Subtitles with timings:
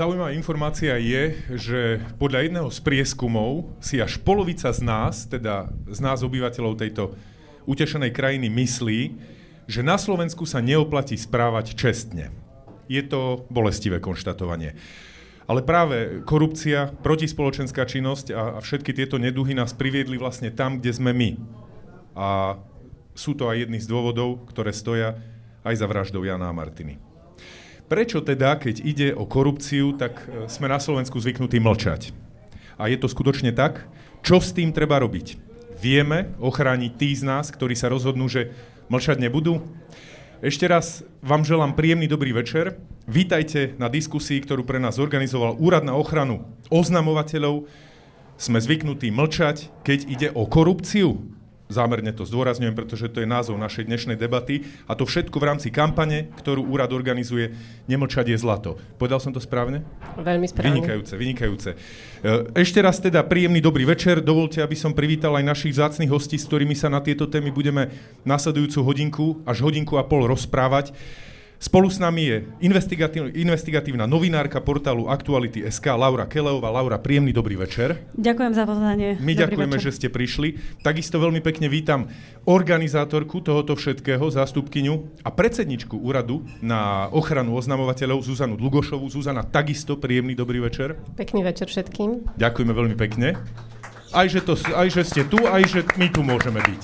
[0.00, 6.00] Zaujímavá informácia je, že podľa jedného z prieskumov si až polovica z nás, teda z
[6.00, 7.12] nás obyvateľov tejto
[7.68, 9.00] utešenej krajiny myslí,
[9.68, 12.32] že na Slovensku sa neoplatí správať čestne.
[12.88, 14.72] Je to bolestivé konštatovanie.
[15.44, 20.96] Ale práve korupcia, protispoločenská činnosť a, a všetky tieto neduhy nás priviedli vlastne tam, kde
[20.96, 21.30] sme my.
[22.16, 22.56] A
[23.12, 25.20] sú to aj jedny z dôvodov, ktoré stoja
[25.60, 27.09] aj za vraždou Jana a Martiny.
[27.90, 32.14] Prečo teda, keď ide o korupciu, tak e, sme na Slovensku zvyknutí mlčať?
[32.78, 33.90] A je to skutočne tak?
[34.22, 35.34] Čo s tým treba robiť?
[35.82, 38.54] Vieme ochrániť tí z nás, ktorí sa rozhodnú, že
[38.86, 39.66] mlčať nebudú?
[40.38, 42.78] Ešte raz vám želám príjemný dobrý večer.
[43.10, 47.66] Vítajte na diskusii, ktorú pre nás zorganizoval Úrad na ochranu oznamovateľov.
[48.38, 51.26] Sme zvyknutí mlčať, keď ide o korupciu.
[51.70, 55.70] Zámerne to zdôrazňujem, pretože to je názov našej dnešnej debaty a to všetko v rámci
[55.70, 57.54] kampane, ktorú úrad organizuje
[57.86, 58.74] Nemlčať je zlato.
[58.98, 59.86] Povedal som to správne?
[60.18, 60.82] Veľmi správne.
[60.82, 61.70] Vynikajúce, vynikajúce.
[61.74, 64.18] E, ešte raz teda príjemný dobrý večer.
[64.18, 67.94] Dovolte, aby som privítal aj našich vzácných hostí, s ktorými sa na tieto témy budeme
[68.26, 70.90] nasledujúcu hodinku až hodinku a pol rozprávať.
[71.60, 76.72] Spolu s nami je investigatív, investigatívna novinárka portálu Aktuality.sk Laura Keleová.
[76.72, 78.00] Laura, príjemný dobrý večer.
[78.16, 79.20] Ďakujem za pozvanie.
[79.20, 79.92] My dobrý ďakujeme, večer.
[79.92, 80.56] že ste prišli.
[80.80, 82.08] Takisto veľmi pekne vítam
[82.48, 89.04] organizátorku tohoto všetkého, zástupkyňu a predsedničku úradu na ochranu oznamovateľov Zuzanu Dlugošovú.
[89.12, 90.96] Zuzana, takisto príjemný dobrý večer.
[91.12, 92.40] Pekný večer všetkým.
[92.40, 93.36] Ďakujeme veľmi pekne.
[94.16, 96.82] Aj že, to, aj že ste tu, aj že my tu môžeme byť.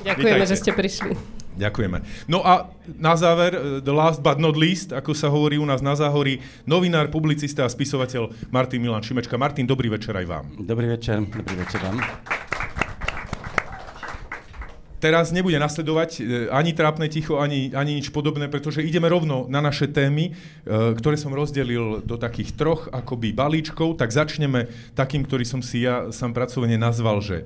[0.00, 0.48] Ďakujeme, Vítajte.
[0.48, 1.41] že ste prišli.
[1.52, 2.00] Ďakujeme.
[2.32, 5.84] No a na záver, eh, the last but not least, ako sa hovorí u nás
[5.84, 9.36] na Záhorí, novinár, publicista a spisovateľ Martin Milan Šimečka.
[9.36, 10.44] Martin, dobrý večer aj vám.
[10.64, 12.00] Dobrý večer, dobrý večer vám.
[15.02, 19.60] Teraz nebude nasledovať eh, ani trápne ticho, ani, ani nič podobné, pretože ideme rovno na
[19.60, 24.00] naše témy, eh, ktoré som rozdelil do takých troch akoby balíčkov.
[24.00, 27.44] Tak začneme takým, ktorý som si ja sám pracovne nazval, že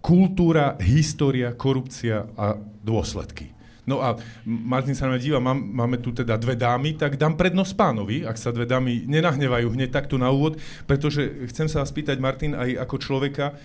[0.00, 3.52] kultúra, história, korupcia a dôsledky.
[3.88, 7.72] No a Martin sa na díva, mám, máme tu teda dve dámy, tak dám prednosť
[7.74, 12.22] pánovi, ak sa dve dámy nenahnevajú hneď takto na úvod, pretože chcem sa vás pýtať,
[12.22, 13.56] Martin, aj ako človeka,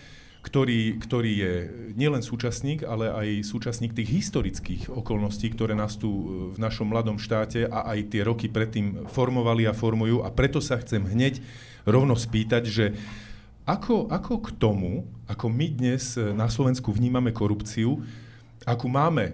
[0.46, 1.54] ktorý, ktorý je
[1.98, 6.10] nielen súčasník, ale aj súčasník tých historických okolností, ktoré nás tu
[6.54, 10.22] v našom mladom štáte a aj tie roky predtým formovali a formujú.
[10.22, 11.42] A preto sa chcem hneď
[11.86, 12.86] rovno spýtať, že
[13.66, 17.98] ako, ako k tomu, ako my dnes e, na Slovensku vnímame korupciu,
[18.62, 19.34] akú máme e,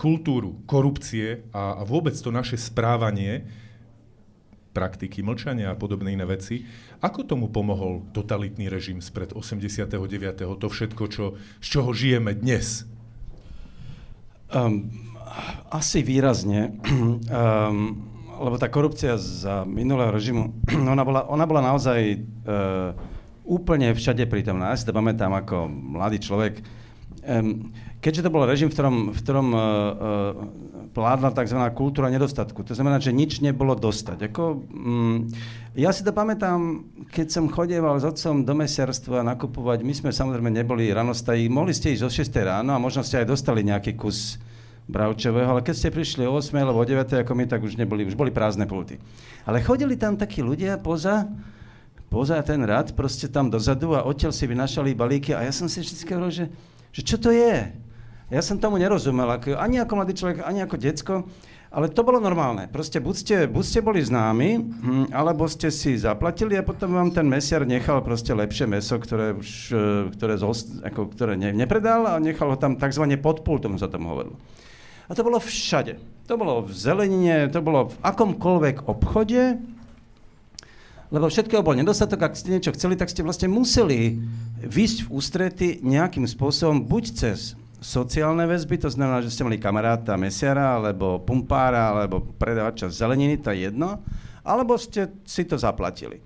[0.00, 3.44] kultúru korupcie a, a vôbec to naše správanie,
[4.70, 6.64] praktiky mlčania a podobné iné veci,
[7.02, 9.92] ako tomu pomohol totalitný režim spred 89.
[10.56, 11.24] To všetko, čo,
[11.60, 12.86] z čoho žijeme dnes?
[14.48, 14.88] Um,
[15.68, 16.80] asi výrazne.
[16.86, 18.08] Um,
[18.40, 20.54] lebo tá korupcia za minulého režimu,
[20.94, 23.19] ona bola, ona bola naozaj uh,
[23.50, 24.70] úplne všade prítomná.
[24.70, 26.62] Ja si to pamätám ako mladý človek.
[28.00, 29.68] Keďže to bol režim, v ktorom, v ktorom uh, uh,
[30.96, 31.60] pládla tzv.
[31.76, 34.32] kultúra nedostatku, to znamená, že nič nebolo dostať.
[34.32, 35.28] Ako, um,
[35.76, 36.80] ja si to pamätám,
[37.12, 41.92] keď som chodieval s otcom do mesiarstva nakupovať, my sme samozrejme neboli ranostají, mohli ste
[41.92, 44.40] ísť o 6 ráno a možno ste aj dostali nejaký kus
[44.88, 48.08] bravčového, ale keď ste prišli o 8 alebo o 9 ako my, tak už, neboli,
[48.08, 48.96] už boli prázdne pulty.
[49.44, 51.28] Ale chodili tam takí ľudia poza,
[52.10, 55.78] poza ten rad, proste tam dozadu a odtiaľ si vynašali balíky a ja som si
[55.80, 56.46] vždy hovoril, že,
[56.90, 57.70] že čo to je?
[58.30, 61.14] Ja som tomu nerozumel, ako, ani ako mladý človek, ani ako decko,
[61.70, 62.66] ale to bolo normálne.
[62.66, 67.14] Proste buď ste, buď ste boli známi, hm, alebo ste si zaplatili a potom vám
[67.14, 69.84] ten mesiar nechal proste lepšie meso, ktoré, už, e,
[70.18, 73.06] ktoré, zost, ako, ktoré ne, nepredal a nechal ho tam tzv.
[73.22, 74.34] pod pultom, sa tomu hovorilo.
[75.06, 75.98] A to bolo všade.
[76.30, 79.58] To bolo v zelenine, to bolo v akomkoľvek obchode,
[81.10, 84.22] lebo všetkého bol nedostatok, ak ste niečo chceli, tak ste vlastne museli
[84.62, 90.14] vysť v ústrety nejakým spôsobom, buď cez sociálne väzby, to znamená, že ste mali kamaráta
[90.14, 93.98] mesiara, alebo pumpára, alebo predávača zeleniny, to je jedno,
[94.46, 96.22] alebo ste si to zaplatili.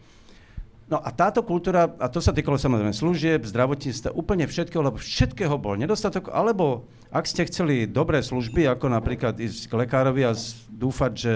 [0.84, 5.56] No a táto kultúra, a to sa týkalo samozrejme služieb, zdravotníctva, úplne všetkého, lebo všetkého
[5.56, 10.36] bol nedostatok, alebo ak ste chceli dobré služby, ako napríklad ísť k lekárovi a
[10.68, 11.34] dúfať, že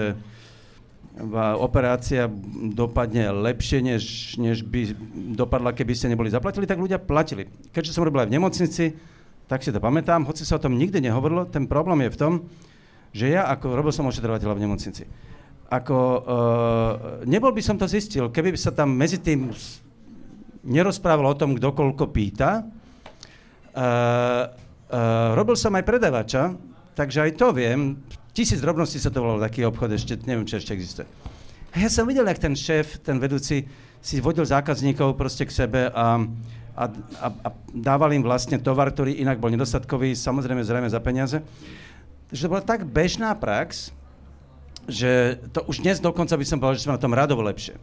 [1.59, 2.31] operácia
[2.71, 4.03] dopadne lepšie, než,
[4.39, 4.95] než by
[5.35, 7.51] dopadla, keby ste neboli zaplatili, tak ľudia platili.
[7.75, 8.85] Keďže som robil aj v nemocnici,
[9.49, 12.33] tak si to pamätám, hoci sa o tom nikdy nehovorilo, ten problém je v tom,
[13.11, 15.03] že ja, ako robil som ošetrovateľa v nemocnici,
[15.69, 16.91] ako, uh,
[17.25, 19.49] nebol by som to zistil, keby sa tam medzi tým
[20.65, 22.61] nerozprával o tom, kto koľko pýta.
[23.73, 24.49] Uh,
[24.93, 26.53] uh, robil som aj predavača,
[26.93, 28.01] takže aj to viem,
[28.39, 31.03] Tisíc drobností sa to volalo, taký obchod ešte, neviem, či ešte existuje.
[31.75, 33.67] Ja som videl, jak ten šéf, ten vedúci,
[33.99, 36.23] si vodil zákazníkov proste k sebe a,
[36.71, 36.83] a,
[37.19, 41.43] a, a dával im vlastne tovar, ktorý inak bol nedostatkový, samozrejme zrejme za peniaze.
[42.31, 43.91] Takže to bola tak bežná prax,
[44.87, 47.75] že to už dnes dokonca by som povedal, že sme na tom radovo lepšie.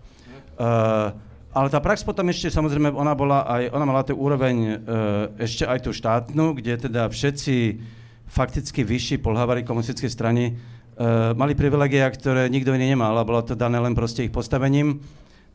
[0.56, 1.12] Uh,
[1.52, 4.72] ale tá prax potom ešte, samozrejme, ona, bola aj, ona mala tú úroveň uh,
[5.36, 7.56] ešte aj tú štátnu, kde teda všetci
[8.26, 13.54] fakticky vyšší polhávari komunistickej strany uh, mali privilegia, ktoré nikto iný nemal a bolo to
[13.54, 15.00] dané len proste ich postavením.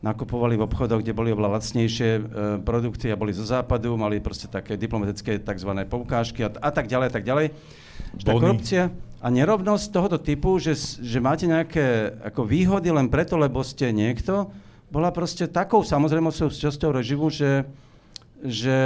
[0.01, 2.21] Nakupovali v obchodoch, kde boli oveľa lacnejšie uh,
[2.65, 5.71] produkty a boli zo západu, mali proste také diplomatické tzv.
[5.85, 7.47] poukážky a, a tak ďalej, a tak ďalej.
[8.25, 8.89] Tá korupcia
[9.21, 14.49] a nerovnosť tohoto typu, že, že máte nejaké ako výhody len preto, lebo ste niekto,
[14.89, 17.69] bola proste takou samozrejmosťou časťou režimu, že,
[18.41, 18.77] že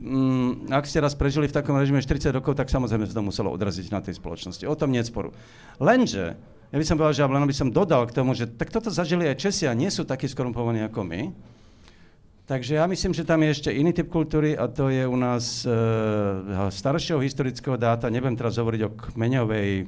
[0.00, 3.52] mm, ak ste raz prežili v takom režime 40 rokov, tak samozrejme sa to muselo
[3.52, 4.64] odraziť na tej spoločnosti.
[4.64, 5.36] O tom nie sporu.
[5.76, 6.36] Lenže,
[6.72, 9.28] ja by som povedal, že len by som dodal k tomu, že tak toto zažili
[9.28, 11.20] aj Česi a nie sú takí skorumpovaní ako my.
[12.48, 15.62] Takže ja myslím, že tam je ešte iný typ kultúry a to je u nás
[15.62, 15.70] e,
[16.72, 18.10] staršieho historického dáta.
[18.10, 19.86] Nebudem teraz hovoriť o kmeňovej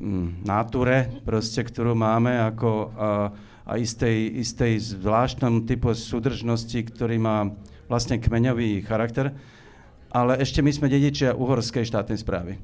[0.00, 2.70] mm, náture, proste, ktorú máme ako...
[2.94, 7.54] E, a istej, istej zvláštnom typu súdržnosti, ktorý má
[7.90, 9.34] vlastne kmeňový charakter.
[10.14, 12.58] Ale ešte my sme dedičia uhorskej štátnej správy.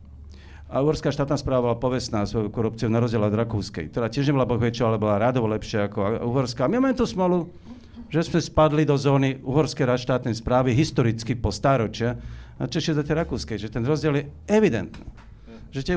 [0.67, 4.51] A uhorská štátna správa bola povestná svojou korupciou na rozdiel od rakúskej, ktorá tiež nebola
[4.51, 6.67] bohväčšia, ale bola rádovo lepšia ako uhorská.
[6.67, 7.47] My máme tú smolu,
[8.11, 12.19] že sme spadli do zóny uhorskej štátnej správy historicky po stáročia
[12.59, 15.07] a Češi do tej rakúskej, že ten rozdiel je evidentný.
[15.71, 15.97] Že tie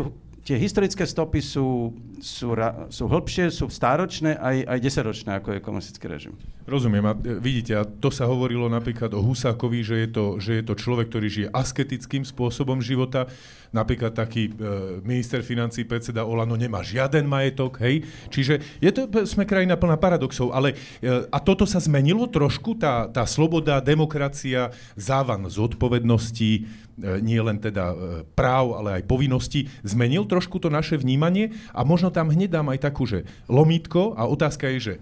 [0.50, 2.58] tie historické stopy sú, sú,
[2.90, 6.34] sú hĺbšie, sú stáročné, aj, aj desaťročné, ako je komunistický režim.
[6.70, 7.06] Rozumiem.
[7.10, 10.64] A e, vidíte, a to sa hovorilo napríklad o Husákovi, že je to, že je
[10.64, 13.26] to človek, ktorý žije asketickým spôsobom života.
[13.74, 18.06] Napríklad taký e, minister financí, predseda Olano, nemá žiaden majetok, hej.
[18.30, 23.10] Čiže je to, sme krajina plná paradoxov, ale e, a toto sa zmenilo trošku, tá,
[23.10, 26.70] tá sloboda, demokracia, závan zodpovednosti,
[27.00, 27.96] E, nie len teda e,
[28.36, 32.80] práv, ale aj povinností, zmenil trošku to naše vnímanie a možno tam hneď dám aj
[32.84, 35.00] takú, že lomítko a otázka je, že e,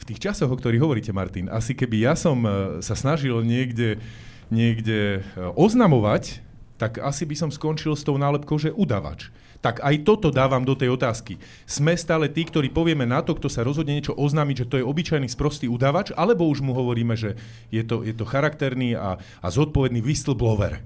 [0.00, 2.40] v tých časoch, o ktorých hovoríte, Martin, asi keby ja som
[2.80, 4.00] sa snažil niekde,
[4.48, 6.40] niekde oznamovať,
[6.80, 9.28] tak asi by som skončil s tou nálepkou, že udavač
[9.60, 11.36] tak aj toto dávam do tej otázky.
[11.68, 14.88] Sme stále tí, ktorí povieme na to, kto sa rozhodne niečo oznámiť, že to je
[14.88, 17.36] obyčajný sprostý udavač, alebo už mu hovoríme, že
[17.68, 20.80] je to, je to charakterný a, a zodpovedný whistleblower.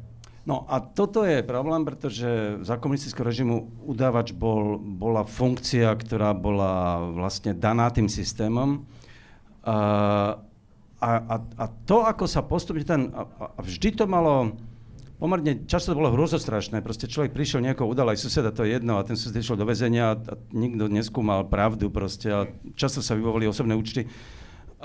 [0.44, 7.00] No a toto je problém, pretože za komunistického režimu udávač bol, bola funkcia, ktorá bola
[7.16, 8.84] vlastne daná tým systémom.
[9.64, 9.76] A,
[11.00, 13.12] a, a to, ako sa postupne ten...
[13.16, 13.24] A,
[13.56, 14.52] a vždy to malo
[15.24, 16.84] pomerne často to bolo hrozostrašné.
[16.84, 19.64] Proste človek prišiel nejako udal aj suseda, to je jedno, a ten sused išiel do
[19.64, 22.40] väzenia a, a nikto neskúmal pravdu proste a
[22.76, 24.04] často sa vybovali osobné účty.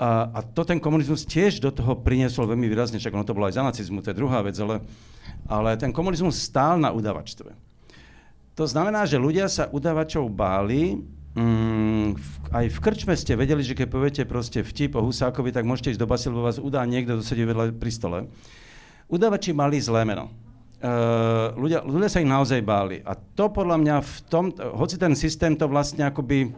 [0.00, 3.52] A, a to ten komunizmus tiež do toho priniesol veľmi výrazne, však ono to bolo
[3.52, 4.80] aj za nacizmu, to je druhá vec, ale,
[5.44, 7.52] ale ten komunizmus stál na udavačstve.
[8.56, 12.18] To znamená, že ľudia sa udavačov báli, Mm,
[12.50, 16.02] aj v krčme ste vedeli, že keď poviete proste vtip o Husákovi, tak môžete ísť
[16.02, 18.18] do basy, lebo vás udá niekto, kto sedí vedľa pri stole.
[19.06, 20.30] Udavači mali zlé meno.
[20.80, 23.04] Uh, ľudia, ľudia sa ich naozaj báli.
[23.04, 26.50] A to podľa mňa v tom, hoci ten systém to vlastne akoby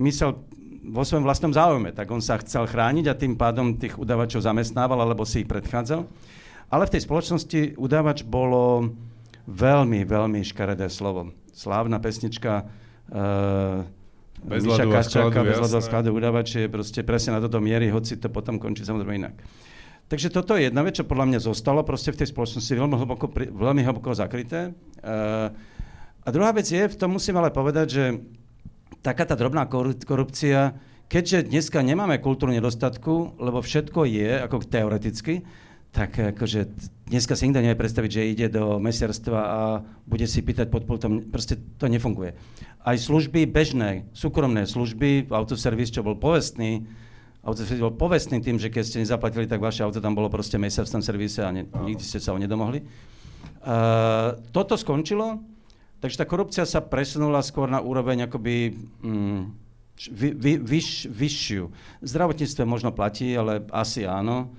[0.00, 0.40] myslel
[0.84, 5.00] vo svojom vlastnom záujme, tak on sa chcel chrániť a tým pádom tých udavačov zamestnával
[5.00, 6.04] alebo si ich predchádzal.
[6.68, 8.92] Ale v tej spoločnosti udavač bolo
[9.48, 11.32] veľmi, veľmi škaredé slovo.
[11.54, 12.68] Slávna pesnička
[14.44, 18.20] bez Miša Kaščáka, bez ľadu a skladu udavač je proste presne na toto miery, hoci
[18.20, 19.36] to potom končí samozrejme inak.
[20.04, 23.26] Takže toto je jedna vec, čo podľa mňa zostalo proste v tej spoločnosti veľmi hlboko,
[23.32, 24.76] veľmi hlboko zakryté.
[25.00, 25.48] Uh,
[26.24, 28.04] a druhá vec je, v tom musím ale povedať, že
[29.00, 29.64] taká tá drobná
[30.04, 30.76] korupcia,
[31.08, 35.44] keďže dneska nemáme kultúru nedostatku, lebo všetko je ako teoreticky,
[35.94, 36.66] tak akože
[37.06, 39.60] dneska si nikto nevie predstaviť, že ide do mesiarstva a
[40.10, 42.34] bude si pýtať pod pultom, proste to nefunguje.
[42.82, 46.82] Aj služby bežné, súkromné služby, autoservis, čo bol povestný,
[47.46, 50.82] autoservis bol povestný tým, že keď ste nezaplatili, tak vaše auto tam bolo proste mesiac
[50.90, 52.82] v tom servise a ne, nikdy ste sa ho nedomohli.
[53.62, 55.46] Uh, toto skončilo,
[56.02, 59.42] takže tá korupcia sa presunula skôr na úroveň akoby mm,
[60.10, 61.70] vy, vy, vyš, vyššiu.
[62.02, 64.50] Zdravotníctve možno platí, ale asi áno,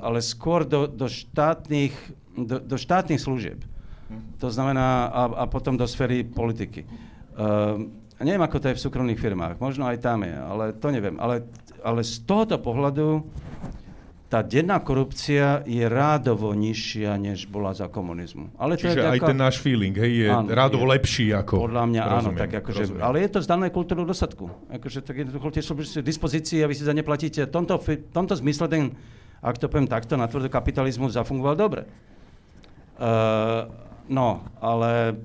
[0.00, 1.94] ale skôr do, do, štátnych,
[2.34, 3.60] do, do štátnych služieb.
[4.38, 6.86] To znamená, a, a potom do sféry politiky.
[7.36, 7.90] Uh,
[8.22, 11.18] neviem, ako to je v súkromných firmách, možno aj tam je, ale to neviem.
[11.18, 11.46] Ale
[11.86, 13.22] ale z tohoto pohľadu
[14.26, 18.50] tá denná korupcia je rádovo nižšia, než bola za komunizmu.
[18.58, 19.30] Ale to Čiže je aj ako...
[19.30, 21.70] ten náš feeling, hej, je áno, rádovo je, lepší ako...
[21.70, 24.50] Podľa mňa rozumiem, áno, tak akože, ale je to zdané kultúrnu dosadku.
[24.66, 27.46] Akože tak jednoducho tie sú dispozícii a vy si za ne platíte.
[27.46, 27.78] V tomto,
[28.10, 28.98] tomto zmysle ten,
[29.40, 31.82] ak to poviem takto, na tvrdý kapitalizmus zafungoval dobre.
[32.96, 33.68] Uh,
[34.08, 35.16] no, ale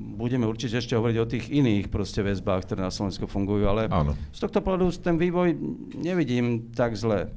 [0.00, 4.16] budeme určite ešte hovoriť o tých iných proste väzbách, ktoré na Slovensku fungujú, ale Áno.
[4.32, 5.56] z tohto pohľadu ten vývoj
[5.96, 7.32] nevidím tak zle.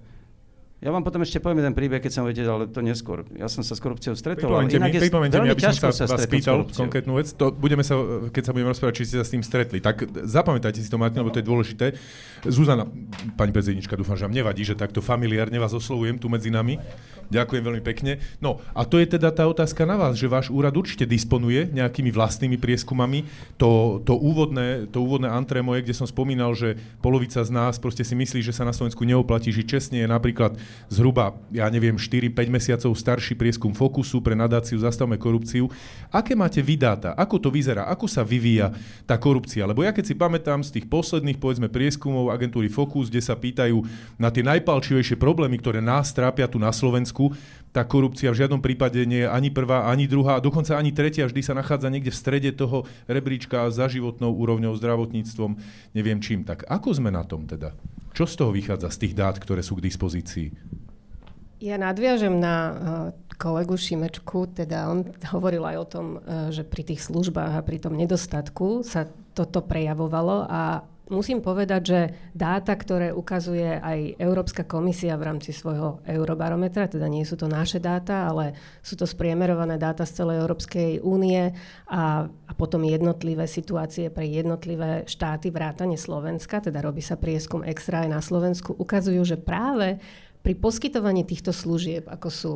[0.83, 3.23] Ja vám potom ešte poviem jeden príbeh, keď som vedel, ale to neskôr.
[3.39, 4.51] Ja som sa s korupciou stretol.
[4.51, 7.31] Pripomente mi, pripomente mi, aby som sa, sa vás spýtal konkrétnu vec.
[7.39, 7.95] To budeme sa,
[8.27, 9.79] keď sa budeme rozprávať, či ste sa s tým stretli.
[9.79, 11.85] Tak zapamätajte si to, Martin, lebo to je dôležité.
[12.43, 12.83] Zuzana,
[13.39, 16.75] pani prezidentnička, dúfam, že vám nevadí, že takto familiárne vás oslovujem tu medzi nami.
[17.29, 18.19] Ďakujem veľmi pekne.
[18.41, 22.09] No a to je teda tá otázka na vás, že váš úrad určite disponuje nejakými
[22.09, 23.27] vlastnými prieskumami.
[23.61, 28.01] To, to, úvodné, to úvodné antré moje, kde som spomínal, že polovica z nás proste
[28.01, 30.57] si myslí, že sa na Slovensku neoplatí žiť čestne, je napríklad
[30.89, 35.69] zhruba, ja neviem, 4-5 mesiacov starší prieskum Fokusu pre nadáciu Zastavme korupciu.
[36.09, 37.13] Aké máte vy dáta?
[37.13, 37.85] Ako to vyzerá?
[37.93, 38.73] Ako sa vyvíja
[39.05, 39.69] tá korupcia?
[39.69, 43.85] Lebo ja keď si pamätám z tých posledných, povedzme, prieskumov agentúry Focus, kde sa pýtajú
[44.17, 47.12] na tie najpalčivejšie problémy, ktoré nás trápia tu na Slovensku,
[47.73, 51.41] tá korupcia v žiadnom prípade nie je ani prvá, ani druhá, dokonca ani tretia, vždy
[51.41, 55.57] sa nachádza niekde v strede toho rebríčka za životnou úrovňou, zdravotníctvom,
[55.97, 56.45] neviem čím.
[56.45, 57.73] Tak ako sme na tom teda?
[58.13, 60.53] Čo z toho vychádza, z tých dát, ktoré sú k dispozícii?
[61.63, 62.75] Ja nadviažem na uh,
[63.41, 67.81] kolegu Šimečku, teda on hovoril aj o tom, uh, že pri tých službách a pri
[67.81, 71.99] tom nedostatku sa toto prejavovalo a musím povedať, že
[72.31, 77.83] dáta, ktoré ukazuje aj Európska komisia v rámci svojho eurobarometra, teda nie sú to naše
[77.83, 81.51] dáta, ale sú to spriemerované dáta z celej Európskej únie
[81.91, 88.07] a, a potom jednotlivé situácie pre jednotlivé štáty vrátane Slovenska, teda robí sa prieskum extra
[88.07, 89.99] aj na Slovensku, ukazujú, že práve
[90.43, 92.53] pri poskytovaní týchto služieb, ako sú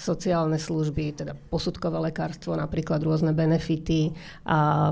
[0.00, 4.16] sociálne služby, teda posudkové lekárstvo, napríklad rôzne benefity
[4.48, 4.90] a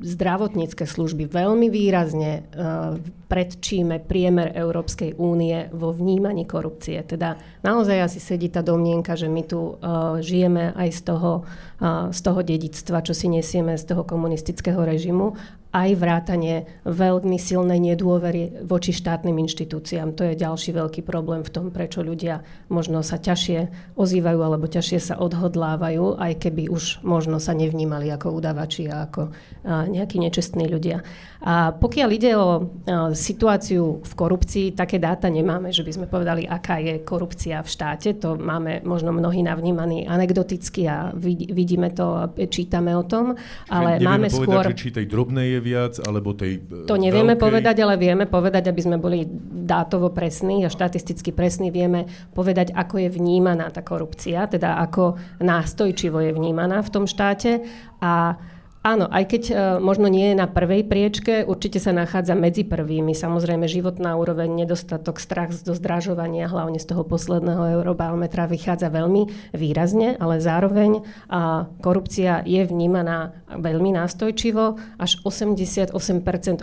[0.00, 7.00] zdravotnícke služby veľmi výrazne uh, predčíme priemer Európskej únie vo vnímaní korupcie.
[7.02, 11.32] Teda naozaj asi sedí tá domnienka, že my tu uh, žijeme aj z toho,
[11.80, 15.34] uh, z toho dedictva, čo si nesieme z toho komunistického režimu
[15.76, 20.16] aj vrátanie veľmi silnej nedôvery voči štátnym inštitúciám.
[20.16, 22.40] To je ďalší veľký problém v tom, prečo ľudia
[22.72, 28.32] možno sa ťažšie ozývajú alebo ťažšie sa odhodlávajú, aj keby už možno sa nevnímali ako
[28.32, 29.36] udavači a ako
[29.68, 31.04] nejakí nečestní ľudia.
[31.44, 32.72] A pokiaľ ide o
[33.12, 38.16] situáciu v korupcii, také dáta nemáme, že by sme povedali, aká je korupcia v štáte.
[38.24, 41.12] To máme možno mnohí navnímaní anekdoticky a
[41.52, 43.36] vidíme to, čítame o tom,
[43.68, 44.64] ale máme povedať, skôr...
[44.72, 47.42] Že či tej drobnej je viac, alebo tej To nevieme veľkej...
[47.42, 49.26] povedať, ale vieme povedať, aby sme boli
[49.66, 56.22] dátovo presní a štatisticky presní, vieme povedať, ako je vnímaná tá korupcia, teda ako nástojčivo
[56.22, 57.66] je vnímaná v tom štáte.
[57.98, 58.38] A
[58.86, 63.18] Áno, aj keď uh, možno nie je na prvej priečke, určite sa nachádza medzi prvými.
[63.18, 70.14] Samozrejme, životná úroveň, nedostatok, strach zo zdražovania, hlavne z toho posledného eurobarometra vychádza veľmi výrazne,
[70.22, 74.78] ale zároveň uh, korupcia je vnímaná veľmi nástojčivo.
[75.02, 75.90] Až 88%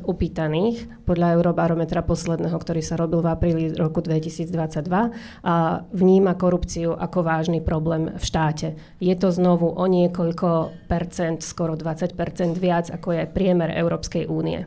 [0.08, 5.12] opýtaných podľa eurobarometra posledného, ktorý sa robil v apríli roku 2022, uh,
[5.92, 8.80] vníma korupciu ako vážny problém v štáte.
[9.04, 12.13] Je to znovu o niekoľko percent, skoro 20
[12.58, 14.66] viac, ako je priemer Európskej únie.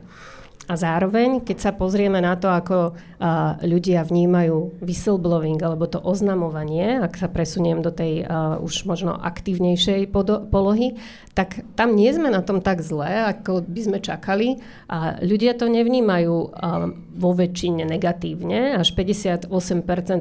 [0.67, 6.99] A zároveň, keď sa pozrieme na to, ako uh, ľudia vnímajú whistleblowing alebo to oznamovanie,
[6.99, 10.99] ak sa presuniem do tej uh, už možno aktívnejšej podo- polohy,
[11.31, 14.59] tak tam nie sme na tom tak zle, ako by sme čakali.
[14.91, 18.75] A ľudia to nevnímajú uh, vo väčšine negatívne.
[18.75, 19.47] Až 58%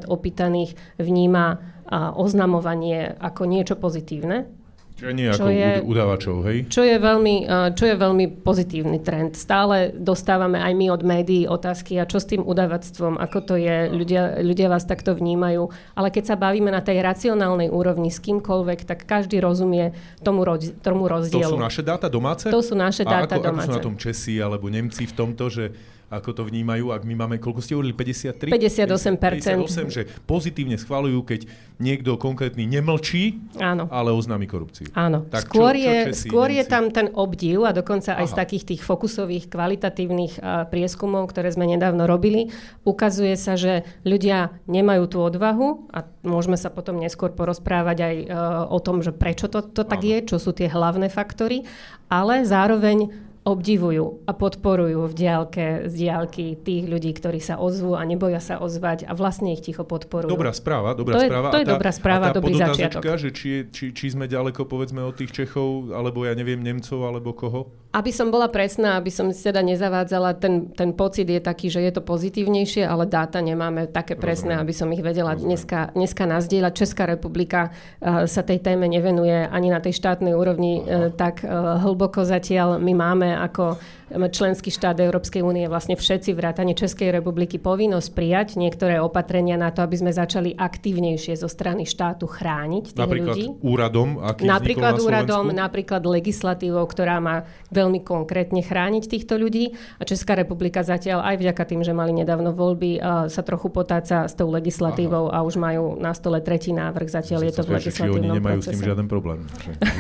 [0.07, 1.75] opýtaných vníma
[2.19, 4.51] oznamovanie ako niečo pozitívne.
[4.97, 6.59] Čiže nie ako je, udávačov, hej?
[6.73, 7.45] Čo je, veľmi,
[7.77, 9.37] čo je veľmi pozitívny trend.
[9.37, 13.93] Stále dostávame aj my od médií otázky, a čo s tým udávactvom, ako to je,
[13.93, 15.69] ľudia, ľudia vás takto vnímajú.
[15.93, 19.93] Ale keď sa bavíme na tej racionálnej úrovni s kýmkoľvek, tak každý rozumie
[20.25, 21.45] tomu, roz, tomu rozdielu.
[21.45, 22.49] To sú naše dáta domáce?
[22.49, 23.69] To sú naše dáta ako, domáce.
[23.69, 25.77] ako sú na tom Česi alebo Nemci v tomto, že
[26.07, 28.55] ako to vnímajú, ak my máme, koľko ste hovorili, 53?
[28.55, 29.19] 58%.
[29.19, 31.51] 58, že pozitívne schvalujú, keď
[31.83, 33.91] niekto konkrétny nemlčí, Áno.
[33.91, 34.87] ale oznámi korupciu.
[34.95, 35.27] Áno.
[35.27, 38.23] Tak skôr čo, čo je, Česi, skôr je tam ten obdiv a dokonca Aha.
[38.23, 42.55] aj z takých tých fokusových, kvalitatívnych uh, prieskumov, ktoré sme nedávno robili,
[42.87, 48.27] ukazuje sa, že ľudia nemajú tú odvahu a môžeme sa potom neskôr porozprávať aj uh,
[48.71, 51.67] o tom, že prečo to, to tak je, čo sú tie hlavné faktory,
[52.07, 58.03] ale zároveň obdivujú a podporujú v diálke, z diálky tých ľudí, ktorí sa ozvú a
[58.03, 60.27] neboja sa ozvať a vlastne ich ticho podporujú.
[60.27, 61.49] Dobrá správa, dobrá to je, správa.
[61.55, 63.07] To je tá, dobrá správa, a tá dobrý začiatok.
[63.15, 67.31] že či, či, či sme ďaleko povedzme od tých Čechov, alebo ja neviem, Nemcov, alebo
[67.39, 67.71] koho?
[67.97, 71.97] Aby som bola presná, aby som teda nezavádzala, ten, ten pocit je taký, že je
[71.97, 74.65] to pozitívnejšie, ale dáta nemáme také presné, Rozumiem.
[74.69, 76.73] aby som ich vedela dneska, dneska nazdieľať.
[76.77, 81.81] Česká republika uh, sa tej téme nevenuje ani na tej štátnej úrovni uh, tak uh,
[81.81, 82.77] hlboko zatiaľ.
[82.77, 89.03] My máme ako členský štát Európskej únie, vlastne všetci vrátane Českej republiky povinnosť prijať niektoré
[89.03, 93.47] opatrenia na to, aby sme začali aktívnejšie zo strany štátu chrániť tých napríklad ľudí.
[93.67, 99.75] úradom, aký Napríklad na úradom, napríklad legislatívou, ktorá má veľmi konkrétne chrániť týchto ľudí.
[99.99, 104.35] A Česká republika zatiaľ aj vďaka tým, že mali nedávno voľby, sa trochu potáca s
[104.39, 105.43] tou legislatívou Aha.
[105.43, 107.11] a už majú na stole tretí návrh.
[107.11, 108.71] Zatiaľ je to v legislatívnom oni nemajú procese.
[108.71, 109.39] s tým žiaden problém.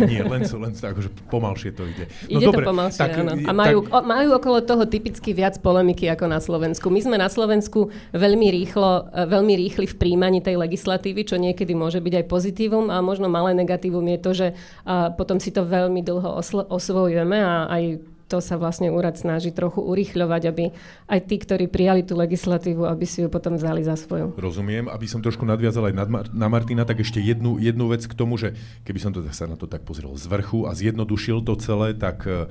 [0.06, 2.06] Nie, len, len akože pomalšie to ide.
[2.36, 3.32] No ide dobre, to pomalšie, tak, áno.
[3.38, 6.90] A majú, tak, majú okolo toho typicky viac polemiky ako na Slovensku.
[6.90, 11.72] My sme na Slovensku veľmi rýchlo, e, veľmi rýchli v príjmaní tej legislatívy, čo niekedy
[11.72, 14.46] môže byť aj pozitívum a možno malé negatívum je to, že
[15.16, 17.82] potom si to veľmi dlho oslo- osvojujeme a aj
[18.26, 20.74] to sa vlastne úrad snaží trochu urýchľovať, aby
[21.06, 24.34] aj tí, ktorí prijali tú legislatívu, aby si ju potom vzali za svoju.
[24.34, 24.90] Rozumiem.
[24.90, 25.94] Aby som trošku nadviazal aj
[26.34, 29.54] na Martina, tak ešte jednu, jednu vec k tomu, že keby som to, sa na
[29.54, 32.50] to tak pozrel z vrchu a zjednodušil to celé, tak uh,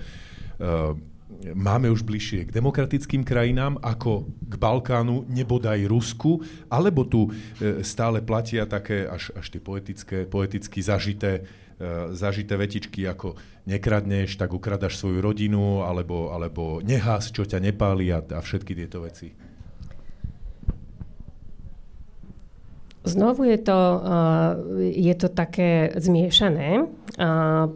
[1.56, 8.22] máme už bližšie k demokratickým krajinám ako k Balkánu, nebodaj Rusku, alebo tu e, stále
[8.22, 11.46] platia také až, až tie poetické, poeticky zažité,
[11.82, 18.14] e, zažité vetičky ako nekradneš, tak ukradaš svoju rodinu, alebo, alebo nehás, čo ťa nepáli
[18.14, 19.34] a, a všetky tieto veci.
[23.06, 23.80] Znovu je to,
[24.82, 26.90] je to také zmiešané.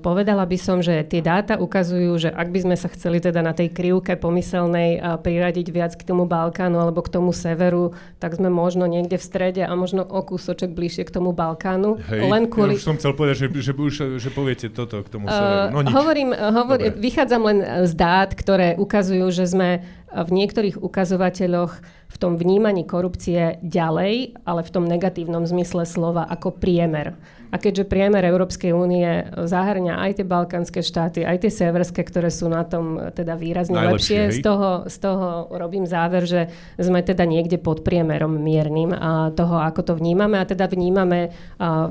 [0.02, 3.54] Povedala by som, že tie dáta ukazujú, že ak by sme sa chceli teda na
[3.54, 8.90] tej krivke pomyselnej priradiť viac k tomu Balkánu alebo k tomu severu, tak sme možno
[8.90, 12.02] niekde v strede a možno o kúsoček bližšie k tomu Balkánu.
[12.10, 12.76] Hej, Len kvôli...
[12.76, 15.78] ja už som chcel povedať, že, že, už, že poviete toto k tomu severu.
[15.78, 15.94] No nič.
[15.94, 21.74] Hovorím, hovor, vychádzam len z dát, ktoré ukazujú, že sme v niektorých ukazovateľoch
[22.10, 27.14] v tom vnímaní korupcie ďalej, ale v tom negatívnom zmysle slova ako priemer.
[27.50, 32.46] A keďže priemer Európskej únie zahrňa aj tie balkánske štáty, aj tie severské, ktoré sú
[32.46, 36.42] na tom teda výrazne Najlepšie, lepšie, z toho, z toho robím záver, že
[36.78, 40.38] sme teda niekde pod priemerom miernym a toho, ako to vnímame.
[40.38, 41.90] A teda vnímame a,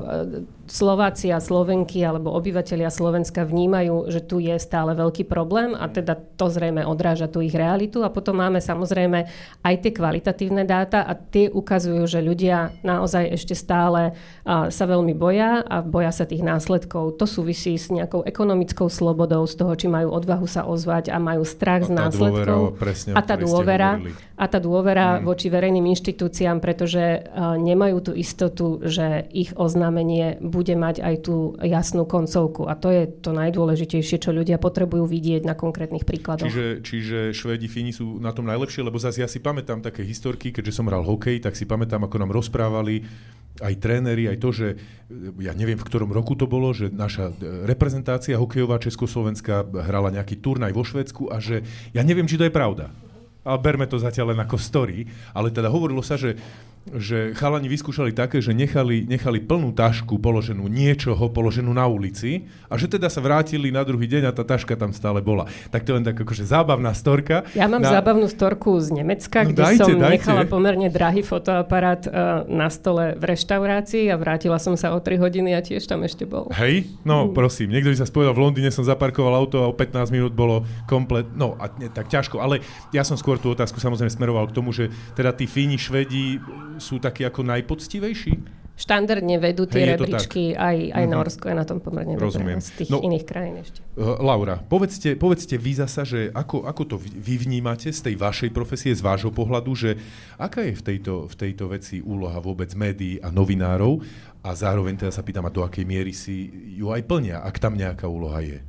[0.69, 6.13] Slováci a Slovenky alebo obyvateľia Slovenska vnímajú, že tu je stále veľký problém a teda
[6.37, 8.05] to zrejme odráža tú ich realitu.
[8.05, 9.25] A potom máme samozrejme
[9.65, 14.13] aj tie kvalitatívne dáta a tie ukazujú, že ľudia naozaj ešte stále
[14.45, 17.17] sa veľmi boja a boja sa tých následkov.
[17.17, 21.41] To súvisí s nejakou ekonomickou slobodou, z toho, či majú odvahu sa ozvať a majú
[21.49, 22.77] strach a z následkov.
[22.77, 23.91] Dôvera, presne, a tá dôvera,
[24.37, 25.25] a tá dôvera mm.
[25.25, 27.25] voči verejným inštitúciám, pretože
[27.57, 32.67] nemajú tú istotu, že ich oznámenie bude bude mať aj tú jasnú koncovku.
[32.67, 36.51] A to je to najdôležitejšie, čo ľudia potrebujú vidieť na konkrétnych príkladoch.
[36.51, 40.51] Čiže, čiže Švédi, Fíni sú na tom najlepšie, lebo zase ja si pamätám také historky,
[40.51, 43.07] keďže som hral hokej, tak si pamätám, ako nám rozprávali
[43.63, 44.67] aj tréneri, aj to, že
[45.39, 47.31] ja neviem, v ktorom roku to bolo, že naša
[47.67, 51.63] reprezentácia hokejová Československá hrala nejaký turnaj vo Švedsku a že
[51.95, 52.91] ja neviem, či to je pravda
[53.39, 56.35] ale berme to zatiaľ len ako story, ale teda hovorilo sa, že
[56.97, 62.79] že chalani vyskúšali také, že nechali, nechali plnú tašku položenú niečoho, položenú na ulici a
[62.79, 65.45] že teda sa vrátili na druhý deň a tá taška tam stále bola.
[65.69, 67.45] Tak to je len tak akože zábavná storka.
[67.53, 67.93] Ja mám na...
[67.93, 70.13] zábavnú storku z Nemecka, no, kde dajte, som dajte.
[70.17, 75.21] nechala pomerne drahý fotoaparát uh, na stole v reštaurácii a vrátila som sa o 3
[75.21, 76.49] hodiny a tiež tam ešte bol.
[76.55, 77.37] Hej, no mm.
[77.37, 80.65] prosím, niekto by sa spojil v Londýne, som zaparkoval auto a o 15 minút bolo
[80.89, 82.63] komplet, no a tak ťažko, ale
[82.95, 86.39] ja som skôr tú otázku samozrejme smeroval k tomu, že teda tí Fíni, Švedi
[86.79, 88.59] sú takí ako najpoctivejší?
[88.79, 91.11] Štandardne vedú tie Hej, rebríčky, aj, aj mm-hmm.
[91.11, 92.63] Norsko je na tom pomerne Rozumiem.
[92.63, 93.83] z tých no, iných krajín ešte.
[93.99, 98.55] Uh, Laura, povedzte, povedzte vy zasa, že ako, ako to vy vnímate z tej vašej
[98.55, 99.99] profesie, z vášho pohľadu, že
[100.39, 103.99] aká je v tejto, v tejto veci úloha vôbec médií a novinárov
[104.47, 106.47] a zároveň teda sa pýtam, a do akej miery si
[106.79, 108.63] ju aj plnia, ak tam nejaká úloha je?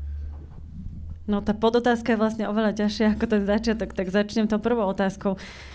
[1.31, 5.38] No tá podotázka je vlastne oveľa ťažšia ako ten začiatok, tak začnem tou prvou otázkou.
[5.38, 5.70] Uh,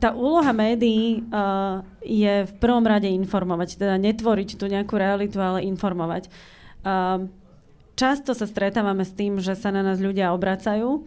[0.00, 5.68] tá úloha médií uh, je v prvom rade informovať, teda netvoriť tu nejakú realitu, ale
[5.68, 6.32] informovať.
[6.80, 7.28] Uh,
[7.92, 11.04] často sa stretávame s tým, že sa na nás ľudia obracajú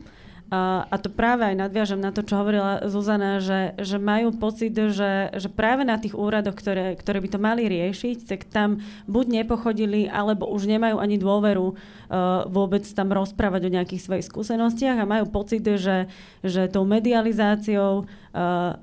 [0.53, 4.77] A, a to práve aj nadviažem na to, čo hovorila Zuzana, že, že majú pocit,
[4.77, 8.77] že, že práve na tých úradoch, ktoré, ktoré by to mali riešiť, tak tam
[9.10, 15.01] buď nepochodili, alebo už nemajú ani dôveru uh, vôbec tam rozprávať o nejakých svojich skúsenostiach
[15.01, 16.05] a majú pocit, že,
[16.45, 18.77] že tou medializáciou uh,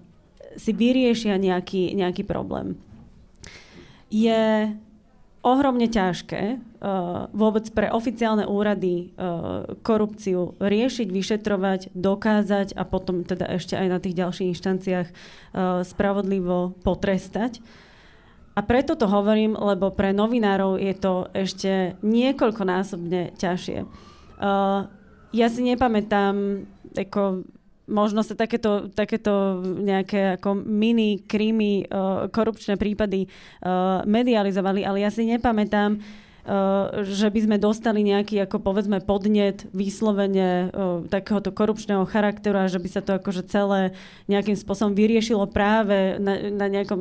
[0.59, 2.75] si vyriešia nejaký, nejaký problém.
[4.11, 4.67] Je
[5.43, 13.51] ohromne ťažké uh, vôbec pre oficiálne úrady uh, korupciu riešiť, vyšetrovať, dokázať a potom teda
[13.51, 17.59] ešte aj na tých ďalších inštanciách uh, spravodlivo potrestať.
[18.55, 23.79] A preto to hovorím, lebo pre novinárov je to ešte niekoľkonásobne ťažšie.
[25.33, 27.49] Ja si nepamätám, ako
[27.91, 35.11] možno sa takéto, takéto nejaké ako mini krímy, uh, korupčné prípady uh, medializovali, ale ja
[35.11, 35.99] si nepamätám,
[36.43, 40.75] Uh, že by sme dostali nejaký, ako povedzme, podnet vyslovene
[41.07, 43.95] takéhoto korupčného charakteru a že by sa to akože celé
[44.27, 46.99] nejakým spôsobom vyriešilo práve na, na nejakom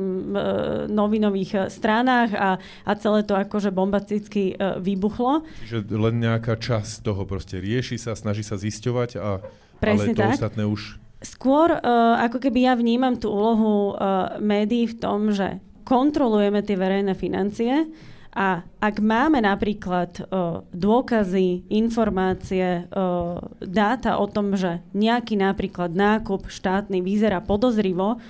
[0.94, 5.42] novinových stranách a, a celé to akože bombasticky vybuchlo.
[5.66, 9.42] Čiže len nejaká časť toho proste rieši sa, snaží sa zisťovať a
[9.82, 10.34] Presne ale to tak.
[10.38, 10.80] ostatné už...
[11.22, 16.78] Skôr, uh, ako keby ja vnímam tú úlohu uh, médií v tom, že kontrolujeme tie
[16.78, 17.90] verejné financie
[18.32, 26.46] a ak máme napríklad uh, dôkazy, informácie, uh, dáta o tom, že nejaký napríklad nákup
[26.46, 28.22] štátny vyzerá podozrivo,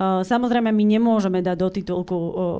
[0.00, 2.16] samozrejme, my nemôžeme dať do titulku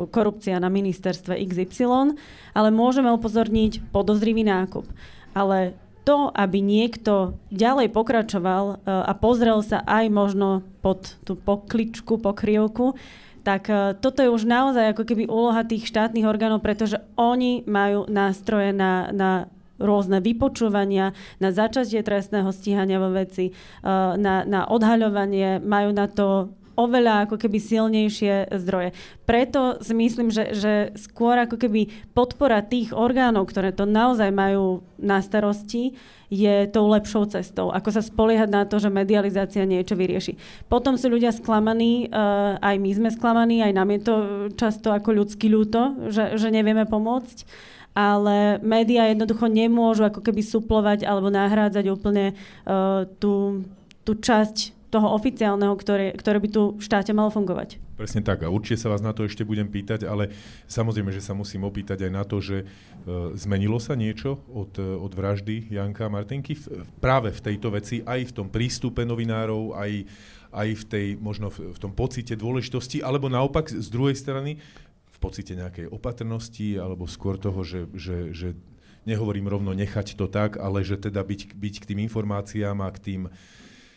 [0.09, 2.17] korupcia na ministerstve XY,
[2.57, 4.89] ale môžeme upozorniť podozrivý nákup.
[5.37, 12.23] Ale to, aby niekto ďalej pokračoval uh, a pozrel sa aj možno pod tú pokličku,
[12.23, 12.95] pokrievku,
[13.43, 18.07] tak uh, toto je už naozaj ako keby úloha tých štátnych orgánov, pretože oni majú
[18.07, 19.51] nástroje na, na
[19.83, 26.55] rôzne vypočúvania, na začatie trestného stíhania vo veci, uh, na, na odhaľovanie, majú na to
[26.77, 28.93] oveľa ako keby silnejšie zdroje.
[29.25, 34.85] Preto si myslím, že, že skôr ako keby podpora tých orgánov, ktoré to naozaj majú
[35.01, 37.71] na starosti, je tou lepšou cestou.
[37.71, 40.35] Ako sa spoliehať na to, že medializácia niečo vyrieši.
[40.67, 44.15] Potom sú ľudia sklamaní, uh, aj my sme sklamaní, aj nám je to
[44.59, 51.09] často ako ľudský ľúto, že, že nevieme pomôcť ale médiá jednoducho nemôžu ako keby suplovať
[51.09, 52.37] alebo nahrádzať úplne
[52.69, 53.65] uh, tú,
[54.05, 57.83] tú časť toho oficiálneho, ktoré, ktoré by tu v štáte malo fungovať.
[57.97, 60.31] Presne tak a určite sa vás na to ešte budem pýtať, ale
[60.69, 62.65] samozrejme, že sa musím opýtať aj na to, že e,
[63.35, 68.31] zmenilo sa niečo od, od vraždy Janka a Martinky v, práve v tejto veci, aj
[68.31, 70.07] v tom prístupe novinárov, aj,
[70.53, 74.61] aj v tej, možno v, v tom pocite dôležitosti, alebo naopak z druhej strany
[75.09, 78.49] v pocite nejakej opatrnosti, alebo skôr toho, že, že, že
[79.09, 82.99] nehovorím rovno nechať to tak, ale že teda byť, byť k tým informáciám a k
[83.01, 83.23] tým,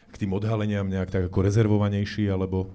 [0.09, 2.69] k tým odhaleniam nejak tak ako rezervovanejší, alebo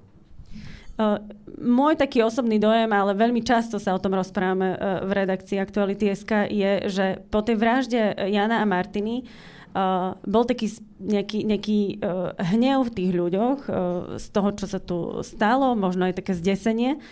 [0.95, 1.19] Uh,
[1.59, 6.47] môj taký osobný dojem, ale veľmi často sa o tom rozprávame uh, v redakcii Aktuality.sk,
[6.47, 9.27] je, že po tej vražde Jana a Martiny
[9.75, 10.71] uh, bol taký
[11.03, 13.75] nejaký, nejaký uh, hnev v tých ľuďoch uh,
[14.23, 17.03] z toho, čo sa tu stalo, možno aj také zdesenie.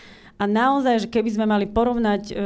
[0.40, 2.36] A naozaj, že keby sme mali porovnať uh,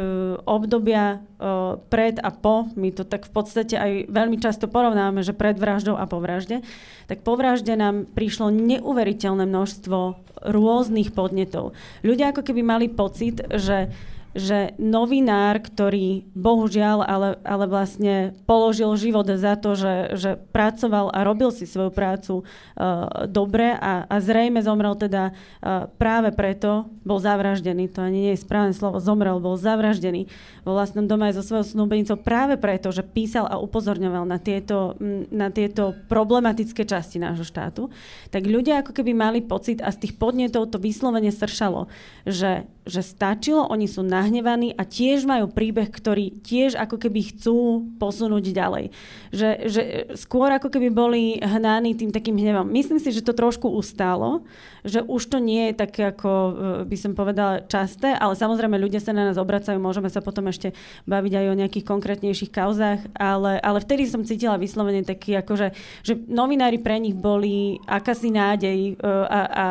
[0.44, 5.32] obdobia uh, pred a po, my to tak v podstate aj veľmi často porovnáme, že
[5.32, 6.60] pred vraždou a po vražde,
[7.06, 9.98] tak po vražde nám prišlo neuveriteľné množstvo
[10.44, 11.72] rôznych podnetov.
[12.04, 13.90] Ľudia ako keby mali pocit, že
[14.36, 21.24] že novinár, ktorý bohužiaľ, ale, ale vlastne položil život za to, že, že pracoval a
[21.24, 27.16] robil si svoju prácu uh, dobre a, a zrejme zomrel teda uh, práve preto, bol
[27.16, 30.28] zavraždený, to ani nie je správne slovo, zomrel, bol zavraždený
[30.66, 34.98] vo vlastnom dome aj so svojou snúbenicou práve preto, že písal a upozorňoval na tieto,
[35.30, 37.86] na tieto problematické časti nášho štátu,
[38.34, 41.86] tak ľudia ako keby mali pocit a z tých podnetov to vyslovene sršalo,
[42.26, 47.30] že, že stačilo, oni sú na nahnevaní a tiež majú príbeh, ktorý tiež ako keby
[47.30, 48.90] chcú posunúť ďalej.
[49.30, 49.82] Že, že
[50.18, 52.66] skôr ako keby boli hnaní tým takým hnevom.
[52.66, 54.42] Myslím si, že to trošku ustálo,
[54.82, 56.52] že už to nie je také ako e,
[56.90, 60.74] by som povedala časté, ale samozrejme ľudia sa na nás obracajú, môžeme sa potom ešte
[61.06, 65.70] baviť aj o nejakých konkrétnejších kauzách, ale, ale vtedy som cítila vyslovene taký, akože,
[66.02, 69.64] že novinári pre nich boli akási nádej e, a, a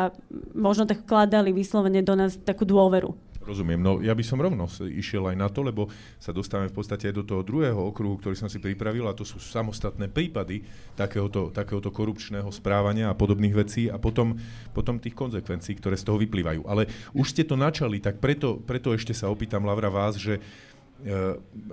[0.56, 3.25] možno tak vkladali vyslovene do nás takú dôveru.
[3.46, 3.78] Rozumiem.
[3.78, 5.86] No ja by som rovno išiel aj na to, lebo
[6.18, 9.22] sa dostávame v podstate aj do toho druhého okruhu, ktorý som si pripravil a to
[9.22, 10.66] sú samostatné prípady
[10.98, 14.34] takéhoto, takéhoto korupčného správania a podobných vecí a potom,
[14.74, 16.66] potom tých konsekvencií, ktoré z toho vyplývajú.
[16.66, 20.42] Ale už ste to načali, tak preto, preto ešte sa opýtam Lavra vás, že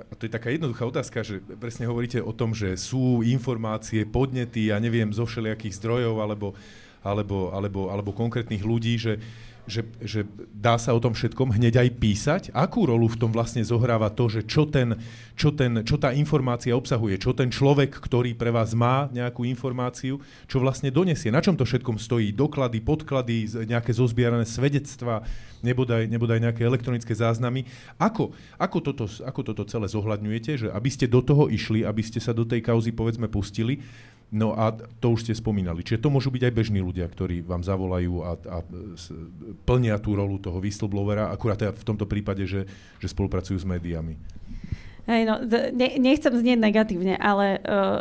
[0.03, 4.67] a to je taká jednoduchá otázka, že presne hovoríte o tom, že sú informácie, podnety,
[4.67, 6.51] ja neviem, zo všelijakých zdrojov alebo,
[6.99, 9.23] alebo, alebo, alebo konkrétnych ľudí, že,
[9.63, 12.43] že, že dá sa o tom všetkom hneď aj písať?
[12.51, 14.99] Akú rolu v tom vlastne zohráva to, že čo, ten,
[15.39, 20.19] čo, ten, čo tá informácia obsahuje, čo ten človek, ktorý pre vás má nejakú informáciu,
[20.51, 25.23] čo vlastne donesie, na čom to všetkom stojí, doklady, podklady, nejaké zozbierané svedectva,
[25.63, 27.63] nebodaj, nebodaj nejaké elektronické záznamy.
[27.95, 32.19] Ako, ako, toto, ako toto celé zohľadňujete, že aby ste do toho išli, aby ste
[32.19, 33.79] sa do tej kauzy povedzme pustili,
[34.33, 35.85] No a to už ste spomínali.
[35.85, 38.57] Čiže to môžu byť aj bežní ľudia, ktorí vám zavolajú a, a
[39.69, 42.65] plnia tú rolu toho whistleblowera, akurát teda v tomto prípade, že,
[42.97, 44.17] že spolupracujú s médiami.
[45.03, 45.35] Hej, no,
[45.75, 47.99] ne, nechcem znieť negatívne, ale uh,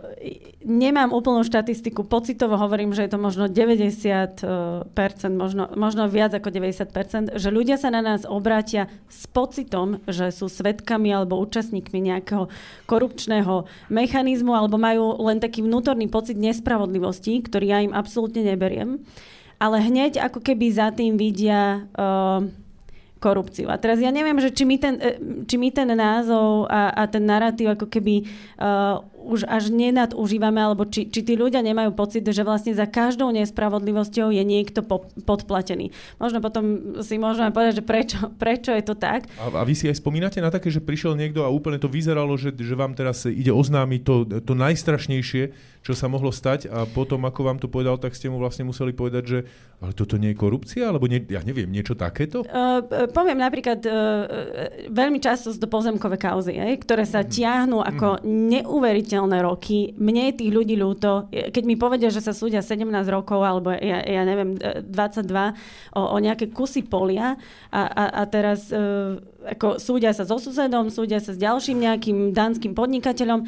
[0.63, 2.07] nemám úplnú štatistiku.
[2.07, 4.39] Pocitovo hovorím, že je to možno 90%,
[5.35, 10.47] možno, možno viac ako 90%, že ľudia sa na nás obrátia s pocitom, že sú
[10.47, 12.47] svetkami alebo účastníkmi nejakého
[12.87, 19.03] korupčného mechanizmu alebo majú len taký vnútorný pocit nespravodlivosti, ktorý ja im absolútne neberiem.
[19.59, 21.83] Ale hneď ako keby za tým vidia...
[21.99, 22.62] Uh,
[23.23, 23.71] korupciu.
[23.71, 25.11] A teraz ja neviem, že či my ten, e,
[25.47, 28.27] či my ten názov a, a ten narratív ako keby
[28.59, 33.31] uh, už až nenadužívame, alebo či, či tí ľudia nemajú pocit, že vlastne za každou
[33.31, 35.95] nespravodlivosťou je niekto po, podplatený.
[36.19, 39.31] Možno potom si môžeme povedať, že prečo, prečo je to tak.
[39.39, 42.35] A, a vy si aj spomínate na také, že prišiel niekto a úplne to vyzeralo,
[42.35, 47.27] že, že vám teraz ide oznámiť to, to najstrašnejšie, čo sa mohlo stať a potom,
[47.27, 49.39] ako vám to povedal, tak ste mu vlastne museli povedať, že
[49.83, 52.47] ale toto nie je korupcia, alebo nie, ja neviem, niečo takéto?
[52.47, 53.93] Uh, poviem napríklad, uh,
[54.87, 57.29] veľmi často sú to pozemkové kauzy, aj, ktoré sa mm.
[57.35, 58.27] tiahnu ako mm.
[58.63, 59.93] neuveriteľné roky.
[59.99, 61.29] Mne je tých ľudí ľúto.
[61.29, 65.27] Keď mi povedia, že sa súdia 17 rokov, alebo ja, ja neviem, 22
[65.97, 67.37] o, o nejaké kusy polia
[67.69, 72.19] a, a, a teraz uh, ako súdia sa so susedom, súdia sa s ďalším nejakým
[72.33, 73.45] danským podnikateľom,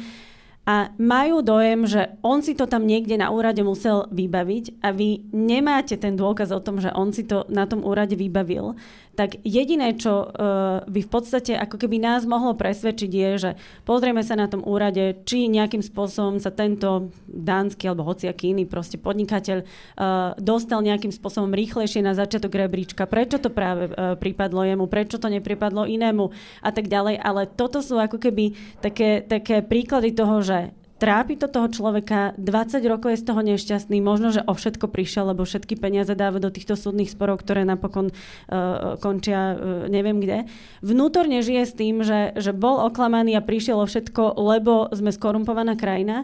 [0.65, 5.21] a majú dojem, že on si to tam niekde na úrade musel vybaviť a vy
[5.29, 8.73] nemáte ten dôkaz o tom, že on si to na tom úrade vybavil
[9.15, 13.51] tak jediné, čo uh, by v podstate ako keby nás mohlo presvedčiť je, že
[13.87, 18.99] pozrieme sa na tom úrade, či nejakým spôsobom sa tento dánsky alebo hociaký iný proste
[18.99, 24.85] podnikateľ uh, dostal nejakým spôsobom rýchlejšie na začiatok rebríčka, prečo to práve uh, pripadlo jemu,
[24.91, 26.29] prečo to nepripadlo inému?
[26.61, 27.17] A tak ďalej.
[27.23, 28.51] Ale toto sú ako keby
[28.83, 33.99] také, také príklady toho, že trápi to toho človeka, 20 rokov je z toho nešťastný,
[33.99, 38.11] možno, že o všetko prišiel, lebo všetky peniaze dáva do týchto súdnych sporov, ktoré napokon
[38.11, 39.57] uh, končia uh,
[39.91, 40.47] neviem kde.
[40.79, 45.75] Vnútorne žije s tým, že, že bol oklamaný a prišiel o všetko, lebo sme skorumpovaná
[45.75, 46.23] krajina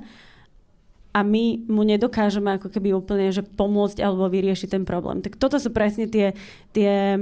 [1.11, 5.19] a my mu nedokážeme ako keby úplne že pomôcť alebo vyriešiť ten problém.
[5.19, 6.31] Tak toto sú presne tie,
[6.71, 7.19] tie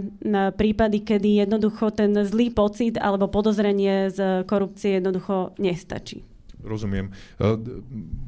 [0.54, 6.29] prípady, kedy jednoducho ten zlý pocit alebo podozrenie z korupcie jednoducho nestačí.
[6.60, 7.08] Rozumiem.
[7.08, 7.46] E,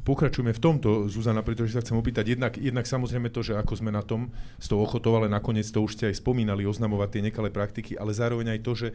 [0.07, 3.91] pokračujeme v tomto, Zuzana, pretože sa chcem opýtať jednak, jednak samozrejme to, že ako sme
[3.91, 7.51] na tom s tou ochotou, ale nakoniec to už ste aj spomínali, oznamovať tie nekalé
[7.51, 8.89] praktiky, ale zároveň aj to, že,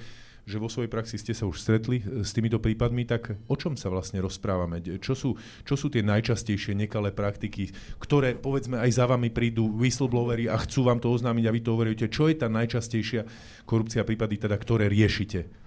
[0.49, 3.77] že vo svojej praxi ste sa už stretli e, s týmito prípadmi, tak o čom
[3.77, 4.81] sa vlastne rozprávame?
[4.81, 5.31] Čo sú,
[5.69, 10.89] čo sú tie najčastejšie nekalé praktiky, ktoré povedzme aj za vami prídu whistleblowery a chcú
[10.89, 12.07] vám to oznámiť a vy to hovoríte?
[12.09, 13.29] Čo je tá najčastejšia
[13.69, 15.66] korupcia prípady, teda, ktoré riešite?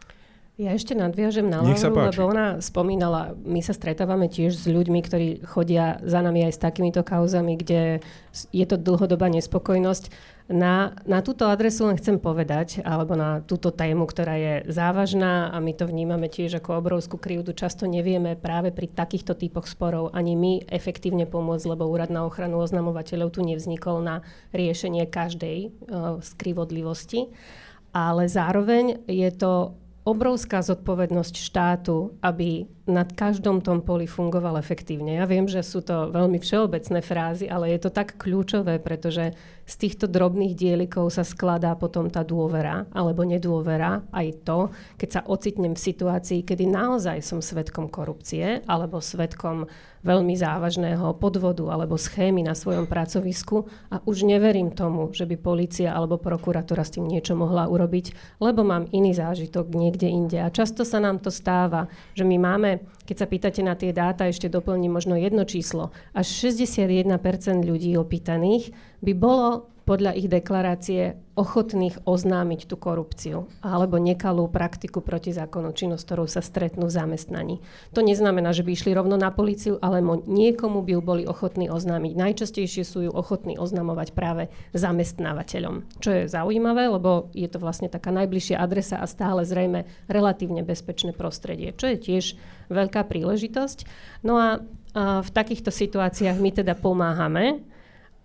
[0.59, 5.27] Ja ešte nadviažem na Lauru, lebo ona spomínala, my sa stretávame tiež s ľuďmi, ktorí
[5.47, 8.03] chodia za nami aj s takýmito kauzami, kde
[8.51, 10.11] je to dlhodobá nespokojnosť.
[10.51, 15.63] Na, na túto adresu len chcem povedať, alebo na túto tému, ktorá je závažná a
[15.63, 17.55] my to vnímame tiež ako obrovskú krivdu.
[17.55, 22.59] Často nevieme práve pri takýchto typoch sporov ani my efektívne pomôcť, lebo Úrad na ochranu
[22.59, 27.31] oznamovateľov tu nevznikol na riešenie každej uh, skrivodlivosti.
[27.95, 35.21] Ale zároveň je to obrovská zodpovednosť štátu, aby na každom tom poli fungoval efektívne.
[35.21, 39.37] Ja viem, že sú to veľmi všeobecné frázy, ale je to tak kľúčové, pretože
[39.69, 44.01] z týchto drobných dielikov sa skladá potom tá dôvera alebo nedôvera.
[44.09, 49.69] Aj to, keď sa ocitnem v situácii, kedy naozaj som svetkom korupcie alebo svetkom
[50.03, 55.91] veľmi závažného podvodu alebo schémy na svojom pracovisku a už neverím tomu, že by policia
[55.91, 60.37] alebo prokuratúra s tým niečo mohla urobiť, lebo mám iný zážitok niekde inde.
[60.39, 62.71] A často sa nám to stáva, že my máme
[63.09, 65.89] keď sa pýtate na tie dáta, ešte doplním možno jedno číslo.
[66.13, 67.09] Až 61%
[67.65, 68.69] ľudí opýtaných
[69.01, 76.05] by bolo podľa ich deklarácie ochotných oznámiť tú korupciu alebo nekalú praktiku proti zákonu činnosť,
[76.05, 77.55] ktorou sa stretnú v zamestnaní.
[77.97, 82.13] To neznamená, že by išli rovno na políciu, ale niekomu by ju boli ochotní oznámiť.
[82.13, 85.89] Najčastejšie sú ju ochotní oznamovať práve zamestnávateľom.
[85.97, 91.17] Čo je zaujímavé, lebo je to vlastne taká najbližšia adresa a stále zrejme relatívne bezpečné
[91.17, 92.37] prostredie, čo je tiež
[92.69, 93.89] veľká príležitosť.
[94.21, 94.61] No a,
[94.93, 97.65] a v takýchto situáciách my teda pomáhame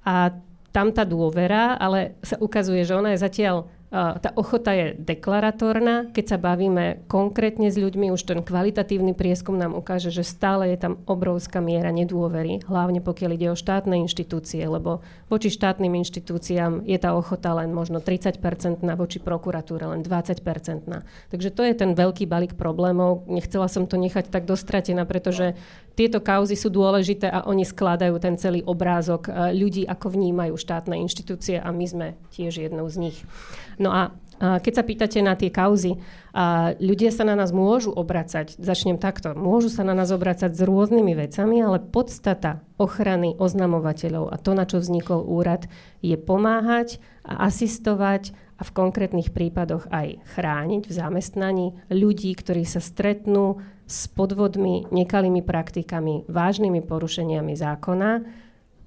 [0.05, 0.37] a
[0.75, 6.11] tam tá dôvera, ale sa ukazuje, že ona je zatiaľ tá ochota je deklaratórna.
[6.11, 10.79] Keď sa bavíme konkrétne s ľuďmi, už ten kvalitatívny prieskum nám ukáže, že stále je
[10.83, 16.99] tam obrovská miera nedôvery, hlavne pokiaľ ide o štátne inštitúcie, lebo voči štátnym inštitúciám je
[16.99, 21.07] tá ochota len možno 30-percentná, voči prokuratúre len 20-percentná.
[21.31, 23.31] Takže to je ten veľký balík problémov.
[23.31, 25.55] Nechcela som to nechať tak dostratená, pretože
[25.95, 30.99] tieto kauzy sú dôležité a oni skladajú ten celý obrázok e, ľudí, ako vnímajú štátne
[31.01, 33.19] inštitúcie a my sme tiež jednou z nich.
[33.79, 35.95] No a keď sa pýtate na tie kauzy,
[36.83, 41.15] ľudia sa na nás môžu obracať, začnem takto, môžu sa na nás obracať s rôznymi
[41.15, 45.71] vecami, ale podstata ochrany oznamovateľov a to, na čo vznikol úrad,
[46.03, 52.83] je pomáhať a asistovať a v konkrétnych prípadoch aj chrániť v zamestnaní ľudí, ktorí sa
[52.83, 58.11] stretnú s podvodmi, nekalými praktikami, vážnymi porušeniami zákona,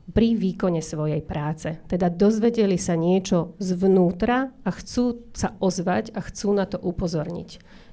[0.08, 1.84] pri výkone svojej práce.
[1.92, 7.50] Teda dozvedeli sa niečo zvnútra a chcú sa ozvať a chcú na to upozorniť.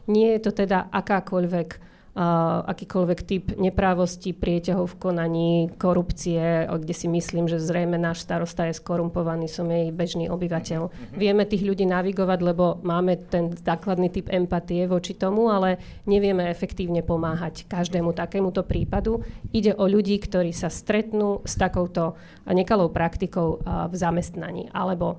[0.06, 7.50] Nie je to teda akákoľvek akýkoľvek typ neprávosti, prieťahov v konaní, korupcie, kde si myslím,
[7.50, 10.80] že zrejme náš starosta je skorumpovaný, som jej bežný obyvateľ.
[10.86, 11.18] Mm-hmm.
[11.18, 17.02] Vieme tých ľudí navigovať, lebo máme ten základný typ empatie voči tomu, ale nevieme efektívne
[17.02, 19.26] pomáhať každému takémuto prípadu.
[19.50, 22.14] Ide o ľudí, ktorí sa stretnú s takouto
[22.46, 23.58] nekalou praktikou
[23.90, 25.18] v zamestnaní alebo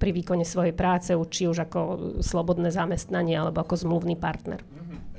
[0.00, 1.80] pri výkone svojej práce, či už ako
[2.24, 4.64] slobodné zamestnanie alebo ako zmluvný partner.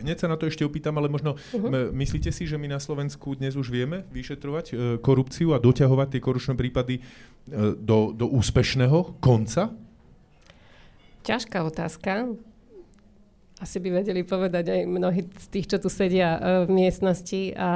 [0.02, 1.94] Hneď sa na to ešte opýtam, ale možno uh-huh.
[1.94, 6.22] myslíte si, že my na Slovensku dnes už vieme vyšetrovať e, korupciu a doťahovať tie
[6.22, 7.02] korupčné prípady e,
[7.78, 9.70] do, do úspešného konca?
[11.22, 12.34] Ťažká otázka.
[13.62, 17.54] Asi by vedeli povedať aj mnohí z tých, čo tu sedia e, v miestnosti.
[17.54, 17.70] A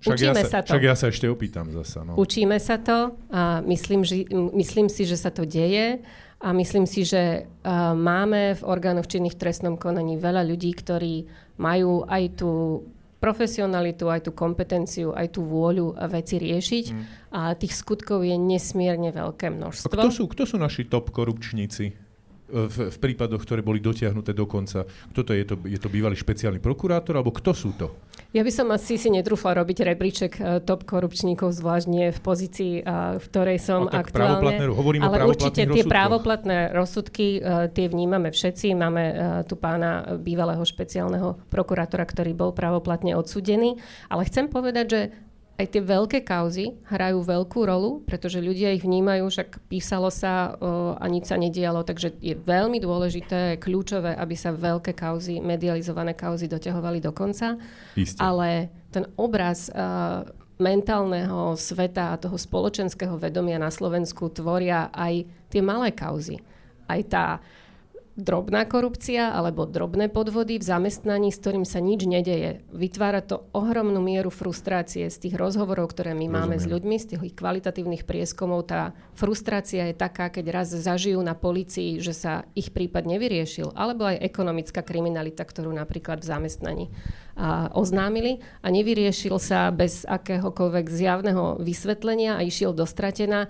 [0.00, 0.72] však Učíme ja sa, sa to.
[0.72, 2.00] Však ja sa ešte opýtam zasa.
[2.08, 2.16] No.
[2.16, 4.24] Učíme sa to a myslím, že,
[4.56, 6.00] myslím si, že sa to deje.
[6.40, 11.28] A myslím si, že uh, máme v orgánoch činných v trestnom konaní veľa ľudí, ktorí
[11.60, 12.82] majú aj tú
[13.20, 16.84] profesionalitu, aj tú kompetenciu, aj tú vôľu veci riešiť.
[16.88, 17.02] Mm.
[17.36, 19.92] A tých skutkov je nesmierne veľké množstvo.
[19.92, 22.09] A kto sú, kto sú naši top korupčníci?
[22.50, 24.84] V, v prípadoch, ktoré boli dotiahnuté do konca.
[25.14, 25.42] Kto to je?
[25.46, 27.94] To, je to bývalý špeciálny prokurátor, alebo kto sú to?
[28.30, 32.72] Ja by som asi si netrúfla robiť rebríček uh, top korupčníkov, zvlášť nie v pozícii,
[32.82, 34.70] uh, v ktorej som no, aktuálne.
[34.70, 38.74] Hovorím ale o určite tie právoplatné rozsudky, uh, tie vnímame všetci.
[38.74, 39.02] Máme
[39.46, 43.78] tu pána bývalého špeciálneho prokurátora, ktorý bol právoplatne odsudený.
[44.06, 45.00] Ale chcem povedať, že
[45.60, 50.96] aj tie veľké kauzy hrajú veľkú rolu, pretože ľudia ich vnímajú, však písalo sa o,
[50.96, 56.48] a nič sa nedialo, takže je veľmi dôležité, kľúčové, aby sa veľké kauzy, medializované kauzy
[56.48, 57.60] doťahovali do konca.
[57.92, 58.16] Isté.
[58.16, 60.24] Ale ten obraz uh,
[60.56, 66.40] mentálneho sveta a toho spoločenského vedomia na Slovensku tvoria aj tie malé kauzy.
[66.88, 67.38] Aj tá
[68.20, 72.62] drobná korupcia alebo drobné podvody v zamestnaní, s ktorým sa nič nedeje.
[72.70, 76.36] Vytvára to ohromnú mieru frustrácie z tých rozhovorov, ktoré my Rozumiem.
[76.36, 78.68] máme s ľuďmi, z tých kvalitatívnych prieskomov.
[78.68, 84.04] Tá frustrácia je taká, keď raz zažijú na policii, že sa ich prípad nevyriešil, alebo
[84.06, 86.86] aj ekonomická kriminalita, ktorú napríklad v zamestnaní
[87.40, 93.48] a oznámili a nevyriešil sa bez akéhokoľvek zjavného vysvetlenia a išiel dostratená.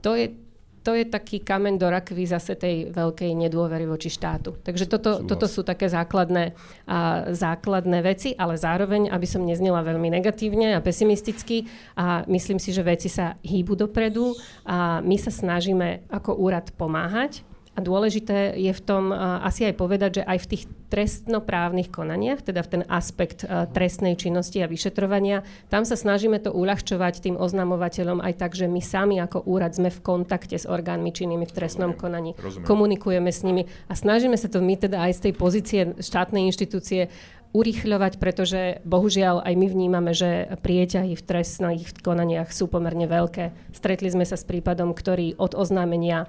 [0.00, 0.45] To je
[0.86, 4.54] to je taký kameň do rakvy zase tej veľkej nedôvery voči štátu.
[4.62, 6.54] Takže toto, toto sú také základné,
[6.86, 11.66] a, základné veci, ale zároveň, aby som neznela veľmi negatívne a pesimisticky,
[11.98, 17.42] a myslím si, že veci sa hýbu dopredu a my sa snažíme ako úrad pomáhať
[17.76, 22.62] a dôležité je v tom asi aj povedať, že aj v tých trestnoprávnych konaniach, teda
[22.62, 28.22] v ten aspekt uh, trestnej činnosti a vyšetrovania, tam sa snažíme to uľahčovať tým oznamovateľom
[28.22, 31.92] aj tak, že my sami ako úrad sme v kontakte s orgánmi činnými v trestnom
[31.92, 32.00] Rozumiem.
[32.00, 32.30] konaní.
[32.38, 32.66] Rozumiem.
[32.66, 37.10] Komunikujeme s nimi a snažíme sa to my teda aj z tej pozície štátnej inštitúcie
[37.50, 43.72] urýchľovať, pretože bohužiaľ aj my vnímame, že prieťahy v trestných konaniach sú pomerne veľké.
[43.72, 46.28] Stretli sme sa s prípadom, ktorý od oznámenia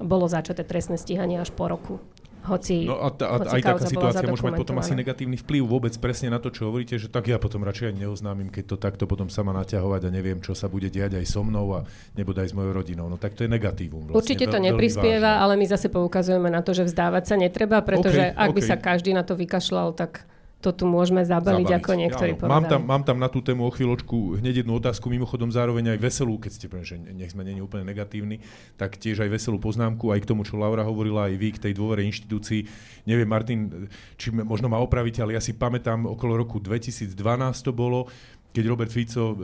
[0.00, 2.00] bolo začaté trestné stíhanie až po roku
[2.40, 5.62] hoci, no a, ta, a hoci aj taká situácia môže mať potom asi negatívny vplyv
[5.68, 8.76] vôbec presne na to, čo hovoríte, že tak ja potom radšej ani neoznámim, keď to
[8.80, 11.80] takto potom sama naťahovať a neviem, čo sa bude diať aj so mnou a
[12.16, 13.12] nebude aj s mojou rodinou.
[13.12, 14.08] No tak to je negatívum.
[14.08, 18.32] Vlastne, Určite to neprispieva, ale my zase poukazujeme na to, že vzdávať sa netreba, pretože
[18.32, 18.56] okay, ak okay.
[18.56, 20.24] by sa každý na to vykašľal, tak
[20.60, 21.80] to tu môžeme zabaliť, zabaliť.
[21.80, 22.52] ako niektorí povedali.
[22.52, 25.98] Mám tam, mám tam na tú tému o chvíľočku hneď jednu otázku, mimochodom zároveň aj
[26.04, 28.44] veselú, keď ste povedali, že nech sme není úplne negatívni,
[28.76, 31.72] tak tiež aj veselú poznámku aj k tomu, čo Laura hovorila, aj vy k tej
[31.72, 32.68] dôvere inštitúcii.
[33.08, 33.88] Neviem, Martin,
[34.20, 37.16] či možno ma opravíte, ale ja si pamätám, okolo roku 2012
[37.64, 38.12] to bolo,
[38.50, 39.36] keď Robert Fico e,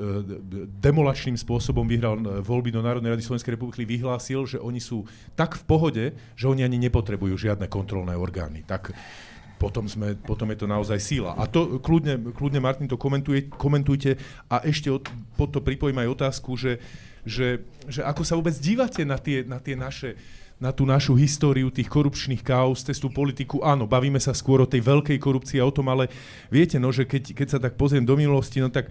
[0.83, 5.07] demolačným spôsobom vyhral e, voľby do Národnej rady Slovenskej republiky, vyhlásil, že oni sú
[5.39, 6.05] tak v pohode,
[6.35, 8.67] že oni ani nepotrebujú žiadne kontrolné orgány.
[8.67, 8.91] Tak
[9.57, 11.33] potom, sme, potom je to naozaj síla.
[11.37, 14.21] A to kľudne, kľudne Martin, to komentuje, komentujte
[14.53, 16.79] a ešte od, pod to pripojím aj otázku, že,
[17.25, 20.17] že, že ako sa vôbec dívate na tie, na tie naše
[20.57, 23.61] na tú našu históriu tých korupčných kauz, cez tú politiku.
[23.61, 26.09] Áno, bavíme sa skôr o tej veľkej korupcii a o tom, ale
[26.49, 28.89] viete, no, že keď, keď sa tak pozriem do minulosti, no tak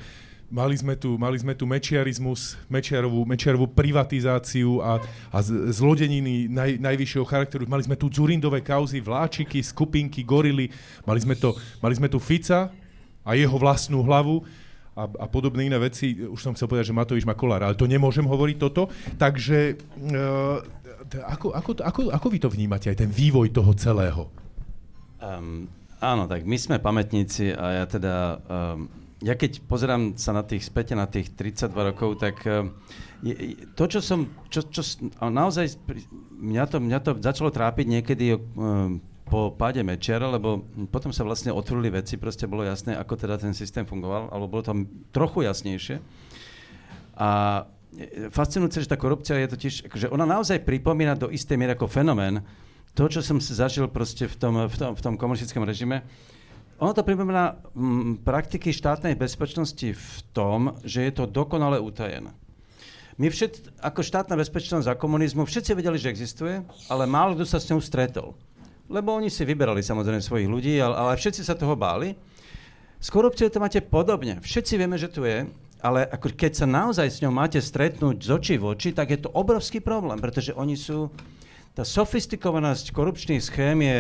[0.56, 5.38] Mali sme tu, mali sme tu mečiarizmus, mečiarovú, mečiarovú privatizáciu a, a
[5.76, 7.68] zlodeniny naj, najvyššieho charakteru.
[7.68, 10.72] Mali sme tu Zurindové kauzy, vláčiky, skupinky, gorily.
[11.03, 12.72] Mali sme, to, mali sme tu Fica
[13.28, 14.47] a jeho vlastnú hlavu
[14.95, 16.24] a, a podobné iné veci.
[16.24, 18.88] Už som chcel povedať, že Matovič má kolár, ale to nemôžem hovoriť toto.
[19.20, 20.64] Takže uh,
[21.36, 24.32] ako, ako, ako, ako vy to vnímate, aj ten vývoj toho celého?
[25.20, 25.68] Um,
[25.99, 28.39] áno, tak my sme pamätníci a ja teda...
[28.47, 32.70] Um, ja keď pozerám sa na tých späť na tých 32 rokov, tak eh,
[33.26, 33.34] je,
[33.74, 34.86] to, čo som, čo, čo,
[35.18, 35.82] naozaj
[36.38, 38.40] mňa to, mňa to začalo trápiť niekedy uh,
[39.26, 40.62] po páde Mečiara, lebo
[40.94, 44.62] potom sa vlastne otvorili veci, proste bolo jasné, ako teda ten systém fungoval, alebo bolo
[44.62, 45.98] tam trochu jasnejšie.
[47.18, 47.64] A
[48.30, 52.46] fascinujúce, že tá korupcia je totiž, že ona naozaj pripomína do istej miery ako fenomén
[52.96, 56.06] to, čo som si zažil proste v tom, v tom, v tom komunistickom režime,
[56.76, 62.36] ono to pripomína mm, praktiky štátnej bezpečnosti v tom, že je to dokonale utajené.
[63.16, 66.60] My všet, ako štátna bezpečnosť za komunizmu, všetci vedeli, že existuje,
[66.92, 68.36] ale málo kto sa s ňou stretol.
[68.92, 72.12] Lebo oni si vyberali samozrejme svojich ľudí, ale, ale všetci sa toho báli.
[73.00, 74.44] S korupciou to máte podobne.
[74.44, 75.48] Všetci vieme, že tu je,
[75.80, 79.24] ale ako keď sa naozaj s ňou máte stretnúť z očí v oči, tak je
[79.24, 81.08] to obrovský problém, pretože oni sú...
[81.76, 84.00] Tá sofistikovanosť korupčných schém je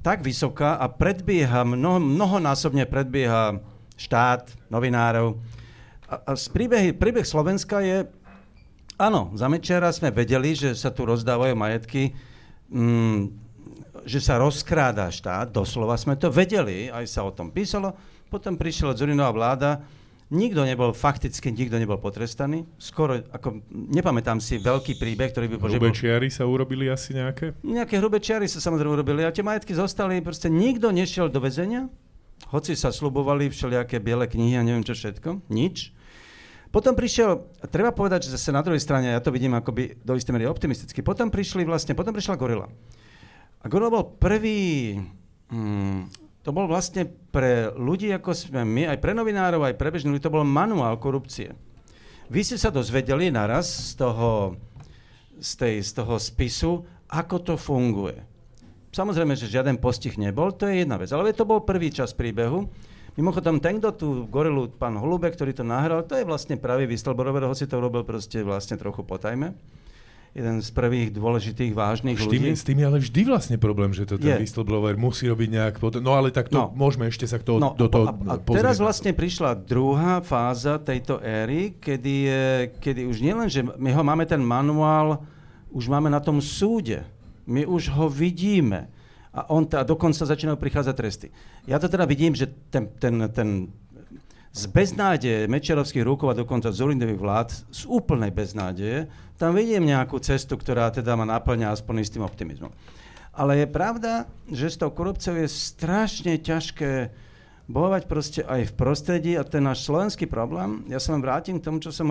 [0.00, 3.60] tak vysoká a predbieha, mnoho, mnohonásobne predbieha
[4.00, 5.36] štát, novinárov.
[6.08, 8.08] A, a z príbehy, príbeh Slovenska je,
[8.96, 12.16] áno, za Mečera sme vedeli, že sa tu rozdávajú majetky,
[12.72, 13.18] mm,
[14.08, 17.92] že sa rozkráda štát, doslova sme to vedeli, aj sa o tom písalo.
[18.32, 19.84] Potom prišla Zurinová vláda,
[20.30, 22.62] Nikto nebol, fakticky nikto nebol potrestaný.
[22.78, 25.66] Skoro, ako, nepamätám si veľký príbeh, ktorý by bol...
[25.66, 27.58] Hrubé čiary sa urobili asi nejaké?
[27.66, 31.90] Nejaké hrubé čiary sa samozrejme urobili a tie majetky zostali, proste nikto nešiel do väzenia,
[32.54, 35.90] hoci sa slubovali všelijaké biele knihy a neviem čo všetko, nič.
[36.70, 40.30] Potom prišiel, treba povedať, že zase na druhej strane, ja to vidím akoby do istej
[40.30, 42.70] mery optimisticky, potom prišli vlastne, potom prišla gorila.
[43.60, 44.94] A gorila bol prvý,
[45.50, 50.16] hmm, to bol vlastne pre ľudí, ako sme my, aj pre novinárov, aj pre bežných
[50.16, 51.52] ľudí, to bol manuál korupcie.
[52.32, 54.56] Vy ste sa dozvedeli naraz z toho,
[55.36, 56.72] z, tej, z toho spisu,
[57.10, 58.16] ako to funguje.
[58.90, 61.10] Samozrejme, že žiaden postih nebol, to je jedna vec.
[61.12, 62.70] Ale to bol prvý čas príbehu.
[63.18, 67.50] Mimochodom, ten, kto tú gorilu, pán Holubek, ktorý to nahral, to je vlastne pravý Whistleblower,
[67.50, 69.52] hoci to robil proste vlastne trochu potajme
[70.30, 72.54] jeden z prvých dôležitých, vážnych s tým, ľudí.
[72.54, 75.74] S tým je ale vždy vlastne problém, že to ten whistleblower musí robiť nejak...
[75.82, 76.66] Potom, no ale tak to no.
[76.70, 80.78] môžeme ešte sa k toho, no, do toho a, a teraz vlastne prišla druhá fáza
[80.78, 82.44] tejto éry, kedy, je,
[82.78, 85.18] kedy už nielen, že my ho máme ten manuál,
[85.74, 87.02] už máme na tom súde.
[87.50, 88.86] My už ho vidíme.
[89.30, 91.26] A on a dokonca začínajú prichádzať tresty.
[91.66, 93.70] Ja to teda vidím, že ten, ten, ten
[94.50, 96.82] z beznádeje Mečerovských rúkov a dokonca z
[97.14, 99.06] vlád, z úplnej beznádeje,
[99.38, 102.74] tam vidím nejakú cestu, ktorá teda ma naplňa aspoň tým optimizmom.
[103.30, 107.14] Ale je pravda, že s tou korupciou je strašne ťažké
[107.70, 111.64] bojovať proste aj v prostredí a ten náš slovenský problém, ja sa vám vrátim k
[111.70, 112.10] tomu, čo som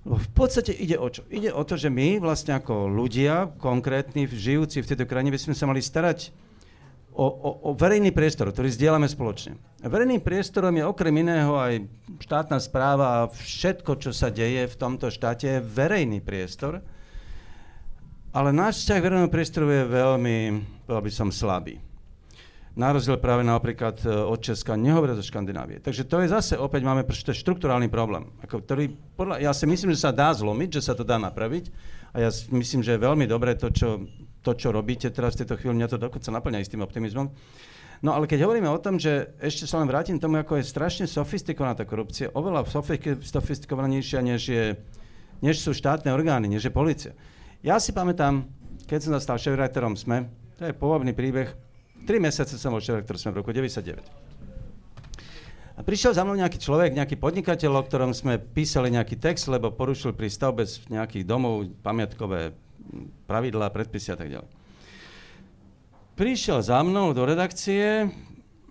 [0.00, 1.26] v podstate ide o čo?
[1.28, 5.52] Ide o to, že my vlastne ako ľudia, konkrétni, žijúci v tejto krajine, by sme
[5.52, 6.32] sa mali starať
[7.20, 9.60] o, o, o verejný priestor, ktorý zdieľame spoločne.
[9.84, 11.84] Verejným priestorom je okrem iného aj
[12.24, 16.80] štátna správa a všetko, čo sa deje v tomto štáte, je verejný priestor.
[18.32, 20.36] Ale náš vzťah verejného priestoru je veľmi,
[20.88, 21.76] povedal by som, slabý.
[22.78, 25.82] Na rozdiel práve napríklad e, od Česka, nehovoria zo Škandinávie.
[25.82, 29.90] Takže to je zase, opäť máme to štruktúrálny problém, ako, ktorý, podľa, ja si myslím,
[29.90, 31.68] že sa dá zlomiť, že sa to dá napraviť.
[32.14, 34.06] A ja myslím, že je veľmi dobré to, čo
[34.40, 37.28] to, čo robíte teraz v tejto chvíli, mňa to dokonca naplňa s tým optimizmom.
[38.00, 41.04] No ale keď hovoríme o tom, že ešte sa len vrátim tomu, ako je strašne
[41.04, 42.64] sofistikovaná tá korupcia, oveľa
[43.20, 44.64] sofistikovanejšia, než, je,
[45.44, 47.12] než sú štátne orgány, než je policia.
[47.60, 48.48] Ja si pamätám,
[48.88, 51.52] keď som stal šéf-redaktorom SME, to je pôvodný príbeh,
[52.08, 54.00] tri mesiace som bol šéf SME v roku 99.
[55.76, 59.72] A prišiel za mnou nejaký človek, nejaký podnikateľ, o ktorom sme písali nejaký text, lebo
[59.72, 62.52] porušil pri stavbe nejakých domov pamiatkové
[63.26, 64.60] pravidlá, predpisy a tak ďalej
[66.20, 68.12] prišiel za mnou do redakcie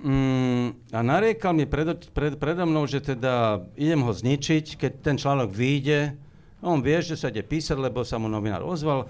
[0.05, 5.17] mm, a nariekal mi pred, pred, predo mnou, že teda idem ho zničiť, keď ten
[5.17, 6.13] článok vyjde.
[6.61, 9.09] On vie, že sa ide písať, lebo sa mu novinár ozval.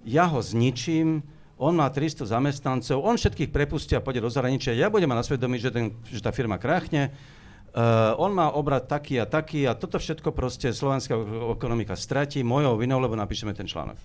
[0.00, 1.20] Ja ho zničím,
[1.60, 4.72] on má 300 zamestnancov, on všetkých prepustí a pôjde do zahraničia.
[4.72, 7.12] Ja budem mať na svedomí, že, ten, že tá firma krachne.
[7.72, 11.16] Uh, on má obrad taký a taký a toto všetko proste slovenská
[11.56, 13.96] ekonomika stratí mojou vinou, lebo napíšeme ten článok.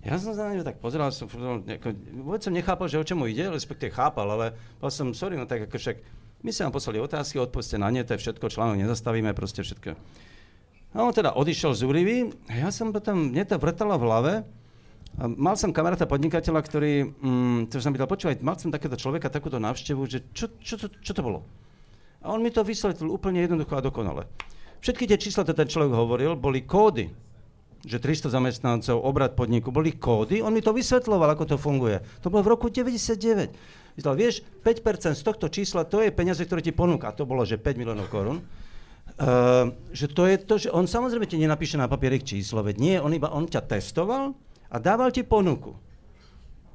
[0.00, 1.26] Ja som sa na tak pozeral, som,
[1.66, 1.90] nejako,
[2.22, 5.66] vôbec som nechápal, že o čomu ide, respektíve chápal, ale povedal som, sorry, no tak
[5.66, 5.96] ako však
[6.40, 9.92] my sa vám poslali otázky, odpovedzte na ne, to je všetko, článok nezastavíme, proste všetko.
[10.94, 14.32] A on teda odišiel z Urivy, a ja som potom, mne to vrtalo v hlave,
[15.18, 19.28] a mal som kamaráta podnikateľa, ktorý, mm, ktorý som pýtal, počúvať, mal som takéto človeka,
[19.28, 21.44] takúto návštevu, že čo, čo, čo, čo to bolo?
[22.20, 24.28] A on mi to vysvetlil úplne jednoducho a dokonale.
[24.80, 27.30] Všetky tie čísla, ktoré ten človek hovoril, boli kódy
[27.80, 31.96] že 300 zamestnancov, obrad podniku, boli kódy, on mi to vysvetloval, ako to funguje.
[32.20, 33.96] To bolo v roku 99.
[33.96, 37.08] Vystal, vieš, 5% z tohto čísla, to je peniaze, ktoré ti ponúka.
[37.16, 38.44] To bolo, že 5 miliónov korún.
[39.20, 42.96] Uh, že to je to, že on samozrejme ti nenapíše na papierik číslo, veď nie,
[43.00, 44.32] on iba on ťa testoval
[44.70, 45.74] a dával ti ponuku.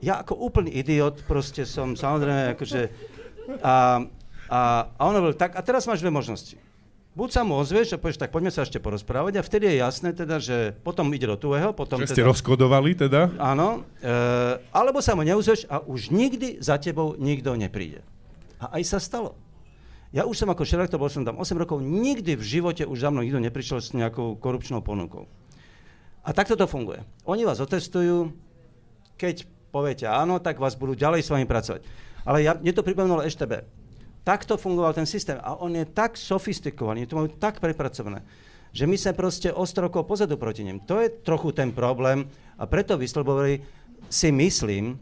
[0.04, 2.82] Ja ako úplný idiot proste som samozrejme akože...
[3.62, 4.04] A,
[4.50, 6.58] a, a on hovoril, tak a teraz máš dve možnosti
[7.16, 10.12] buď sa mu ozvieš a povieš, tak poďme sa ešte porozprávať a vtedy je jasné
[10.12, 13.32] teda, že potom ide do tuhého, potom že teda, ste rozkodovali teda?
[13.40, 14.12] Áno, e,
[14.76, 18.04] alebo sa mu neozvieš a už nikdy za tebou nikto nepríde.
[18.60, 19.40] A aj sa stalo.
[20.12, 23.10] Ja už som ako šerektor, bol som tam 8 rokov, nikdy v živote už za
[23.12, 25.28] mnou nikto neprišiel s nejakou korupčnou ponukou.
[26.24, 27.04] A takto to funguje.
[27.28, 28.32] Oni vás otestujú,
[29.16, 31.84] keď poviete áno, tak vás budú ďalej s vami pracovať.
[32.26, 33.75] Ale ja, mne to pripomenulo EŠTB
[34.26, 35.38] takto fungoval ten systém.
[35.40, 38.26] A on je tak sofistikovaný, to majú tak prepracované,
[38.74, 40.82] že my sme proste o rokov pozadu proti nim.
[40.90, 42.26] To je trochu ten problém
[42.58, 43.62] a preto whistleblowery
[44.10, 44.98] si myslím,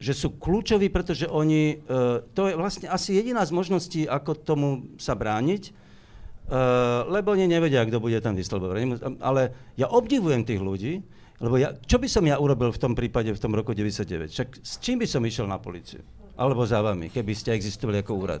[0.00, 4.96] že sú kľúčoví, pretože oni, uh, to je vlastne asi jediná z možností, ako tomu
[4.96, 8.80] sa brániť, uh, lebo oni nevedia, kto bude ten whistleblower.
[9.20, 11.04] Ale ja obdivujem tých ľudí,
[11.40, 14.32] lebo ja, čo by som ja urobil v tom prípade v tom roku 99?
[14.32, 16.00] Však s čím by som išiel na policiu?
[16.40, 18.40] Alebo za vami, keby ste existovali ako úrad.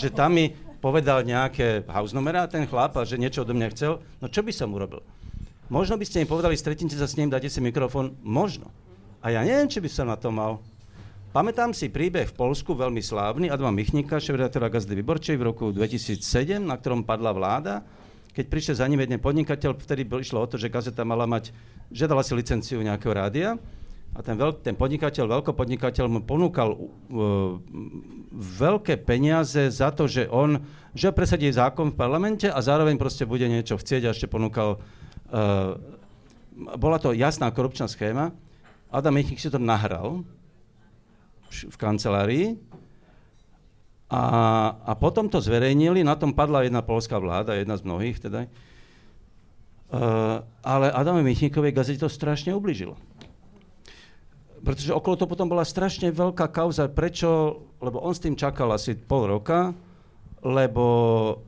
[0.00, 0.48] Že tam mi
[0.80, 4.48] povedal nejaké house numera ten chlap a že niečo odo mňa chcel, no čo by
[4.48, 5.04] som urobil?
[5.68, 8.72] Možno by ste mi povedali, stretnite sa s ním, dáte si mikrofón, možno.
[9.20, 10.64] A ja neviem, či by som na to mal.
[11.28, 16.56] Pamätám si príbeh v Polsku, veľmi slávny, Adama Michnika, šéf-redaktora Gazdy Vyborčej v roku 2007,
[16.64, 17.84] na ktorom padla vláda.
[18.32, 21.52] Keď prišiel za ním jeden podnikateľ, vtedy išlo o to, že gazeta mala mať,
[21.92, 23.60] žiadala si licenciu nejakého rádia
[24.16, 27.60] a ten, veľk, ten podnikateľ, veľkopodnikateľ mu ponúkal uh,
[28.34, 30.64] veľké peniaze za to, že on
[30.96, 34.82] že presadí zákon v parlamente a zároveň proste bude niečo chcieť a ešte ponúkal...
[35.30, 35.78] Uh,
[36.74, 38.34] bola to jasná korupčná schéma.
[38.90, 40.26] Adam Michnik si to nahral
[41.48, 42.58] v kancelárii
[44.10, 44.24] a,
[44.82, 48.50] a potom to zverejnili, na tom padla jedna polská vláda, jedna z mnohých teda.
[49.88, 52.98] Uh, ale Adame Michnikovej gazete to strašne ubližilo
[54.62, 56.90] pretože okolo to potom bola strašne veľká kauza.
[56.90, 57.60] Prečo?
[57.78, 59.74] Lebo on s tým čakal asi pol roka,
[60.42, 60.84] lebo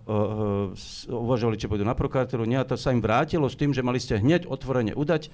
[0.07, 0.71] uh,
[1.11, 2.47] uvažovali, či pôjdu na prokuratúru.
[2.47, 5.31] Nie, a to sa im vrátilo s tým, že mali ste hneď otvorene udať.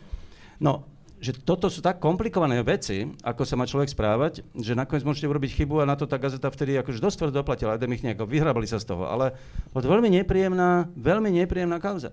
[0.61, 5.24] No, že toto sú tak komplikované veci, ako sa má človek správať, že nakoniec môžete
[5.24, 8.29] urobiť chybu a na to tá gazeta vtedy akože dosť tvrdo doplatila, aj ich nejako
[8.29, 9.33] vyhrabali sa z toho, ale
[9.72, 12.12] to veľmi nepríjemná, veľmi nepríjemná kauza.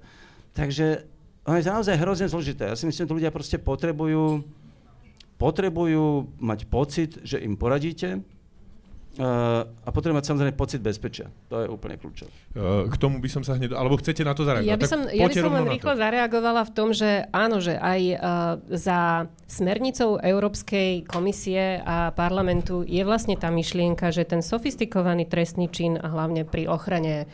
[0.55, 1.03] Takže
[1.43, 2.72] ono je naozaj hrozne zložité.
[2.72, 4.47] Ja si myslím, že ľudia proste potrebujú
[5.43, 8.23] potrebujú mať pocit, že im poradíte,
[9.13, 11.29] Uh, a potrebujem mať samozrejme pocit bezpečia.
[11.53, 12.33] To je úplne kľúčové.
[12.57, 13.77] Uh, k tomu by som sa hneď...
[13.77, 14.73] Alebo chcete na to zareagovať?
[14.73, 18.01] Ja by som, ja by som len rýchlo zareagovala v tom, že áno, že aj
[18.09, 18.17] uh,
[18.73, 25.93] za smernicou Európskej komisie a parlamentu je vlastne tá myšlienka, že ten sofistikovaný trestný čin
[26.01, 27.29] a hlavne pri ochrane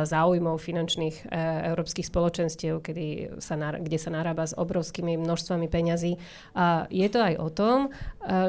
[0.00, 1.36] záujmov finančných e,
[1.72, 6.16] európskych spoločenstiev, kedy sa, kde sa narába s obrovskými množstvami peňazí.
[6.56, 7.90] A je to aj o tom, e,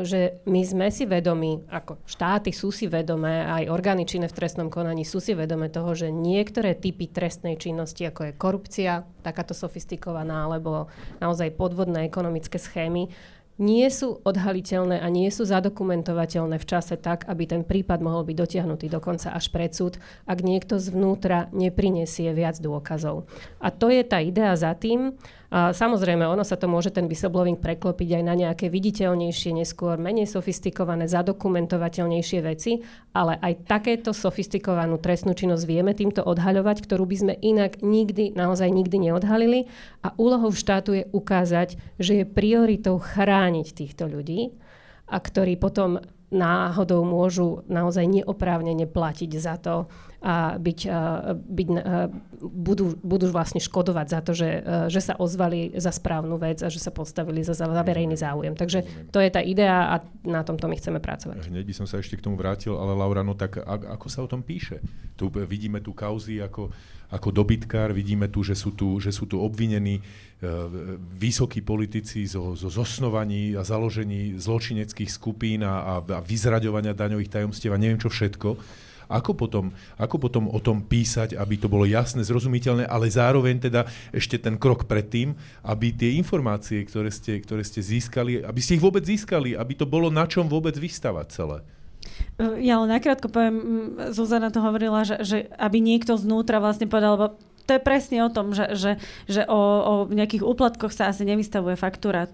[0.07, 4.71] že my sme si vedomi, ako štáty sú si vedomé, aj orgány činné v trestnom
[4.71, 10.47] konaní sú si vedomé toho, že niektoré typy trestnej činnosti, ako je korupcia, takáto sofistikovaná,
[10.47, 10.87] alebo
[11.19, 13.11] naozaj podvodné ekonomické schémy,
[13.61, 18.35] nie sú odhaliteľné a nie sú zadokumentovateľné v čase tak, aby ten prípad mohol byť
[18.37, 23.29] dotiahnutý dokonca až pred súd, ak niekto zvnútra neprinesie viac dôkazov.
[23.61, 25.13] A to je tá idea za tým,
[25.53, 31.05] samozrejme, ono sa to môže ten whistleblowing preklopiť aj na nejaké viditeľnejšie, neskôr menej sofistikované,
[31.05, 32.81] zadokumentovateľnejšie veci,
[33.13, 38.73] ale aj takéto sofistikovanú trestnú činnosť vieme týmto odhaľovať, ktorú by sme inak nikdy, naozaj
[38.73, 39.69] nikdy neodhalili.
[40.01, 44.57] A úlohou štátu je ukázať, že je prioritou chrániť týchto ľudí
[45.05, 46.01] a ktorí potom
[46.33, 49.85] náhodou môžu naozaj neoprávnene platiť za to,
[50.55, 50.79] byť,
[51.35, 51.67] byť,
[52.39, 54.49] budú, budú vlastne škodovať za to, že,
[54.87, 58.55] že sa ozvali za správnu vec a že sa postavili za, za verejný záujem.
[58.55, 61.51] Takže to je tá idea a na tomto my chceme pracovať.
[61.51, 64.23] Hneď by som sa ešte k tomu vrátil, ale Laura, no tak a, ako sa
[64.23, 64.79] o tom píše?
[65.19, 66.71] Tu vidíme tu kauzy ako,
[67.11, 70.03] ako dobytkár, vidíme tu, že sú tu, že sú tu obvinení e,
[71.19, 77.75] vysokí politici zo, zo zosnovaní a založení zločineckých skupín a, a, a vyzraďovania daňových tajomstiev
[77.75, 78.55] a neviem čo všetko.
[79.09, 83.87] Ako potom, ako potom o tom písať, aby to bolo jasné, zrozumiteľné, ale zároveň teda
[84.11, 88.83] ešte ten krok predtým, aby tie informácie, ktoré ste, ktoré ste získali, aby ste ich
[88.83, 91.59] vôbec získali, aby to bolo na čom vôbec vystavať celé.
[92.59, 93.57] Ja len nakrátko poviem,
[94.11, 97.27] Zuzana to hovorila, že, že aby niekto znútra vlastne povedal, lebo
[97.63, 98.91] to je presne o tom, že, že,
[99.29, 102.27] že o, o nejakých úplatkoch sa asi nevystavuje faktúra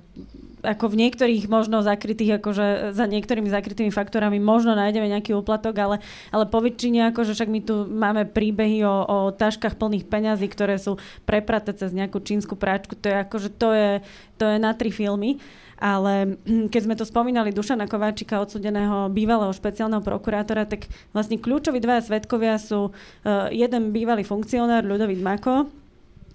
[0.64, 5.96] ako v niektorých možno zakrytých, akože za niektorými zakrytými faktorami možno nájdeme nejaký úplatok, ale,
[6.30, 10.76] ale po väčšine, akože však my tu máme príbehy o, o taškách plných peňazí, ktoré
[10.76, 13.92] sú prepraté cez nejakú čínsku práčku, to je akože to je,
[14.36, 15.40] to je na tri filmy.
[15.80, 16.36] Ale
[16.74, 22.60] keď sme to spomínali Dušana Kováčika, odsudeného bývalého špeciálneho prokurátora, tak vlastne kľúčoví dvaja svetkovia
[22.60, 25.72] sú uh, jeden bývalý funkcionár Ľudovít Mako,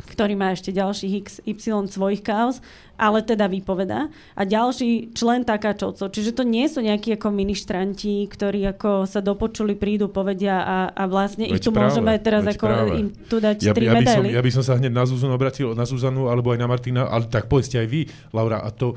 [0.05, 2.61] ktorý má ešte ďalších XY svojich kauz
[2.95, 4.09] ale teda vypoveda.
[4.38, 6.11] A ďalší člen takáčovcov.
[6.11, 11.03] Čiže to nie sú nejakí ako ministranti, ktorí ako sa dopočuli, prídu, povedia a, a
[11.11, 12.90] vlastne veď ich tu práve, môžeme teraz ako práve.
[12.99, 15.32] im tu dať ja, tri ja by, som, ja by som sa hneď na Zuzanu
[15.34, 18.95] obratil, na Zuzanu alebo aj na Martina, ale tak povedzte aj vy, Laura, a to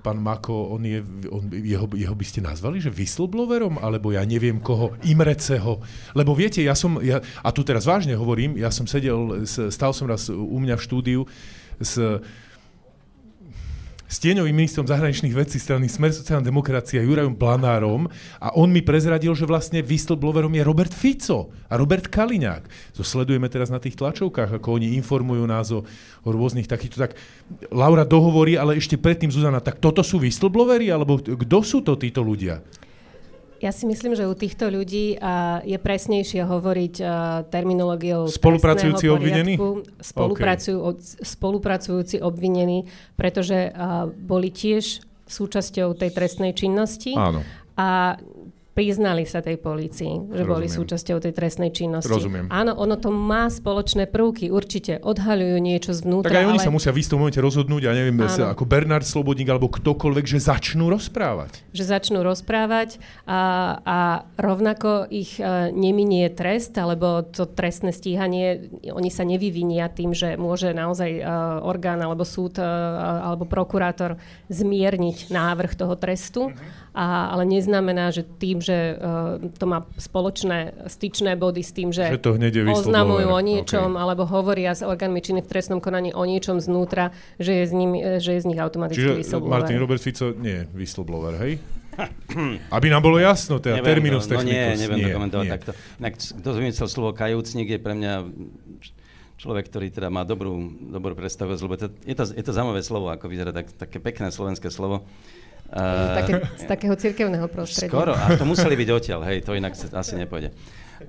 [0.00, 4.58] pán Mako, on je, on, jeho, jeho by ste nazvali, že whistleblowerom, alebo ja neviem
[4.58, 5.80] koho, Imreceho.
[6.16, 10.08] Lebo viete, ja som, ja, a tu teraz vážne hovorím, ja som sedel, stal som
[10.08, 11.20] raz u mňa v štúdiu
[11.76, 12.00] s
[14.06, 18.06] s tieňovým ministrom zahraničných vecí strany Smer sociálna demokracia Jurajom Blanárom
[18.38, 22.94] a on mi prezradil, že vlastne whistleblowerom je Robert Fico a Robert Kaliňák.
[22.94, 25.82] To sledujeme teraz na tých tlačovkách, ako oni informujú nás o,
[26.22, 27.02] o rôznych takýchto.
[27.02, 27.18] Tak
[27.74, 32.22] Laura dohovorí, ale ešte predtým Zuzana, tak toto sú whistleblowery, alebo kto sú to títo
[32.22, 32.62] ľudia?
[33.56, 35.16] Ja si myslím, že u týchto ľudí
[35.64, 36.94] je presnejšie hovoriť
[37.48, 39.56] terminológiou Spolupracujúci obvinení?
[40.00, 41.24] Spolupracujú, okay.
[41.24, 42.84] Spolupracujúci obvinení,
[43.16, 43.72] pretože
[44.20, 47.16] boli tiež súčasťou tej trestnej činnosti.
[47.16, 47.40] Áno.
[47.76, 48.16] A
[48.76, 50.52] priznali sa tej polícii, že Rozumiem.
[50.52, 52.12] boli súčasťou tej trestnej činnosti.
[52.12, 52.52] Rozumiem.
[52.52, 56.28] Áno, ono to má spoločné prvky, určite odhaľujú niečo zvnútra.
[56.28, 56.66] Tak aj oni ale...
[56.68, 60.38] sa musia v istom momente rozhodnúť, ja neviem, sa, ako Bernard Slobodník alebo ktokoľvek, že
[60.44, 61.64] začnú rozprávať.
[61.72, 63.40] Že začnú rozprávať a,
[63.80, 63.98] a
[64.36, 70.76] rovnako ich uh, neminie trest, alebo to trestné stíhanie, oni sa nevyvinia tým, že môže
[70.76, 74.20] naozaj uh, orgán alebo súd uh, alebo prokurátor
[74.52, 76.85] zmierniť návrh toho trestu, uh-huh.
[76.96, 82.08] A, ale neznamená, že tým, že uh, to má spoločné styčné body s tým, že,
[82.08, 84.00] že to hneď oznamujú o niečom, okay.
[84.00, 87.90] alebo hovoria s orgánmi činných v trestnom konaní o niečom znútra, že je z, ním,
[88.16, 89.52] že je z nich automaticky Čiže whistleblower.
[89.52, 91.60] Martin Robert Fico nie je whistleblower, hej?
[92.72, 95.52] Aby nám bolo jasno, teda terminus to, no nie, neviem nie, to komentovať nie.
[95.52, 95.70] takto.
[96.00, 98.12] Inak, kto vymyslel slovo kajúcnik je pre mňa
[99.36, 100.56] človek, ktorý teda má dobrú,
[100.92, 104.32] dobrú predstavu, lebo to, je, to, je to zaujímavé slovo, ako vyzerá tak, také pekné
[104.32, 105.04] slovenské slovo.
[105.66, 107.90] Uh, Také, z takého cirkevného prostredia.
[107.90, 110.54] Skoro, a to museli byť odtiaľ, hej, to inak asi nepôjde.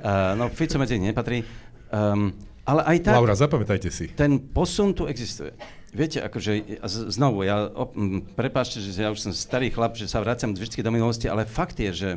[0.01, 1.45] Uh, no, Fico medzi nich nepatrí.
[1.93, 2.33] Um,
[2.67, 3.13] ale aj tak...
[3.15, 4.11] Laura, zapamätajte si.
[4.11, 5.55] Ten posun tu existuje.
[5.95, 6.83] Viete, akože
[7.13, 7.95] znovu, ja op,
[8.35, 11.79] prepáčte, že ja už som starý chlap, že sa vraciam vždy do minulosti, ale fakt
[11.79, 12.09] je, že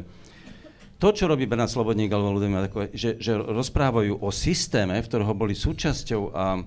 [1.00, 5.54] to, čo robí Bernard Slobodník alebo ľudia, že, že rozprávajú o systéme, v ktorého boli
[5.54, 6.60] súčasťou a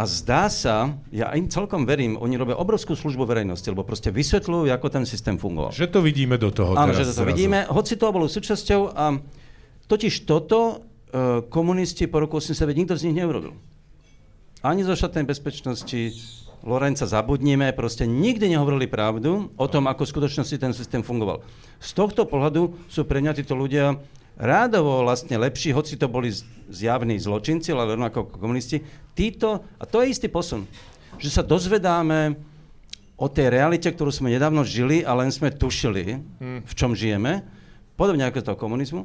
[0.00, 4.72] a zdá sa, ja im celkom verím, oni robia obrovskú službu verejnosti, lebo proste vysvetľujú,
[4.72, 5.76] ako ten systém fungoval.
[5.76, 7.28] Že to vidíme do toho Áno, teraz že to zrazu.
[7.28, 9.20] vidíme, hoci to bolo súčasťou a
[9.92, 13.52] totiž toto uh, komunisti po roku 89 nikto z nich neurobil.
[14.64, 16.16] Ani zo štátnej bezpečnosti,
[16.64, 21.44] Lorenca zabudníme, proste nikdy nehovorili pravdu o tom, ako v skutočnosti ten systém fungoval.
[21.76, 24.00] Z tohto pohľadu sú pre mňa títo ľudia
[24.40, 26.32] rádovo vlastne lepší, hoci to boli
[26.72, 28.80] zjavní zločinci, ale rovnako ako komunisti,
[29.12, 30.64] títo, a to je istý posun,
[31.20, 32.40] že sa dozvedáme
[33.20, 36.60] o tej realite, ktorú sme nedávno žili a len sme tušili, hmm.
[36.64, 37.44] v čom žijeme,
[38.00, 39.04] podobne ako z toho komunizmu,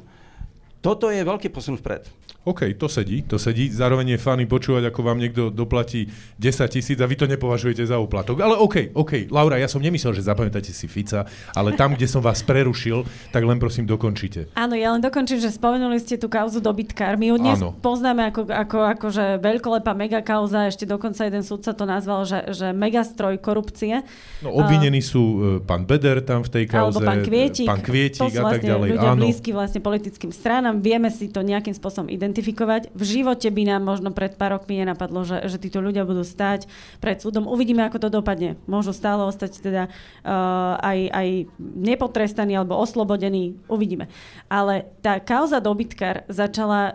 [0.86, 2.06] toto je veľký posun vpred.
[2.46, 3.66] OK, to sedí, to sedí.
[3.66, 6.06] Zároveň je fany počúvať, ako vám niekto doplatí
[6.38, 8.38] 10 tisíc a vy to nepovažujete za úplatok.
[8.38, 11.26] Ale OK, OK, Laura, ja som nemyslel, že zapamätáte si Fica,
[11.58, 13.02] ale tam, kde som vás prerušil,
[13.34, 14.54] tak len prosím dokončite.
[14.54, 17.18] Áno, ja len dokončím, že spomenuli ste tú kauzu dobytkár.
[17.18, 17.74] My ju dnes Áno.
[17.82, 22.70] poznáme ako, ako, ako že veľkolepá megakauza, ešte dokonca jeden sudca to nazval, že, že
[22.70, 24.06] megastroj korupcie.
[24.46, 27.82] No obvinení uh, sú uh, pán Beder tam v tej kauze, alebo pán Kvietik, pán
[27.82, 28.88] Kvietik to sú vlastne a tak vlastne ďalej.
[28.94, 29.20] ľudia Áno.
[29.26, 30.75] blízky vlastne politickým stranám.
[30.80, 32.92] Vieme si to nejakým spôsobom identifikovať.
[32.92, 36.70] V živote by nám možno pred pár rokmi nenapadlo, že, že títo ľudia budú stať
[36.98, 37.48] pred súdom.
[37.48, 38.60] Uvidíme, ako to dopadne.
[38.68, 43.56] Môžu stále ostať teda uh, aj, aj nepotrestaní alebo oslobodení.
[43.66, 44.08] Uvidíme.
[44.46, 46.94] Ale tá kauza dobytkár začala uh,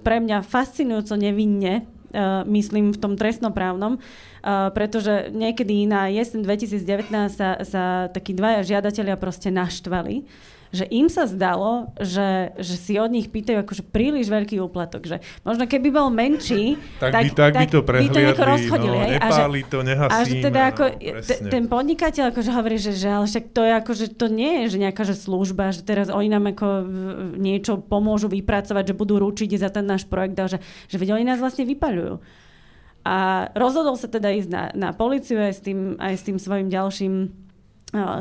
[0.00, 3.98] pre mňa fascinujúco nevinne, uh, myslím v tom trestnoprávnom,
[4.42, 10.26] Uh, pretože niekedy na jesen 2019 sa, sa takí dvaja žiadatelia proste naštvali
[10.72, 15.04] že im sa zdalo, že, že si od nich pýtajú akože príliš veľký úplatok.
[15.04, 18.44] Že možno keby bol menší, tak, tak, by, tak, by to prehliadli, by to nejako
[18.48, 18.96] rozchodili.
[18.96, 19.18] No, hej?
[19.20, 20.16] A že, to, nehasíme.
[20.16, 23.72] A že teda ako, t- ten podnikateľ akože hovorí, že, že ale však to je
[23.76, 26.68] ako, že to nie je že nejaká že služba, že teraz oni nám ako
[27.36, 30.58] niečo pomôžu vypracovať, že budú ručiť za ten náš projekt, ale že,
[30.88, 32.16] že veď oni nás vlastne vypaľujú.
[33.02, 36.70] A rozhodol sa teda ísť na, na policiu aj s tým, aj s tým svojim
[36.70, 37.14] ďalším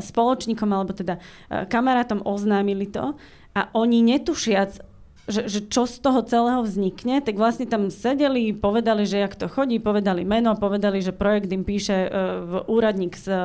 [0.04, 1.16] spoločníkom alebo teda
[1.48, 3.16] kamarátom oznámili to
[3.56, 4.91] a oni netušiac,
[5.30, 9.46] že, že čo z toho celého vznikne, tak vlastne tam sedeli, povedali, že jak to
[9.46, 13.40] chodí, povedali meno, povedali, že projekt im píše uh, úradník z uh,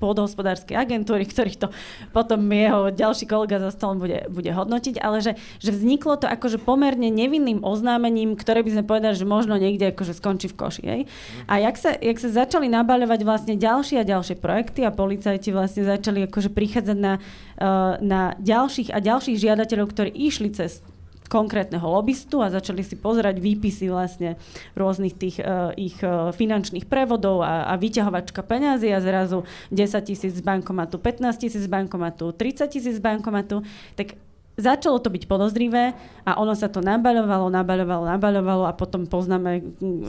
[0.00, 1.68] pôdohospodárskej agentúry, ktorý to
[2.16, 6.58] potom jeho ďalší kolega za stolom bude, bude hodnotiť, ale že, že vzniklo to akože
[6.64, 10.84] pomerne nevinným oznámením, ktoré by sme povedali, že možno niekde akože skončí v koši.
[10.88, 11.00] Hej?
[11.44, 15.84] A jak sa, jak sa začali nabaľovať vlastne ďalšie a ďalšie projekty a policajti vlastne
[15.84, 17.20] začali akože prichádzať na,
[17.60, 20.80] uh, na ďalších a ďalších žiadateľov, ktorí išli cez
[21.28, 24.40] konkrétneho lobbystu a začali si pozerať výpisy vlastne
[24.74, 30.32] rôznych tých uh, ich uh, finančných prevodov a, a vyťahovačka peňazí a zrazu 10 tisíc
[30.34, 33.60] z bankomatu, 15 tisíc z bankomatu, 30 tisíc z bankomatu,
[33.94, 34.16] tak
[34.58, 35.94] začalo to byť podozrivé
[36.26, 39.62] a ono sa to nabaľovalo, nabaľovalo, nabaľovalo a potom poznáme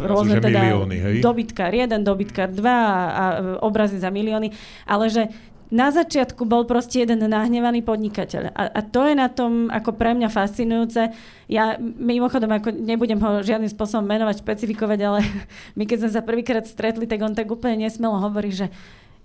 [0.10, 1.16] rôzne teda milióny, hej?
[1.22, 3.26] dobytkár 1, dobytkár 2 a, a
[3.62, 4.50] obrazy za milióny,
[4.90, 5.30] ale že
[5.70, 8.54] na začiatku bol proste jeden nahnevaný podnikateľ.
[8.58, 11.14] A, a to je na tom ako pre mňa fascinujúce.
[11.46, 15.20] Ja mimochodom ako nebudem ho žiadnym spôsobom menovať, špecifikovať, ale
[15.78, 18.74] my keď sme sa prvýkrát stretli, tak on tak úplne nesmelo hovorí, že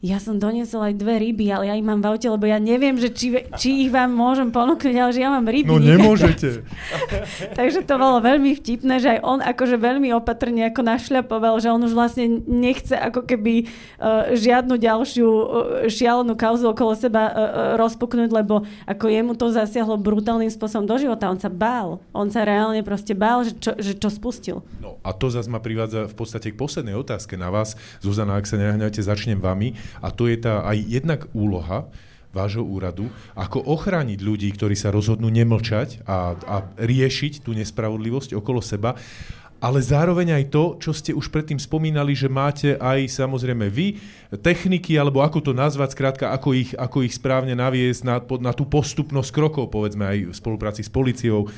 [0.04, 3.00] ja som doniesol aj dve ryby, ale ja ich mám v aute, lebo ja neviem,
[3.00, 5.64] že či, či ich vám môžem ponúknuť, ale že ja mám ryby.
[5.64, 6.60] No nemôžete.
[7.58, 11.80] Takže to bolo veľmi vtipné, že aj on akože veľmi opatrne ako našľapoval, že on
[11.80, 15.42] už vlastne nechce ako keby uh, žiadnu ďalšiu uh,
[15.88, 17.34] šialenú kauzu okolo seba uh,
[17.80, 21.32] rozpuknúť, lebo ako jemu to zasiahlo brutálnym spôsobom do života.
[21.32, 22.04] On sa bál.
[22.12, 24.60] On sa reálne proste bál, že čo, že čo spustil.
[24.84, 27.72] No a to zase ma privádza v podstate k poslednej otázke na vás.
[28.04, 29.72] Zuzana, ak sa nehňate, začnem vami.
[30.02, 31.86] A to je tá aj jednak úloha
[32.34, 33.06] vášho úradu,
[33.38, 38.98] ako ochrániť ľudí, ktorí sa rozhodnú nemlčať a, a riešiť tú nespravodlivosť okolo seba,
[39.64, 43.96] ale zároveň aj to, čo ste už predtým spomínali, že máte aj samozrejme vy
[44.44, 48.68] techniky, alebo ako to nazvať, skrátka, ako ich, ako ich správne naviesť na, na tú
[48.68, 51.48] postupnosť krokov, povedzme aj v spolupráci s policiou,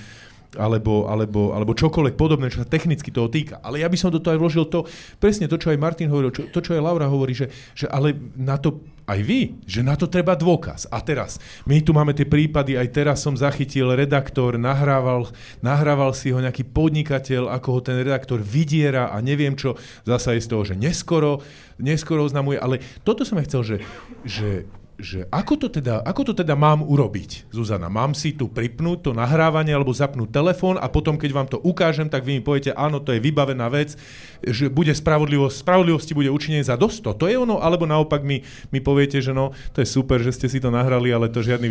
[0.55, 3.59] alebo, alebo, alebo čokoľvek podobné, čo sa technicky toho týka.
[3.66, 4.86] Ale ja by som do toho aj vložil to,
[5.18, 8.14] presne to, čo aj Martin hovoril, čo, to, čo aj Laura hovorí, že, že ale
[8.38, 10.90] na to aj vy, že na to treba dôkaz.
[10.90, 15.30] A teraz, my tu máme tie prípady, aj teraz som zachytil, redaktor nahrával,
[15.62, 20.42] nahrával si ho nejaký podnikateľ, ako ho ten redaktor vydiera a neviem čo, zasa je
[20.42, 21.38] z toho, že neskoro,
[21.78, 23.76] neskoro oznamuje, ale toto som aj chcel, že,
[24.26, 24.49] že
[24.97, 27.92] že ako to, teda, ako to teda mám urobiť, Zuzana?
[27.92, 32.09] Mám si tu pripnúť to nahrávanie alebo zapnúť telefón a potom, keď vám to ukážem,
[32.09, 33.92] tak vy mi poviete, áno, to je vybavená vec,
[34.40, 37.12] že bude spravodlivosť, spravodlivosti bude učinenie za dosť.
[37.12, 38.40] To je ono, alebo naopak mi,
[38.72, 41.68] mi poviete, že no, to je super, že ste si to nahrali, ale to žiadny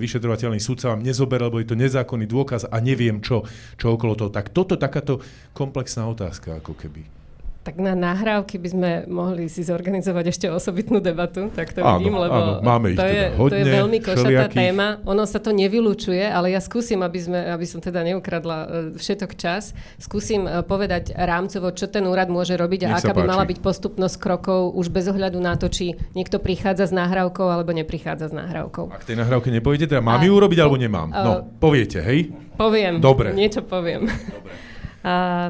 [0.00, 3.44] vyšetrovateľný súdca vám nezober, lebo je to nezákonný dôkaz a neviem čo,
[3.76, 4.32] čo okolo toho.
[4.32, 5.20] Tak toto takáto
[5.52, 7.19] komplexná otázka, ako keby.
[7.60, 12.16] Tak na nahrávky by sme mohli si zorganizovať ešte osobitnú debatu, tak to áno, vidím,
[12.16, 14.56] lebo áno, máme ich to, teda je, hodne, to je veľmi košatá všelijakých.
[14.64, 14.86] téma.
[15.04, 19.36] Ono sa to nevylučuje, ale ja skúsim, aby, sme, aby som teda neukradla e, všetok
[19.36, 23.44] čas, skúsim e, povedať rámcovo, čo ten úrad môže robiť a Nech aká by mala
[23.44, 28.32] byť postupnosť krokov už bez ohľadu na to, či niekto prichádza s nahrávkou alebo neprichádza
[28.32, 28.88] s nahrávkou.
[28.88, 31.12] Ak tej nahrávke nepoviete, teda mám A- ju urobiť alebo nemám?
[31.12, 32.32] a- No, poviete, hej?
[32.56, 33.04] Poviem.
[33.04, 33.36] Dobre.
[33.36, 34.08] Niečo poviem.
[34.08, 34.48] Dobre.
[35.00, 35.48] A,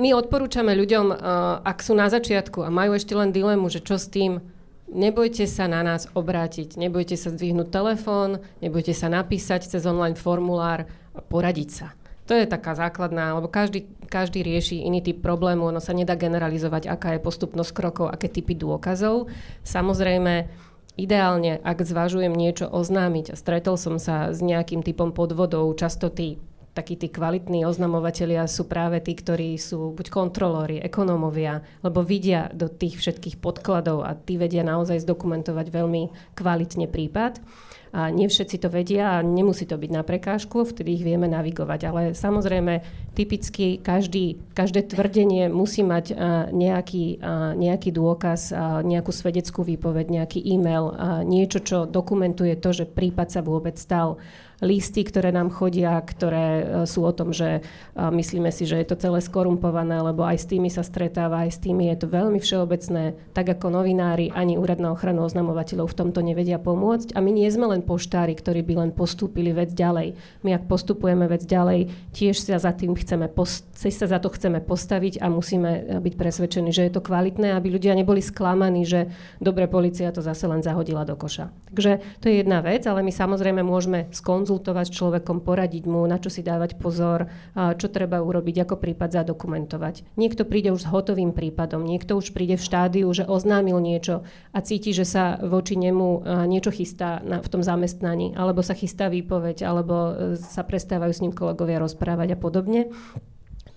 [0.00, 1.16] my odporúčame ľuďom, uh,
[1.60, 4.40] ak sú na začiatku a majú ešte len dilemu, že čo s tým,
[4.88, 10.88] nebojte sa na nás obrátiť, nebojte sa zdvihnúť telefón, nebojte sa napísať cez online formulár,
[11.30, 11.94] poradiť sa.
[12.26, 16.86] To je taká základná, lebo každý, každý rieši iný typ problému, ono sa nedá generalizovať,
[16.86, 19.26] aká je postupnosť krokov, aké typy dôkazov.
[19.66, 20.46] Samozrejme,
[20.94, 26.38] ideálne, ak zvažujem niečo oznámiť a stretol som sa s nejakým typom podvodov, často tí
[26.70, 32.70] takí tí kvalitní oznamovatelia sú práve tí, ktorí sú buď kontrolóri, ekonómovia, lebo vidia do
[32.70, 36.02] tých všetkých podkladov a tí vedia naozaj zdokumentovať veľmi
[36.38, 37.42] kvalitne prípad.
[37.90, 41.80] A nie všetci to vedia a nemusí to byť na prekážku, vtedy ich vieme navigovať.
[41.90, 42.86] Ale samozrejme,
[43.18, 46.14] typicky každý, každé tvrdenie musí mať
[46.54, 47.18] nejaký,
[47.58, 48.54] nejaký dôkaz,
[48.86, 50.94] nejakú svedeckú výpoveď, nejaký e-mail,
[51.26, 54.22] niečo, čo dokumentuje to, že prípad sa vôbec stal
[54.60, 57.64] listy, ktoré nám chodia, ktoré e, sú o tom, že
[57.96, 61.58] myslíme si, že je to celé skorumpované, lebo aj s tými sa stretáva, aj s
[61.60, 66.20] tými je to veľmi všeobecné, tak ako novinári ani úrad na ochranu oznamovateľov v tomto
[66.24, 67.12] nevedia pomôcť.
[67.12, 70.16] A my nie sme len poštári, ktorí by len postúpili vec ďalej.
[70.46, 73.28] My ak postupujeme vec ďalej, tiež sa za tým chceme,
[73.76, 77.68] sa za to chceme postaviť a musíme e, byť presvedčení, že je to kvalitné, aby
[77.68, 81.52] ľudia neboli sklamaní, že dobre, policia to zase len zahodila do koša.
[81.72, 86.02] Takže to je jedna vec, ale my samozrejme môžeme skonzultovať konzultovať s človekom, poradiť mu,
[86.10, 90.18] na čo si dávať pozor, čo treba urobiť, ako prípad zadokumentovať.
[90.18, 94.58] Niekto príde už s hotovým prípadom, niekto už príde v štádiu, že oznámil niečo a
[94.58, 99.94] cíti, že sa voči nemu niečo chystá v tom zamestnaní, alebo sa chystá výpoveď, alebo
[99.94, 102.90] e, sa prestávajú s ním kolegovia rozprávať a podobne.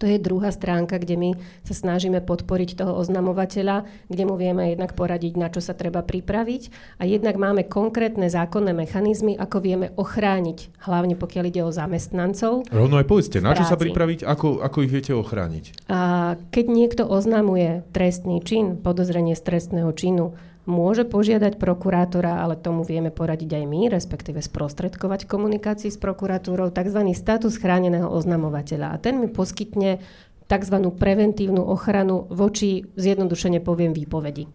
[0.04, 1.30] To je druhá stránka, kde my
[1.64, 6.68] sa snažíme podporiť toho oznamovateľa, kde mu vieme jednak poradiť, na čo sa treba pripraviť
[7.00, 12.68] a jednak máme konkrétne zákonné mechanizmy, ako vieme ochrániť, hlavne pokiaľ ide o zamestnancov.
[12.68, 15.88] Rovno aj povedzte, na čo sa pripraviť, ako, ako ich viete ochrániť?
[15.88, 22.88] A keď niekto oznamuje trestný čin, podozrenie z trestného činu, môže požiadať prokurátora, ale tomu
[22.88, 27.00] vieme poradiť aj my, respektíve sprostredkovať komunikácii s prokuratúrou, tzv.
[27.12, 28.96] status chráneného oznamovateľa.
[28.96, 30.00] A ten mi poskytne
[30.48, 30.76] tzv.
[30.96, 34.48] preventívnu ochranu voči, zjednodušene poviem, výpovedi.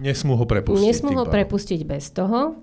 [0.00, 0.84] Nesmú ho prepustiť.
[0.84, 2.60] Nesmú ho prepustiť bez toho,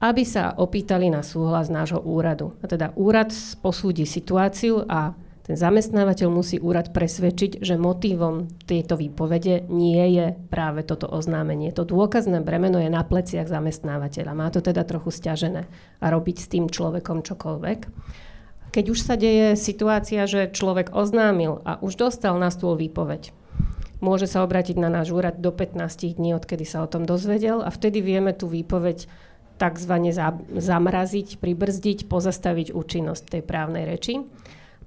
[0.00, 2.56] aby sa opýtali na súhlas nášho úradu.
[2.64, 5.12] A teda úrad posúdi situáciu a
[5.50, 11.74] ten zamestnávateľ musí úrad presvedčiť, že motívom tejto výpovede nie je práve toto oznámenie.
[11.74, 14.30] To dôkazné bremeno je na pleciach zamestnávateľa.
[14.30, 15.66] Má to teda trochu stiažené
[15.98, 17.78] a robiť s tým človekom čokoľvek.
[18.70, 23.34] Keď už sa deje situácia, že človek oznámil a už dostal na stôl výpoveď,
[23.98, 27.74] môže sa obrátiť na náš úrad do 15 dní, odkedy sa o tom dozvedel a
[27.74, 29.10] vtedy vieme tú výpoveď
[29.58, 30.14] takzvané
[30.54, 34.22] zamraziť, pribrzdiť, pozastaviť účinnosť tej právnej reči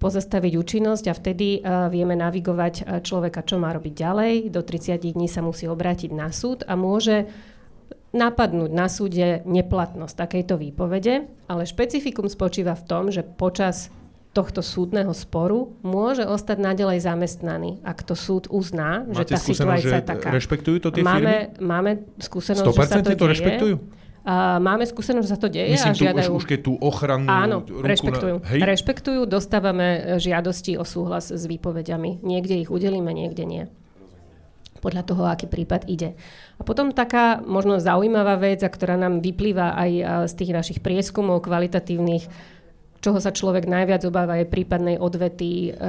[0.04, 4.34] pozastaviť účinnosť a vtedy uh, vieme navigovať uh, človeka, čo má robiť ďalej.
[4.52, 7.32] Do 30 dní sa musí obrátiť na súd a môže
[8.14, 13.90] napadnúť na súde neplatnosť takejto výpovede, ale špecifikum spočíva v tom, že počas
[14.34, 19.98] tohto súdneho sporu môže ostať nadalej zamestnaný, ak to súd uzná, Máte že tá situácia
[20.02, 20.30] je taká.
[20.34, 21.62] Rešpektujú to tie máme, firmy?
[21.62, 23.34] Máme skúsenosť, že sa to, to deje.
[23.38, 23.76] rešpektujú?
[24.24, 26.32] Uh, máme skúsenosť, že sa to deje Myslím, a žiadajú...
[26.32, 28.36] Už, už keď tú ochrannú Áno, ruku rešpektujú.
[28.40, 28.48] Na...
[28.56, 28.60] Hej?
[28.64, 32.24] Rešpektujú, dostávame e, žiadosti o súhlas s výpovediami.
[32.24, 33.64] Niekde ich udelíme, niekde nie.
[34.80, 36.16] Podľa toho, aký prípad ide.
[36.56, 40.80] A potom taká možno zaujímavá vec, a ktorá nám vyplýva aj e, z tých našich
[40.80, 42.24] prieskumov kvalitatívnych,
[43.04, 45.84] čoho sa človek najviac obáva je prípadnej odvety, e,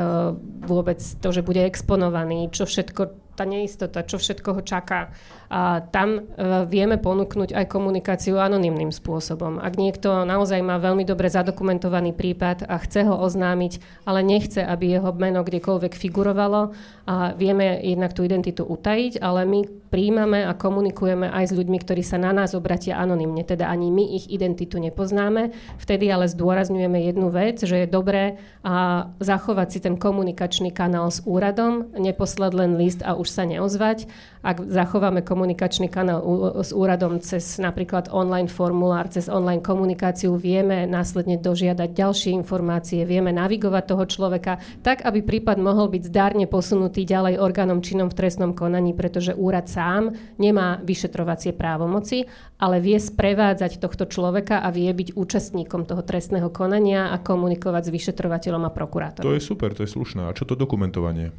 [0.67, 5.15] vôbec to, že bude exponovaný, čo všetko tá neistota, čo všetko ho čaká.
[5.55, 6.21] A tam e,
[6.67, 9.63] vieme ponúknuť aj komunikáciu anonymným spôsobom.
[9.63, 14.99] Ak niekto naozaj má veľmi dobre zadokumentovaný prípad a chce ho oznámiť, ale nechce, aby
[14.99, 16.75] jeho meno kdekoľvek figurovalo,
[17.05, 19.61] a vieme jednak tú identitu utajiť, ale my
[19.93, 24.17] príjmame a komunikujeme aj s ľuďmi, ktorí sa na nás obratia anonymne, teda ani my
[24.17, 25.53] ich identitu nepoznáme.
[25.77, 31.21] Vtedy ale zdôrazňujeme jednu vec, že je dobré a zachovať si ten komunikačný kanál s
[31.29, 34.09] úradom, neposlať len list a už sa neozvať.
[34.45, 36.21] Ak zachováme komunikačný kanál
[36.61, 43.33] s úradom cez napríklad online formulár, cez online komunikáciu, vieme následne dožiadať ďalšie informácie, vieme
[43.33, 48.53] navigovať toho človeka tak, aby prípad mohol byť zdárne posunutý ďalej orgánom činom v trestnom
[48.53, 52.29] konaní, pretože úrad sám nemá vyšetrovacie právomoci,
[52.61, 57.95] ale vie sprevádzať tohto človeka a vie byť účastníkom toho trestného konania a komunikovať s
[57.97, 59.25] vyšetrovateľom a prokurátorom.
[59.25, 60.29] To je super, to je slušné.
[60.29, 61.33] A čo to dokumentovanie?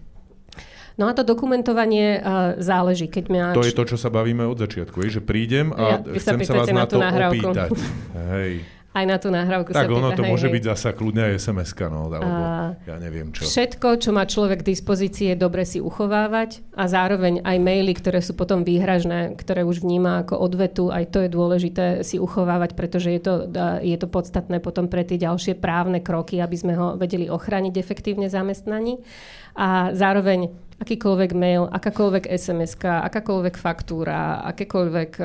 [0.95, 3.11] No a to dokumentovanie uh, záleží.
[3.11, 3.45] Keď mňa...
[3.51, 6.71] To je to, čo sa bavíme od začiatku, že prídem a ja, chcem sa vás
[6.71, 7.51] na to nahrávku.
[7.51, 7.69] opýtať.
[8.15, 8.63] Hej.
[8.95, 10.53] aj na tú nahrávku tak sa ono pýta, to hej, môže hej.
[10.55, 13.43] byť zasa kľudne aj sms no, alebo A ja neviem čo.
[13.43, 18.23] Všetko, čo má človek k dispozícii, je dobre si uchovávať a zároveň aj maily, ktoré
[18.23, 23.11] sú potom výhražné, ktoré už vníma ako odvetu, aj to je dôležité si uchovávať, pretože
[23.11, 23.33] je to,
[23.83, 28.31] je to podstatné potom pre tie ďalšie právne kroky, aby sme ho vedeli ochrániť efektívne
[28.31, 29.03] zamestnaní.
[29.55, 35.23] A zároveň akýkoľvek mail, akákoľvek sms akákoľvek faktúra, akékoľvek e,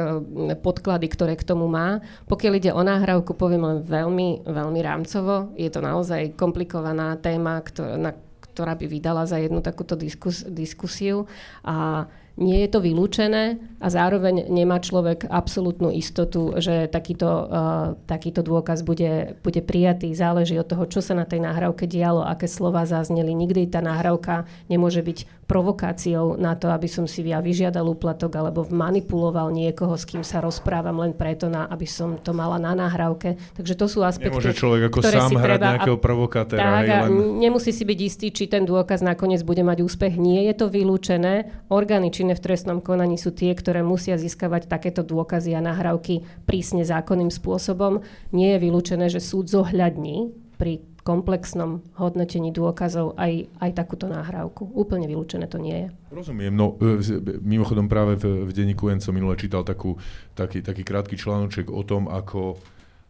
[0.62, 1.98] podklady, ktoré k tomu má.
[2.30, 5.50] Pokiaľ ide o náhrávku, poviem len veľmi, veľmi rámcovo.
[5.58, 8.14] Je to naozaj komplikovaná téma, ktorá,
[8.54, 11.26] ktorá by vydala za jednu takúto diskus, diskusiu.
[11.66, 12.06] A
[12.40, 18.80] nie je to vylúčené a zároveň nemá človek absolútnu istotu, že takýto, uh, takýto dôkaz
[18.80, 20.16] bude, bude prijatý.
[20.16, 23.36] Záleží od toho, čo sa na tej nahrávke dialo, aké slova zazneli.
[23.36, 28.62] Nikdy tá nahrávka nemôže byť provokáciou na to, aby som si ja vyžiadal úplatok alebo
[28.70, 33.34] manipuloval niekoho, s kým sa rozprávam len preto, na, aby som to mala na nahrávke.
[33.58, 36.62] Takže to sú aspekty, Nemôže človek ako ktoré sám si hrať treba, nejakého provokátora.
[36.62, 37.42] Tak, len...
[37.42, 40.14] nemusí si byť istý, či ten dôkaz nakoniec bude mať úspech.
[40.14, 41.50] Nie je to vylúčené.
[41.66, 46.86] Orgány činné v trestnom konaní sú tie, ktoré musia získavať takéto dôkazy a nahrávky prísne
[46.86, 48.06] zákonným spôsobom.
[48.30, 50.30] Nie je vylúčené, že súd zohľadní
[50.60, 54.68] pri komplexnom hodnotení dôkazov aj, aj takúto nahrávku.
[54.76, 55.86] Úplne vylúčené to nie je.
[56.12, 56.52] Rozumiem.
[56.52, 57.00] No, e,
[57.40, 59.96] mimochodom práve v, v denníku N som minule čítal takú,
[60.36, 62.60] taký, taký krátky článoček o tom, ako,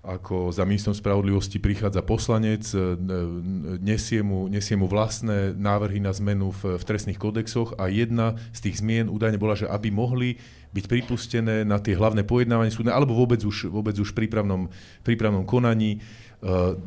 [0.07, 2.78] ako za ministrom spravodlivosti prichádza poslanec, e,
[3.82, 8.70] nesie mu, nesie mu vlastné návrhy na zmenu v, v trestných kodexoch a jedna z
[8.70, 10.38] tých zmien údajne bola, že aby mohli
[10.70, 14.70] byť pripustené na tie hlavné pojednávanie súdne, alebo vôbec už, vôbec už v prípravnom,
[15.03, 15.99] prípravnom konaní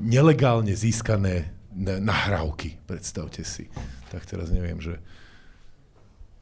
[0.02, 3.70] nelegálne získané nahrávky, predstavte si.
[4.14, 5.02] Tak teraz neviem, že...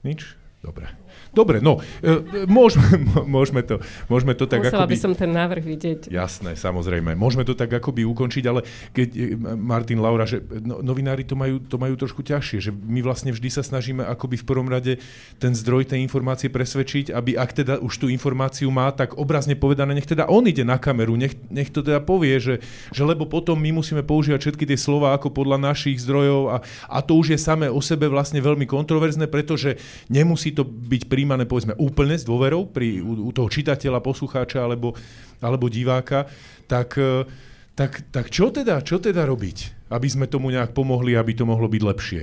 [0.03, 0.35] Nič?
[0.59, 0.91] Dobre.
[1.31, 3.07] Dobre, no, e, môžeme,
[3.39, 3.79] môžeme, to,
[4.11, 4.95] môžeme to tak Musela akoby...
[4.95, 5.99] by som ten návrh vidieť.
[6.11, 7.15] Jasné, samozrejme.
[7.15, 9.19] Môžeme to tak akoby ukončiť, ale keď e,
[9.55, 13.47] Martin Laura, že no, novinári to majú, to majú trošku ťažšie, že my vlastne vždy
[13.47, 14.99] sa snažíme akoby v prvom rade
[15.39, 19.95] ten zdroj tej informácie presvedčiť, aby ak teda už tú informáciu má, tak obrazne povedané,
[19.95, 22.59] nech teda on ide na kameru, nech, nech to teda povie, že,
[22.91, 26.57] že lebo potom my musíme používať všetky tie slova ako podľa našich zdrojov a,
[26.91, 29.79] a to už je samé o sebe vlastne veľmi kontroverzné, pretože
[30.11, 34.65] nemusí to byť pri príjmané povedzme úplne s dôverou pri, u, u toho čitateľa, poslucháča
[34.65, 34.97] alebo,
[35.37, 36.25] alebo diváka,
[36.65, 37.29] tak, e,
[37.77, 41.69] tak, tak čo, teda, čo teda robiť, aby sme tomu nejak pomohli, aby to mohlo
[41.69, 42.21] byť lepšie?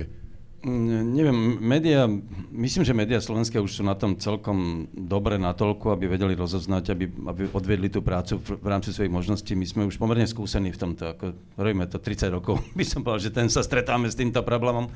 [0.67, 2.03] Neviem, média,
[2.51, 7.07] myslím, že médiá slovenské už sú na tom celkom dobre natoľko, aby vedeli rozoznať, aby,
[7.07, 9.55] aby odvedli tú prácu v, v rámci svojich možností.
[9.55, 13.23] My sme už pomerne skúsení v tomto, ako robíme to 30 rokov, by som povedal,
[13.23, 14.91] že ten sa stretáme s týmto problémom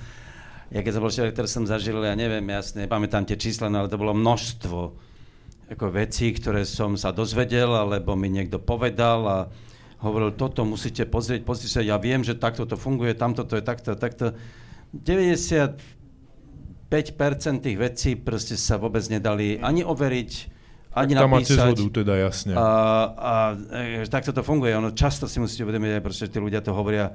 [0.73, 3.93] ja keď som bol šéf, som zažil, ja neviem, jasne, nepamätám tie čísla, no, ale
[3.93, 4.79] to bolo množstvo
[5.69, 9.37] ako vecí, ktoré som sa dozvedel, alebo mi niekto povedal a
[10.01, 13.63] hovoril, toto musíte pozrieť, pozrieť sa, ja viem, že takto to funguje, tamto to je
[13.63, 14.33] takto, takto.
[14.97, 15.77] 95%
[17.63, 20.31] tých vecí proste sa vôbec nedali ani overiť,
[20.93, 21.57] ani tak tam napísať.
[21.57, 22.53] Máte zhodu, teda jasne.
[22.53, 22.67] A,
[23.13, 24.77] a, a takto to funguje.
[24.77, 27.13] Ono často si musíte uvedomiť, že tí ľudia to hovoria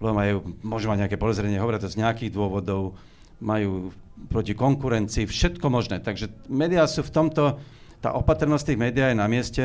[0.00, 2.96] lebo majú, môžu mať nejaké podozrenie, hovoria to z nejakých dôvodov,
[3.40, 3.92] majú
[4.32, 6.00] proti konkurencii, všetko možné.
[6.00, 7.60] Takže médiá sú v tomto,
[8.00, 9.64] tá opatrnosť tých médiá je na mieste,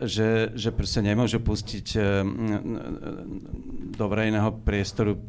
[0.00, 2.00] že, že proste nemôžu pustiť e,
[3.92, 5.20] do verejného priestoru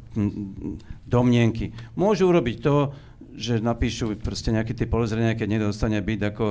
[1.04, 1.76] domnienky.
[2.00, 2.96] Môžu urobiť to,
[3.36, 6.46] že napíšu proste nejaké tie podozrenia, keď niekto dostane byť ako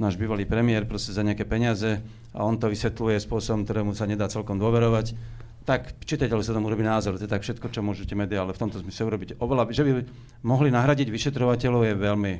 [0.00, 2.00] náš bývalý premiér proste za nejaké peniaze
[2.32, 5.16] a on to vysvetľuje spôsobom, ktorému sa nedá celkom dôverovať
[5.62, 8.82] tak čitateľ sa tomu robí názor, to tak všetko, čo môžete médiá, ale v tomto
[8.82, 9.90] zmysle urobiť oveľa, že by
[10.42, 12.32] mohli nahradiť vyšetrovateľov je veľmi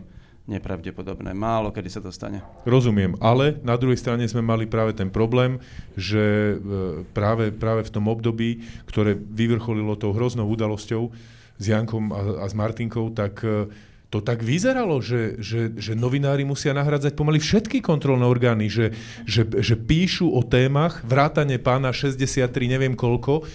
[0.42, 1.30] nepravdepodobné.
[1.38, 2.42] Málo kedy sa to stane.
[2.66, 5.62] Rozumiem, ale na druhej strane sme mali práve ten problém,
[5.94, 11.14] že e, práve, práve v tom období, ktoré vyvrcholilo tou hroznou udalosťou
[11.62, 13.70] s Jankom a, a s Martinkou, tak e,
[14.12, 18.92] to tak vyzeralo, že, že, že novinári musia nahradzať pomaly všetky kontrolné orgány, že,
[19.24, 23.48] že, že píšu o témach, vrátane pána 63, neviem koľko,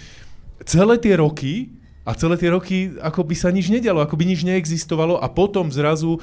[0.65, 1.77] celé tie roky
[2.09, 5.69] a celé tie roky ako by sa nič nedialo, ako by nič neexistovalo a potom
[5.69, 6.19] zrazu e,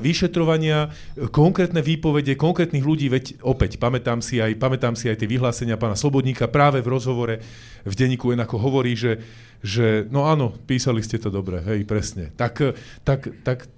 [0.00, 5.28] vyšetrovania, e, konkrétne výpovede konkrétnych ľudí, veď opäť pamätám si aj, pamätám si aj tie
[5.28, 7.44] vyhlásenia pána Slobodníka práve v rozhovore
[7.84, 9.20] v denníku N, ako hovorí, že,
[9.64, 12.32] že no áno, písali ste to dobre, hej, presne.
[12.34, 13.70] Tak, tak, tak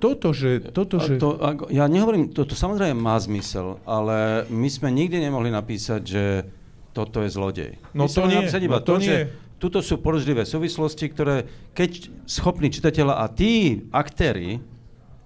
[0.00, 0.64] toto, že...
[0.72, 1.20] Toto, že...
[1.20, 1.36] To,
[1.68, 6.24] ja nehovorím, toto to samozrejme má zmysel, ale my sme nikdy nemohli napísať, že
[6.96, 7.76] toto je zlodej.
[7.92, 9.06] No to nie, no to, to nie.
[9.06, 9.16] Že
[9.60, 11.44] tuto sú podozrivé súvislosti, ktoré
[11.76, 14.58] keď schopní čitateľa a tí aktéry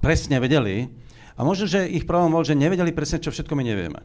[0.02, 0.90] presne vedeli,
[1.34, 4.00] a možno, že ich právom bol, že nevedeli presne, čo všetko my nevieme.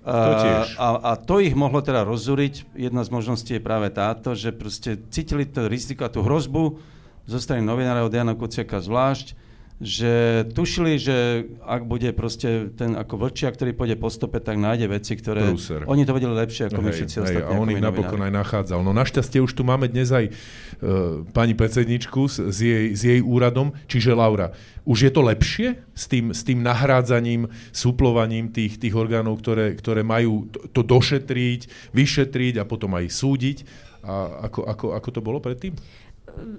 [0.00, 0.80] To tiež.
[0.80, 2.72] A, a to ich mohlo teda rozzúriť.
[2.72, 6.80] Jedna z možností je práve táto, že proste cítili to riziko a tú hrozbu
[7.28, 9.36] zo strany od Jana Kuciaka zvlášť,
[9.80, 14.92] že tušili, že ak bude proste ten ako vlčia, ktorý pôjde po stope, tak nájde
[14.92, 15.48] veci, ktoré...
[15.48, 15.88] Prúser.
[15.88, 17.48] Oni to vedeli lepšie ako my všetci ostatní.
[17.48, 18.84] A on ich napokon aj nachádzal.
[18.84, 23.24] No našťastie už tu máme dnes aj uh, pani predsedničku s, s, jej, s jej
[23.24, 24.52] úradom, čiže Laura.
[24.84, 30.04] Už je to lepšie s tým, s tým nahrádzaním, súplovaním tých, tých orgánov, ktoré, ktoré
[30.04, 33.88] majú to, to došetriť, vyšetriť a potom aj súdiť?
[34.00, 35.76] A ako, ako, ako to bolo predtým?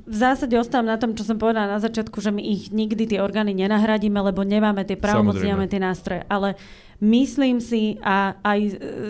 [0.08, 3.20] V zásade ostávam na tom, čo som povedala na začiatku, že my ich nikdy tie
[3.20, 6.22] orgány nenahradíme, lebo nemáme tie právomoci, nemáme tie nástroje.
[6.30, 6.56] Ale
[7.02, 8.60] myslím si a aj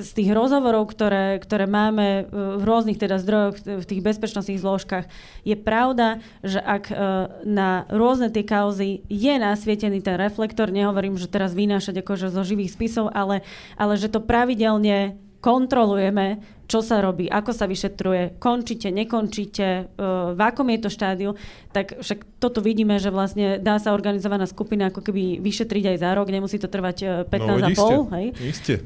[0.01, 5.05] z tých rozhovorov, ktoré, ktoré máme v rôznych teda zdrojoch, v tých bezpečnostných zložkách,
[5.43, 6.95] je pravda, že ak e,
[7.43, 12.73] na rôzne tie kauzy je nasvietený ten reflektor, nehovorím, že teraz vynášať akože zo živých
[12.73, 13.43] spisov, ale,
[13.75, 16.39] ale že to pravidelne kontrolujeme,
[16.71, 19.83] čo sa robí, ako sa vyšetruje, končíte, nekončíte, e,
[20.31, 21.35] v akom je to štádiu,
[21.75, 26.09] tak však toto vidíme, že vlastne dá sa organizovaná skupina ako keby vyšetriť aj za
[26.15, 27.99] rok, nemusí to trvať 15 e, no, a pol.
[28.15, 28.27] Hej?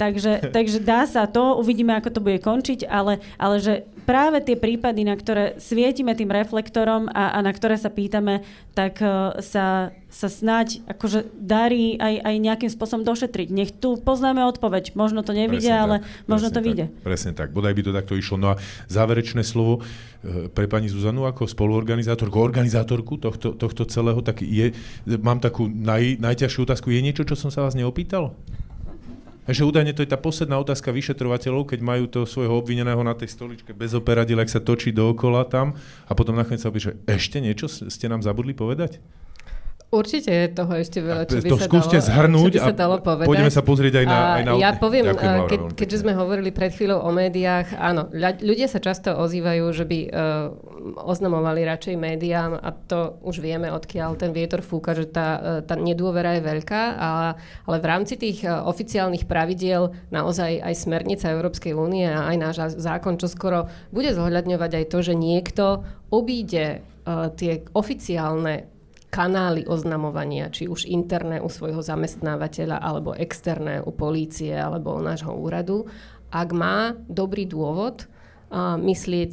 [0.02, 4.58] Takže, takže dá sa to, uvidíme, ako to bude končiť, ale, ale že práve tie
[4.58, 8.46] prípady, na ktoré svietime tým reflektorom a, a na ktoré sa pýtame,
[8.78, 13.52] tak uh, sa, sa snáď akože darí aj, aj nejakým spôsobom došetriť.
[13.52, 14.96] Nech tu poznáme odpoveď.
[14.96, 16.88] Možno to nevidia, ale tak, možno to vyjde.
[17.04, 17.52] Presne tak.
[17.52, 18.40] Bodaj by to takto išlo.
[18.40, 19.84] No a záverečné slovo
[20.24, 24.72] e, pre pani Zuzanu ako spoluorganizátorku, organizátorku tohto, tohto celého, tak je,
[25.20, 26.96] mám takú naj, najťažšiu otázku.
[26.96, 28.32] Je niečo, čo som sa vás neopýtal?
[29.46, 33.30] že údajne to je tá posledná otázka vyšetrovateľov, keď majú to svojho obvineného na tej
[33.30, 35.78] stoličke bez operadil, ak sa točí dookola tam
[36.10, 38.98] a potom nakoniec sa že ešte niečo ste nám zabudli povedať?
[39.96, 42.76] Určite je toho ešte veľa, čo by to sa skúste dalo, zhrnúť čo by sa
[42.76, 43.28] dalo povedať.
[43.32, 44.18] poďme sa pozrieť aj na...
[44.20, 44.52] Aj na...
[44.60, 48.12] Ja poviem, Ďakujem, Laura, keď, keďže sme hovorili pred chvíľou o médiách, áno,
[48.44, 50.12] ľudia sa často ozývajú, že by uh,
[51.08, 56.36] oznamovali radšej médiám a to už vieme, odkiaľ ten vietor fúka, že tá, tá nedôvera
[56.36, 57.10] je veľká, a,
[57.64, 62.56] ale v rámci tých uh, oficiálnych pravidiel naozaj aj smernica Európskej únie a aj náš
[62.76, 68.75] zákon, čo skoro bude zohľadňovať aj to, že niekto obíde uh, tie oficiálne
[69.10, 75.32] kanály oznamovania, či už interné u svojho zamestnávateľa, alebo externé u polície, alebo u nášho
[75.32, 75.88] úradu,
[76.34, 78.10] ak má dobrý dôvod,
[78.56, 79.32] myslieť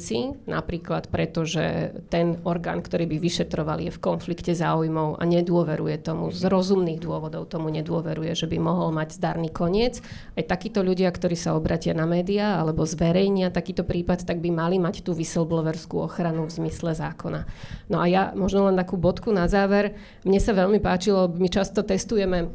[0.51, 6.27] napríklad preto, že ten orgán, ktorý by vyšetroval, je v konflikte záujmov a nedôveruje tomu,
[6.27, 10.03] z rozumných dôvodov tomu nedôveruje, že by mohol mať zdarný koniec.
[10.35, 14.75] Aj takíto ľudia, ktorí sa obratia na médiá alebo zverejnia takýto prípad, tak by mali
[14.75, 17.47] mať tú whistleblowerskú ochranu v zmysle zákona.
[17.87, 19.95] No a ja možno len takú bodku na záver.
[20.27, 22.51] Mne sa veľmi páčilo, my často testujeme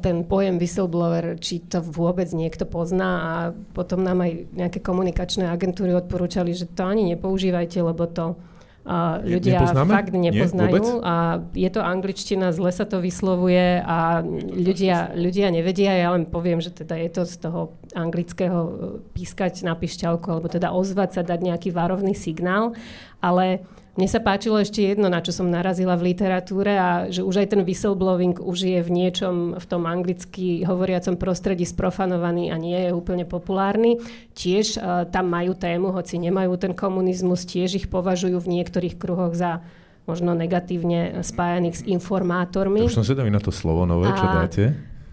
[0.00, 3.32] ten pojem whistleblower, či to vôbec niekto pozná a
[3.76, 8.40] potom nám aj nejaké komunikačné agentúry odporúčali, že to ani nepoužívajte, lebo to
[8.80, 9.92] a ľudia Nepoznáme?
[9.92, 10.80] fakt nepoznajú.
[10.80, 11.14] Nie, a
[11.52, 14.24] je to angličtina, zle sa to vyslovuje a
[14.56, 17.60] ľudia, ľudia nevedia, ja len poviem, že teda je to z toho
[17.92, 18.72] anglického e,
[19.12, 22.72] pískať na pišťalku alebo teda ozvať sa, dať nejaký varovný signál,
[23.20, 23.68] ale
[24.00, 27.52] mne sa páčilo ešte jedno, na čo som narazila v literatúre a že už aj
[27.52, 32.96] ten whistleblowing už je v niečom v tom anglicky hovoriacom prostredí sprofanovaný a nie je
[32.96, 34.00] úplne populárny.
[34.32, 39.36] Tiež uh, tam majú tému, hoci nemajú ten komunizmus, tiež ich považujú v niektorých kruhoch
[39.36, 39.60] za
[40.08, 42.80] možno negatívne spájaných s informátormi.
[42.80, 44.64] To už som sedavý na to slovo nové, čo dáte.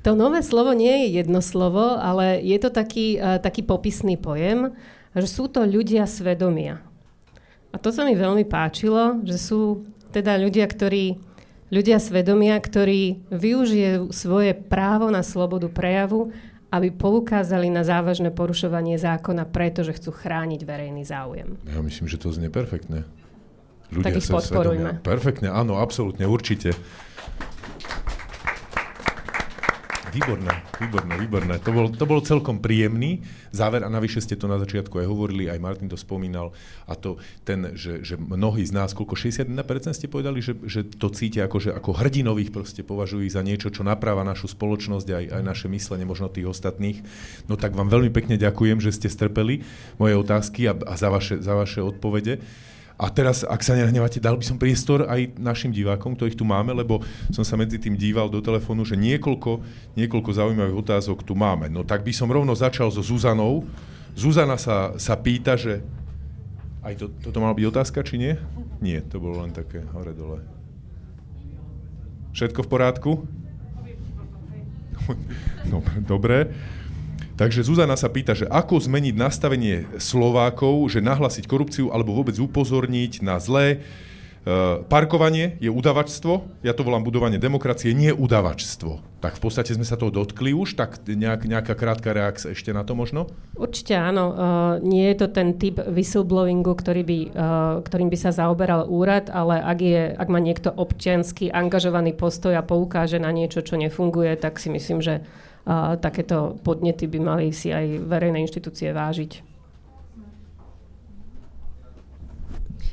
[0.08, 4.72] To nové slovo nie je jedno slovo, ale je to taký, uh, taký popisný pojem,
[5.12, 6.87] že sú to ľudia svedomia.
[7.72, 11.20] A to sa mi veľmi páčilo, že sú teda ľudia, ktorí,
[11.70, 16.32] ľudia svedomia, ktorí využijú svoje právo na slobodu prejavu,
[16.68, 21.56] aby poukázali na závažné porušovanie zákona, pretože chcú chrániť verejný záujem.
[21.64, 23.08] Ja myslím, že to znie perfektne.
[23.88, 25.00] Ľudia tak ich podporujme.
[25.00, 25.06] Svedomia.
[25.06, 26.76] Perfektne, áno, absolútne, určite.
[30.08, 31.56] Výborné, výborné, výborné.
[31.62, 35.52] To bol, to bol celkom príjemný záver a navyše ste to na začiatku aj hovorili,
[35.52, 36.56] aj Martin to spomínal
[36.88, 39.52] a to ten, že, že mnohí z nás, koľko 61%
[39.92, 43.84] ste povedali, že, že to cítia ako, že, ako hrdinových proste považujú za niečo, čo
[43.84, 47.04] napráva našu spoločnosť aj, aj naše myslenie, možno tých ostatných.
[47.52, 49.68] No tak vám veľmi pekne ďakujem, že ste strpeli
[50.00, 52.40] moje otázky a, a za, vaše, za vaše odpovede.
[52.98, 56.74] A teraz, ak sa nehnevate, dal by som priestor aj našim divákom, ktorých tu máme,
[56.74, 59.62] lebo som sa medzi tým díval do telefónu, že niekoľko,
[59.94, 61.70] niekoľko zaujímavých otázok tu máme.
[61.70, 63.70] No tak by som rovno začal so Zuzanou.
[64.18, 65.86] Zuzana sa, sa pýta, že...
[66.82, 68.34] Aj to, toto mala byť otázka, či nie?
[68.82, 70.42] Nie, to bolo len také hore-dole.
[72.34, 73.12] Všetko v porádku?
[75.74, 75.94] Dobre.
[76.02, 76.38] dobre.
[77.38, 83.22] Takže Zuzana sa pýta, že ako zmeniť nastavenie Slovákov, že nahlasiť korupciu alebo vôbec upozorniť
[83.22, 83.86] na zlé.
[84.48, 89.22] Uh, parkovanie je udavačstvo, ja to volám budovanie demokracie, nie udavačstvo.
[89.22, 92.88] Tak v podstate sme sa toho dotkli už, tak nejak, nejaká krátka reakcia ešte na
[92.88, 93.28] to možno?
[93.54, 94.26] Určite áno.
[94.34, 94.40] Uh,
[94.82, 99.62] nie je to ten typ whistleblowingu, ktorý by, uh, ktorým by sa zaoberal úrad, ale
[99.62, 104.58] ak, je, ak má niekto občiansky angažovaný postoj a poukáže na niečo, čo nefunguje, tak
[104.58, 105.22] si myslím, že
[105.68, 109.44] uh, takéto podnety by mali si aj verejné inštitúcie vážiť.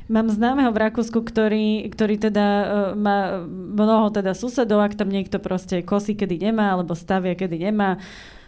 [0.05, 5.41] Mám známeho v Rakúsku, ktorý, ktorý teda uh, má mnoho teda susedov, ak tam niekto
[5.41, 8.03] proste kosí, kedy nemá, alebo stavia, kedy nemá.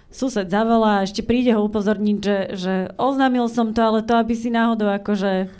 [0.07, 4.39] Sused zavolá a ešte príde ho upozorniť, že, že oznámil som to, ale to, aby
[4.39, 5.51] si náhodou akože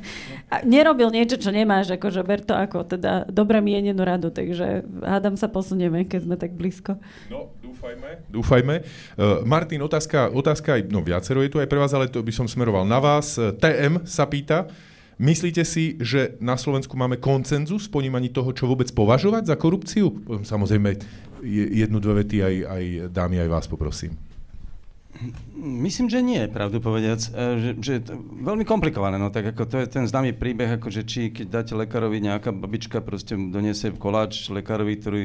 [0.76, 5.48] nerobil niečo, čo nemáš, akože ber to ako teda dobre mienenú radu, takže hádam sa
[5.48, 7.00] posunieme, keď sme tak blízko.
[7.32, 8.28] No, dúfajme.
[8.28, 8.74] Dúfajme.
[9.16, 12.44] Uh, Martin, otázka, otázka, no viacero je tu aj pre vás, ale to by som
[12.44, 13.40] smeroval na vás.
[13.40, 14.68] TM sa pýta,
[15.14, 20.10] Myslíte si, že na Slovensku máme koncenzus v ponímaní toho, čo vôbec považovať za korupciu?
[20.42, 20.98] Samozrejme,
[21.52, 24.16] jednu, dve vety aj, aj dámy, aj vás poprosím.
[25.54, 27.22] Myslím, že nie, pravdu povediac.
[27.22, 27.30] E,
[27.62, 29.14] že, že je to veľmi komplikované.
[29.14, 32.50] No, tak ako to je ten známy príbeh, ako že či keď dáte lekárovi nejaká
[32.50, 35.24] babička proste doniesie koláč lekárovi, ktorý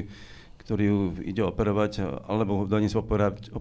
[0.60, 3.02] ktorý ju ide operovať, alebo doniesť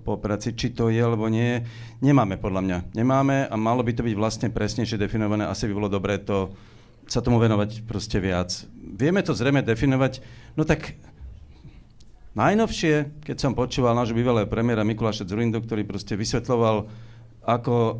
[0.05, 1.65] po operácii, či to je alebo nie,
[2.05, 2.79] nemáme podľa mňa.
[2.93, 5.49] Nemáme a malo by to byť vlastne presnejšie definované.
[5.49, 6.53] Asi by bolo dobré to,
[7.09, 8.53] sa tomu venovať proste viac.
[8.77, 10.21] Vieme to zrejme definovať,
[10.53, 11.01] no tak
[12.39, 16.87] najnovšie, keď som počúval nášho bývalého premiéra Mikuláša Zurindu, ktorý proste vysvetloval,
[17.43, 17.97] ako uh,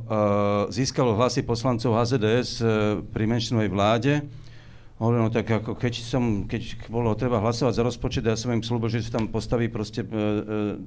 [0.71, 4.13] získalo hlasy poslancov HZDS uh, pri menšinovej vláde,
[4.99, 8.67] Hovorím, no tak ako keď, som, keď bolo treba hlasovať za rozpočet, ja som im
[8.67, 10.19] slúbil, že sa tam postaví proste e, e,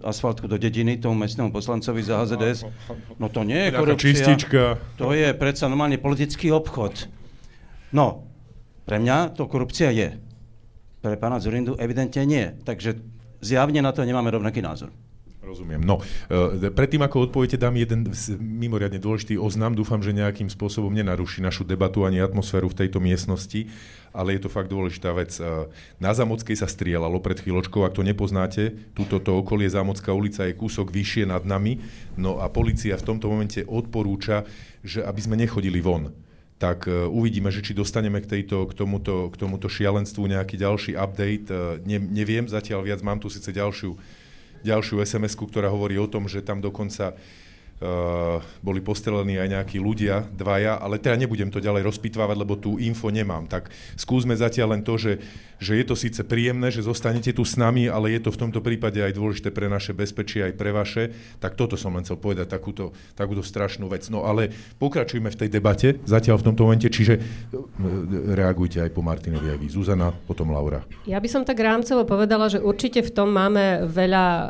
[0.04, 2.68] asfaltku do dediny tomu mestnému poslancovi za HZDS.
[3.16, 4.12] No to nie je korupcia.
[4.12, 4.84] Čistička.
[5.00, 7.08] To je predsa normálne politický obchod.
[7.96, 8.28] No,
[8.84, 10.20] pre mňa to korupcia je.
[11.00, 12.52] Pre pána Zurindu evidentne nie.
[12.68, 13.00] Takže
[13.42, 14.94] zjavne na to nemáme rovnaký názor.
[15.42, 15.82] Rozumiem.
[15.82, 19.74] No, uh, predtým, ako odpoviete, dám jeden mimoriadne dôležitý oznam.
[19.74, 23.66] Dúfam, že nejakým spôsobom nenaruší našu debatu ani atmosféru v tejto miestnosti,
[24.14, 25.34] ale je to fakt dôležitá vec.
[25.42, 25.66] Uh,
[25.98, 30.54] na Zamockej sa strieľalo pred chvíľočkou, ak to nepoznáte, túto to okolie Zamocká ulica je
[30.54, 31.82] kúsok vyššie nad nami,
[32.22, 34.46] no a policia v tomto momente odporúča,
[34.86, 36.14] že aby sme nechodili von
[36.62, 40.94] tak uh, uvidíme, že či dostaneme k, tejto, k, tomuto, k tomuto šialenstvu nejaký ďalší
[40.94, 41.50] update.
[41.50, 43.98] Uh, ne, neviem, zatiaľ viac mám tu síce ďalšiu
[44.62, 47.18] ďalšiu sms ktorá hovorí o tom, že tam dokonca
[48.62, 53.10] boli postrelení aj nejakí ľudia, dvaja, ale teda nebudem to ďalej rozpitvávať, lebo tú info
[53.10, 53.50] nemám.
[53.50, 55.18] Tak skúsme zatiaľ len to, že,
[55.58, 58.62] že je to síce príjemné, že zostanete tu s nami, ale je to v tomto
[58.62, 61.10] prípade aj dôležité pre naše bezpečie, aj pre vaše.
[61.42, 64.06] Tak toto som len chcel povedať, takúto, takúto strašnú vec.
[64.14, 67.18] No ale pokračujme v tej debate zatiaľ v tomto momente, čiže
[68.38, 69.68] reagujte aj po Martinovi, aj vy.
[69.74, 70.86] Zuzana, potom Laura.
[71.10, 74.46] Ja by som tak rámcovo povedala, že určite v tom máme veľa uh,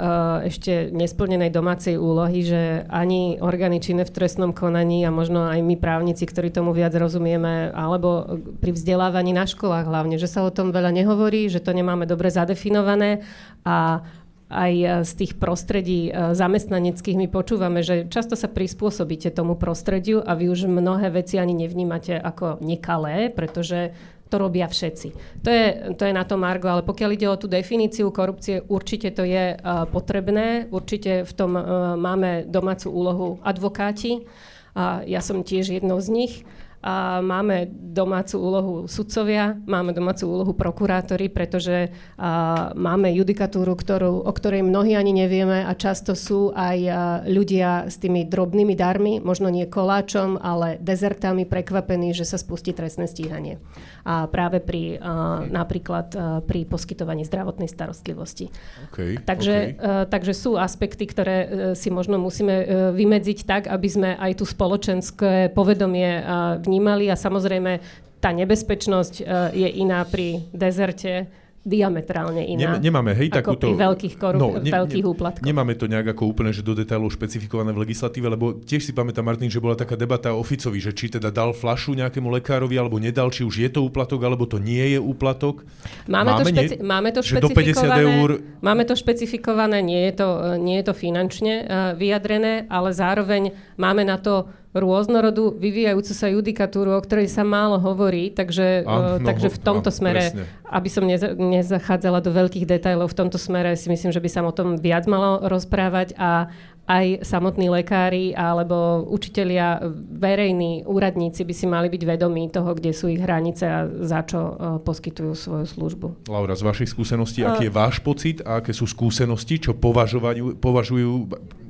[0.52, 5.76] ešte nesplnenej domácej úlohy, že ani orgány činné v trestnom konaní a možno aj my
[5.78, 10.74] právnici, ktorí tomu viac rozumieme, alebo pri vzdelávaní na školách hlavne, že sa o tom
[10.74, 13.26] veľa nehovorí, že to nemáme dobre zadefinované
[13.66, 14.06] a
[14.52, 20.36] aj z tých prostredí e, zamestnaneckých my počúvame, že často sa prispôsobíte tomu prostrediu a
[20.36, 23.96] vy už mnohé veci ani nevnímate ako nekalé, pretože
[24.32, 25.08] to robia všetci.
[25.44, 25.66] To je,
[26.00, 29.60] to je na to Margo, ale pokiaľ ide o tú definíciu korupcie, určite to je
[29.60, 34.24] uh, potrebné, určite v tom uh, máme domácu úlohu advokáti.
[34.72, 36.34] A ja som tiež jednou z nich.
[36.82, 44.32] A máme domácu úlohu sudcovia, máme domácu úlohu prokurátori, pretože a, máme judikatúru, ktorú, o
[44.34, 46.94] ktorej mnohí ani nevieme a často sú aj a,
[47.30, 53.06] ľudia s tými drobnými darmi, možno nie koláčom, ale dezertami prekvapení, že sa spustí trestné
[53.06, 53.62] stíhanie.
[54.02, 58.50] A práve pri a, napríklad a, pri poskytovaní zdravotnej starostlivosti.
[58.90, 59.86] Okay, takže, okay.
[59.86, 62.68] A, takže sú aspekty, ktoré a, e, si možno musíme a, e,
[62.98, 67.84] vymedziť tak, aby sme aj tu spoločenské povedomie a, vnímali a samozrejme
[68.24, 71.28] tá nebezpečnosť e, je iná pri dezerte
[71.62, 72.82] diametrálne iná.
[72.82, 73.66] nemáme, hej, ako takúto...
[73.70, 75.46] pri veľkých, korup- no, ne, veľkých úplatkoch.
[75.46, 79.22] Nemáme to nejak ako úplne, že do detailov špecifikované v legislatíve, lebo tiež si pamätám,
[79.22, 82.98] Martin, že bola taká debata o Ficovi, že či teda dal flašu nejakému lekárovi, alebo
[82.98, 85.62] nedal, či už je to úplatok, alebo to nie je úplatok.
[86.10, 86.90] Máme, máme, to, špeci- nie?
[86.90, 88.02] máme to špecifikované.
[88.02, 88.30] eur...
[88.66, 94.02] Máme to špecifikované, nie je to, nie je to finančne uh, vyjadrené, ale zároveň máme
[94.02, 99.52] na to rôznorodú vyvíjajúcu sa judikatúru, o ktorej sa málo hovorí, takže, a, no, takže
[99.52, 100.44] v tomto a, smere, presne.
[100.72, 104.42] aby som neza, nezachádzala do veľkých detajlov, v tomto smere si myslím, že by sa
[104.48, 106.48] o tom viac malo rozprávať a,
[106.90, 109.80] aj samotní lekári alebo učitelia,
[110.12, 114.40] verejní úradníci by si mali byť vedomí toho, kde sú ich hranice a za čo
[114.42, 114.54] uh,
[114.84, 116.08] poskytujú svoju službu.
[116.28, 121.12] Laura, z vašich skúseností, aký je váš pocit a aké sú skúsenosti, čo považujú, považujú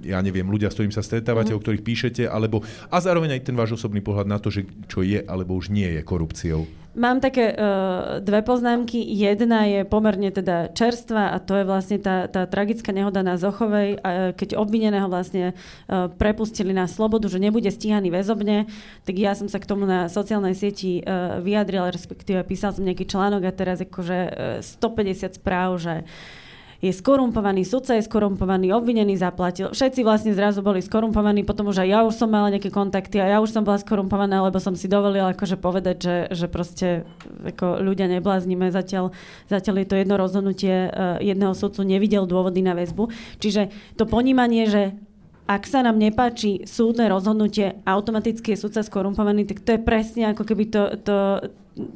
[0.04, 1.58] ja neviem, ľudia, s ktorými sa stretávate, mm.
[1.58, 5.06] o ktorých píšete, alebo a zároveň aj ten váš osobný pohľad na to, že čo
[5.06, 6.66] je alebo už nie je korupciou?
[6.92, 9.00] Mám také uh, dve poznámky.
[9.00, 13.96] Jedna je pomerne teda čerstvá a to je vlastne tá, tá tragická nehoda na Zochovej,
[13.96, 18.68] uh, keď obvineného vlastne uh, prepustili na slobodu, že nebude stíhaný väzobne,
[19.08, 23.08] tak ja som sa k tomu na sociálnej sieti uh, vyjadrila, respektíve písal som nejaký
[23.08, 24.20] článok a teraz akože
[24.60, 26.41] uh, 150 správ, že uh,
[26.82, 29.70] je skorumpovaný, sudca je skorumpovaný, obvinený zaplatil.
[29.70, 33.30] Všetci vlastne zrazu boli skorumpovaní, potom už aj ja už som mala nejaké kontakty a
[33.30, 37.06] ja už som bola skorumpovaná, lebo som si dovolila akože povedať, že, že proste
[37.46, 38.74] ako ľudia nebláznime.
[38.74, 39.14] Zatiaľ,
[39.46, 43.14] zatiaľ je to jedno rozhodnutie uh, jedného sudcu, nevidel dôvody na väzbu.
[43.38, 44.98] Čiže to ponímanie, že
[45.46, 50.50] ak sa nám nepáči súdne rozhodnutie, automaticky je sudca skorumpovaný, tak to je presne ako
[50.50, 51.18] keby to, to,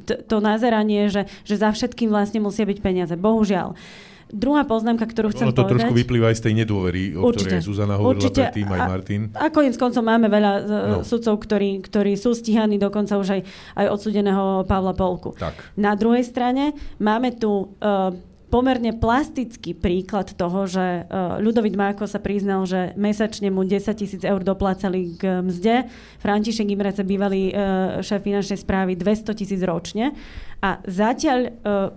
[0.06, 3.14] to, to nazeranie, že, že za všetkým vlastne musia byť peniaze.
[3.18, 3.74] Bohužiaľ.
[3.74, 5.86] Uh, Druhá poznámka, ktorú chcem ono to povedať...
[5.86, 9.20] trošku vyplýva aj z tej nedôvery, o určite, ktorej Zuzana hovorila určite, predtým, aj Martin.
[9.38, 10.98] A, a konec koncov máme veľa no.
[11.06, 13.40] sudcov, ktorí, ktorí sú stíhaní, dokonca už aj,
[13.78, 15.30] aj odsudeného Pavla Polku.
[15.38, 15.78] Tak.
[15.78, 18.10] Na druhej strane máme tu uh,
[18.50, 24.26] pomerne plastický príklad toho, že uh, Ľudovit Máko sa priznal, že mesačne mu 10 tisíc
[24.26, 25.86] eur doplácali k mzde.
[26.18, 27.54] František Imrece, bývalý
[28.02, 30.18] šéf finančnej správy, 200 tisíc ročne.
[30.66, 31.52] A zatiaľ,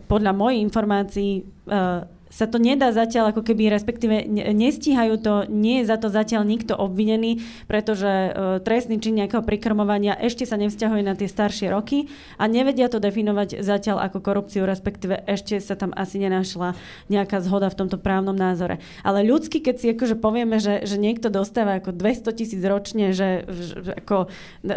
[0.05, 1.47] podľa mojich informácií,
[2.29, 6.77] sa to nedá zatiaľ ako keby, respektíve nestíhajú to, nie je za to zatiaľ nikto
[6.77, 8.31] obvinený, pretože uh,
[8.61, 12.07] trestný čin nejakého prikrmovania ešte sa nevzťahuje na tie staršie roky
[12.37, 16.77] a nevedia to definovať zatiaľ ako korupciu, respektíve ešte sa tam asi nenašla
[17.09, 18.77] nejaká zhoda v tomto právnom názore.
[19.01, 23.49] Ale ľudsky, keď si akože povieme, že, že niekto dostáva ako 200 tisíc ročne, že,
[23.49, 24.29] že ako,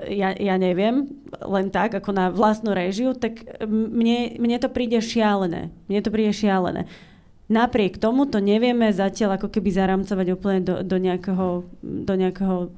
[0.08, 1.12] ja, ja neviem,
[1.44, 5.68] len tak, ako na vlastnú režiu, tak mne, mne to príde šialené.
[5.92, 6.88] Mne to príde šialené.
[7.52, 12.72] Napriek tomu to nevieme zatiaľ ako keby zaramcovať úplne do, do, nejakého, do nejakého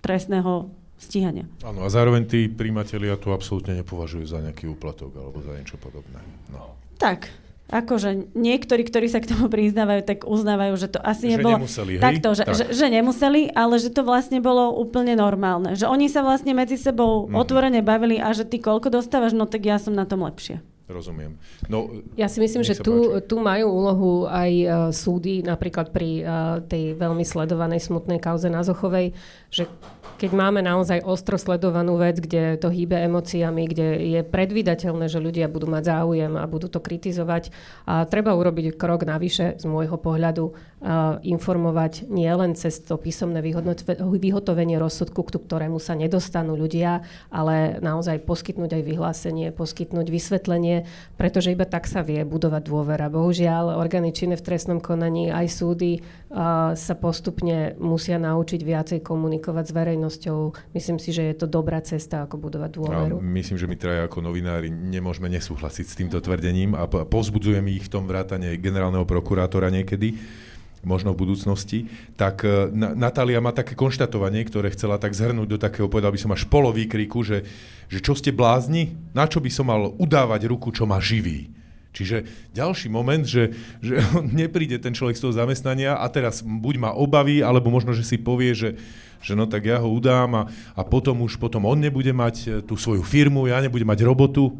[0.00, 1.44] trestného stíhania.
[1.60, 6.24] Áno, a zároveň tí príjmatelia to absolútne nepovažujú za nejaký úplatok alebo za niečo podobné.
[6.48, 6.72] No.
[6.96, 7.28] Tak,
[7.72, 11.60] akože niektorí, ktorí sa k tomu priznávajú, tak uznávajú, že to asi že nebolo...
[11.60, 12.04] nemuseli, hej?
[12.04, 12.54] Takto, že, tak.
[12.54, 15.74] že, že nemuseli, ale že to vlastne bolo úplne normálne.
[15.74, 17.40] Že oni sa vlastne medzi sebou mm-hmm.
[17.40, 20.60] otvorene bavili a že ty koľko dostávaš, no tak ja som na tom lepšie.
[20.92, 21.40] Rozumiem.
[21.72, 21.88] No,
[22.20, 26.28] ja si myslím, že tu, tu majú úlohu aj uh, súdy, napríklad pri uh,
[26.68, 29.16] tej veľmi sledovanej smutnej kauze na Zochovej,
[29.48, 29.64] že
[30.18, 35.50] keď máme naozaj ostro sledovanú vec, kde to hýbe emóciami, kde je predvydateľné, že ľudia
[35.50, 40.56] budú mať záujem a budú to kritizovať, a treba urobiť krok navyše z môjho pohľadu,
[40.82, 43.38] a informovať nie len cez to písomné
[43.98, 51.54] vyhotovenie rozsudku, k ktorému sa nedostanú ľudia, ale naozaj poskytnúť aj vyhlásenie, poskytnúť vysvetlenie, pretože
[51.54, 53.06] iba tak sa vie budovať dôvera.
[53.06, 56.02] Bohužiaľ, orgány činné v trestnom konaní, aj súdy
[56.72, 60.38] sa postupne musia naučiť viacej komunikovať s verejnosťou.
[60.72, 63.16] Myslím si, že je to dobrá cesta, ako budovať dôveru.
[63.20, 67.84] A myslím, že my traja ako novinári nemôžeme nesúhlasiť s týmto tvrdením a povzbudzujeme ich
[67.84, 70.16] v tom vrátane generálneho prokurátora niekedy
[70.82, 71.86] možno v budúcnosti,
[72.18, 76.34] tak e, Natália má také konštatovanie, ktoré chcela tak zhrnúť do takého, povedal by som
[76.34, 77.46] až polovýkriku, že,
[77.86, 81.61] že čo ste blázni, na čo by som mal udávať ruku, čo ma živí.
[81.92, 82.24] Čiže
[82.56, 83.52] ďalší moment, že,
[83.84, 84.00] že
[84.40, 88.16] nepríde ten človek z toho zamestnania a teraz buď má obavy, alebo možno, že si
[88.16, 88.70] povie, že
[89.22, 90.42] že no tak ja ho udám a,
[90.74, 94.58] a potom už potom on nebude mať e, tú svoju firmu, ja nebudem mať robotu.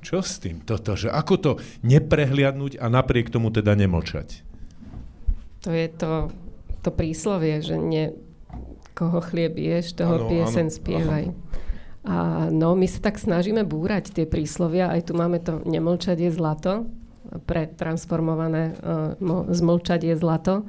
[0.00, 0.96] Čo s tým toto?
[0.96, 1.50] Že ako to
[1.84, 4.40] neprehliadnúť a napriek tomu teda nemlčať?
[5.68, 6.32] To je to,
[6.80, 8.16] to príslovie, že ne,
[8.96, 11.24] koho chlieb ješ, toho ano, piesen ano, spievaj.
[11.28, 11.49] Ano.
[12.00, 16.30] A no, my sa tak snažíme búrať tie príslovia, aj tu máme to nemlčať je
[16.32, 16.88] zlato,
[17.44, 20.64] pretransformované uh, zmlčať je zlato.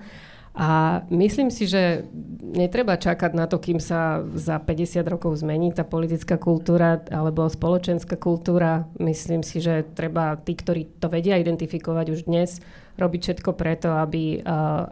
[0.51, 2.03] A myslím si, že
[2.43, 8.19] netreba čakať na to, kým sa za 50 rokov zmení tá politická kultúra alebo spoločenská
[8.19, 8.83] kultúra.
[8.99, 12.59] Myslím si, že treba tí, ktorí to vedia identifikovať už dnes,
[12.99, 14.43] robiť všetko preto, aby,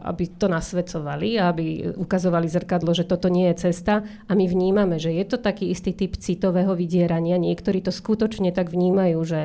[0.04, 4.04] aby to nasvedcovali, aby ukazovali zrkadlo, že toto nie je cesta.
[4.28, 7.36] A my vnímame, že je to taký istý typ citového vydierania.
[7.36, 9.40] Niektorí to skutočne tak vnímajú, že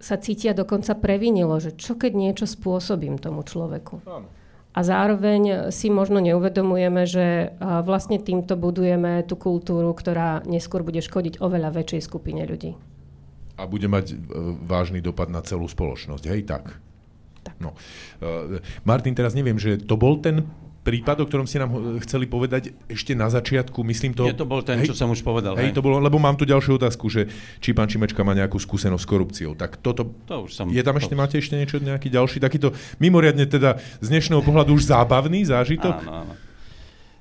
[0.00, 4.00] sa cítia dokonca previnilo, že čo keď niečo spôsobím tomu človeku.
[4.08, 4.28] Áno.
[4.70, 11.42] A zároveň si možno neuvedomujeme, že vlastne týmto budujeme tú kultúru, ktorá neskôr bude škodiť
[11.42, 12.78] oveľa väčšej skupine ľudí.
[13.58, 14.16] A bude mať e,
[14.64, 16.80] vážny dopad na celú spoločnosť, hej, tak?
[17.42, 17.56] Tak.
[17.58, 17.76] No.
[18.20, 20.46] Uh, Martin, teraz neviem, že to bol ten
[20.80, 24.24] prípad, o ktorom ste nám chceli povedať ešte na začiatku, myslím to...
[24.24, 25.52] Nie, to bol ten, hej, čo som už povedal.
[25.60, 27.28] Hej, hej, to bolo, lebo mám tu ďalšiu otázku, že
[27.60, 29.52] či pán Čimečka má nejakú skúsenosť s korupciou.
[29.52, 30.16] Tak toto...
[30.24, 30.72] To už som...
[30.72, 34.88] Je tam ešte, máte ešte niečo, nejaký ďalší takýto mimoriadne teda z dnešného pohľadu už
[34.88, 36.00] zábavný zážitok?
[36.00, 36.34] Áno, áno.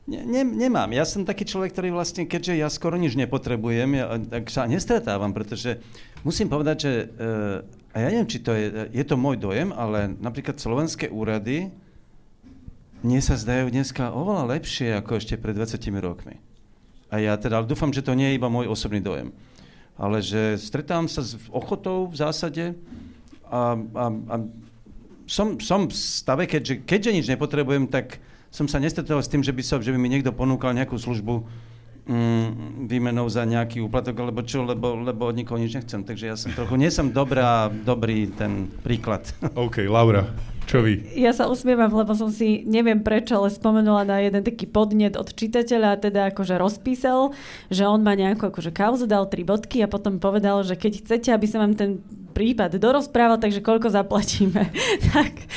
[0.09, 0.89] Ne, ne, nemám.
[0.89, 5.29] Ja som taký človek, ktorý vlastne, keďže ja skoro nič nepotrebujem, ja, tak sa nestretávam,
[5.37, 5.85] pretože
[6.23, 7.63] musím povedať, že, uh,
[7.93, 11.73] a ja neviem, či to je, je to môj dojem, ale napríklad slovenské úrady
[12.99, 16.35] mne sa zdajú dneska oveľa lepšie ako ešte pred 20 rokmi.
[17.09, 19.31] A ja teda dúfam, že to nie je iba môj osobný dojem.
[19.95, 22.65] Ale že stretávam sa s ochotou v zásade
[23.47, 24.35] a, a, a
[25.29, 28.19] som, som v stave, keďže, keďže nič nepotrebujem, tak
[28.49, 31.45] som sa nestretol s tým, že by, sa, že by mi niekto ponúkal nejakú službu
[32.07, 36.05] mm, výmenou za nejaký úplatok, alebo čo, lebo, lebo od nikoho nič nechcem.
[36.05, 39.25] Takže ja som trochu, nie som dobrá, dobrý ten príklad.
[39.55, 40.29] OK, Laura,
[40.69, 41.01] čo vy?
[41.17, 45.33] Ja sa usmievam, lebo som si, neviem prečo, ale spomenula na jeden taký podnet od
[45.33, 47.33] čitateľa, teda akože rozpísal,
[47.73, 51.33] že on má nejakú akože kauzu, dal tri bodky a potom povedal, že keď chcete,
[51.33, 52.05] aby sa vám ten
[52.37, 54.69] prípad dorozprával, takže koľko zaplatíme.
[55.09, 55.49] tak,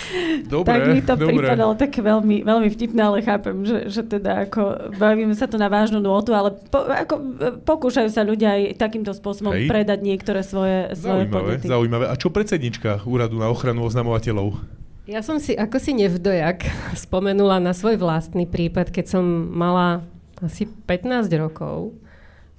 [0.48, 1.44] dobre, tak mi to dobre.
[1.44, 5.68] pripadalo také veľmi, veľmi vtipné, ale chápem, že, že teda ako bavíme sa tu na
[5.68, 7.14] vážnu nôtu, ale po, ako,
[7.68, 9.68] pokúšajú sa ľudia aj takýmto spôsobom Hej.
[9.68, 11.66] predať niektoré svoje, svoje zaujímavé, podnety.
[11.68, 12.04] Zaujímavé.
[12.08, 14.81] A čo predsednička úradu na ochranu oznamovateľov?
[15.02, 16.62] Ja som si ako si nevdojak
[17.10, 20.06] spomenula na svoj vlastný prípad, keď som mala
[20.38, 21.94] asi 15 rokov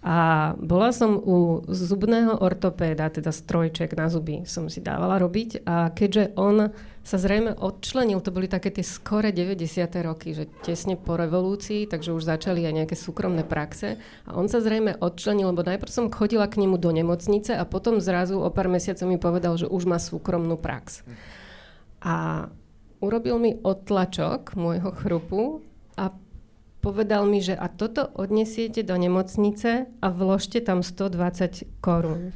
[0.03, 5.95] a bola som u zubného ortopéda, teda strojček na zuby som si dávala robiť a
[5.95, 9.63] keďže on sa zrejme odčlenil, to boli také tie skore 90.
[10.03, 13.95] roky, že tesne po revolúcii, takže už začali aj nejaké súkromné praxe
[14.27, 18.03] a on sa zrejme odčlenil, lebo najprv som chodila k nemu do nemocnice a potom
[18.03, 21.07] zrazu o pár mesiacov mi povedal, že už má súkromnú prax.
[22.03, 22.47] A
[22.99, 25.63] urobil mi odtlačok môjho chrupu
[25.95, 26.11] a
[26.83, 32.35] povedal mi, že a toto odnesiete do nemocnice a vložte tam 120 korún.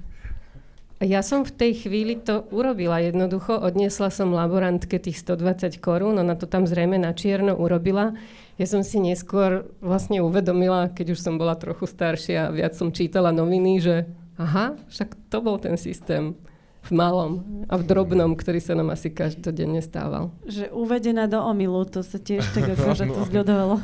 [0.98, 6.34] Ja som v tej chvíli to urobila jednoducho, odniesla som laborantke tých 120 korún, ona
[6.34, 8.18] to tam zrejme na čierno urobila.
[8.58, 12.90] Ja som si neskôr vlastne uvedomila, keď už som bola trochu staršia a viac som
[12.90, 14.10] čítala noviny, že
[14.42, 16.34] aha, však to bol ten systém
[16.88, 17.32] v malom
[17.68, 20.32] a v drobnom, ktorý sa nám asi každodenne stával.
[20.48, 23.76] Že uvedená do omilu, to sa tiež tak akože to zľudovalo.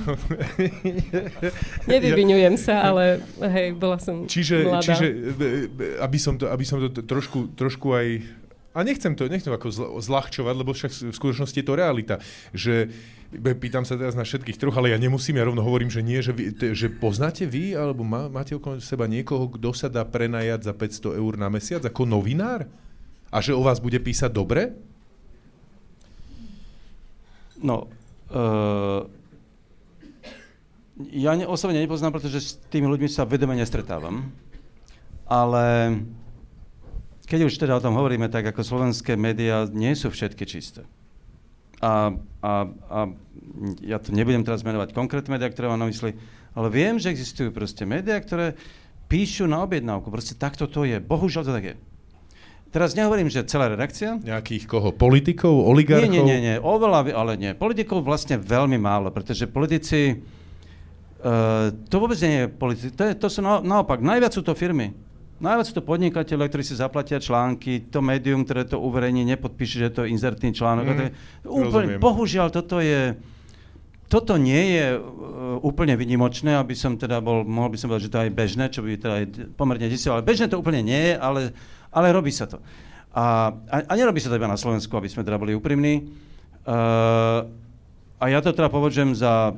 [1.92, 4.96] Nevyvinujem sa, ale hej, bola som čiže, mladá.
[4.96, 5.06] Čiže,
[6.00, 8.08] aby som to, aby som to trošku, trošku aj
[8.74, 9.70] a nechcem to, nechcem ako
[10.02, 12.18] zľahčovať, lebo však v skutočnosti je to realita,
[12.58, 12.90] že
[13.38, 16.34] pýtam sa teraz na všetkých troch, ale ja nemusím, ja rovno hovorím, že nie, že,
[16.34, 20.74] vy, že poznáte vy, alebo má, máte okolo seba niekoho, kto sa dá prenajať za
[20.74, 22.66] 500 eur na mesiac ako novinár?
[23.34, 24.78] A že o vás bude písať dobre?
[27.58, 27.90] No,
[28.30, 29.10] uh,
[31.10, 34.30] ja ne, osobne nepoznám, pretože s tými ľuďmi sa vedome nestretávam.
[35.26, 35.98] Ale
[37.26, 40.86] keď už teda o tom hovoríme, tak ako slovenské médiá nie sú všetky čisté.
[41.82, 42.14] A,
[42.46, 43.00] a, a
[43.82, 46.14] ja tu nebudem teraz menovať konkrétne médiá, ktoré mám na mysli,
[46.54, 48.54] ale viem, že existujú proste médiá, ktoré
[49.10, 50.14] píšu na objednávku.
[50.14, 51.02] Proste takto to je.
[51.02, 51.76] Bohužiaľ to tak je.
[52.74, 54.18] Teraz nehovorím, že celá redakcia.
[54.18, 54.90] Nejakých koho?
[54.90, 55.54] Politikov?
[55.54, 56.10] Oligarchov?
[56.10, 56.56] Nie, nie, nie, nie.
[56.58, 57.54] Oveľa, ale nie.
[57.54, 60.26] Politikov vlastne veľmi málo, pretože politici...
[61.22, 62.90] Uh, to vôbec nie je politici.
[62.98, 64.90] To, je, to sú na, naopak, najviac sú to firmy.
[65.38, 69.90] Najviac sú to podnikateľe, ktorí si zaplatia články, to médium, ktoré to uverejní, nepodpíše, že
[69.94, 70.84] to je inzertný článok.
[70.84, 71.12] Mm, to je,
[71.46, 73.16] úplne, bohužiaľ, toto je...
[74.10, 78.14] Toto nie je uh, úplne vynimočné, aby som teda bol, mohol by som povedať, že
[78.14, 79.26] to je bežné, čo by teda aj
[79.58, 81.40] pomerne desilo, ale bežné to úplne nie je, ale
[81.94, 82.58] ale robí sa to.
[83.14, 86.10] A, a, a nerobí sa to iba na Slovensku, aby sme teda boli úprimní.
[86.66, 87.46] Uh,
[88.18, 89.54] a ja to teda považujem za,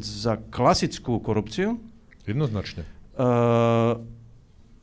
[0.00, 1.76] za klasickú korupciu.
[2.24, 2.88] Jednoznačne.
[3.14, 4.00] Uh,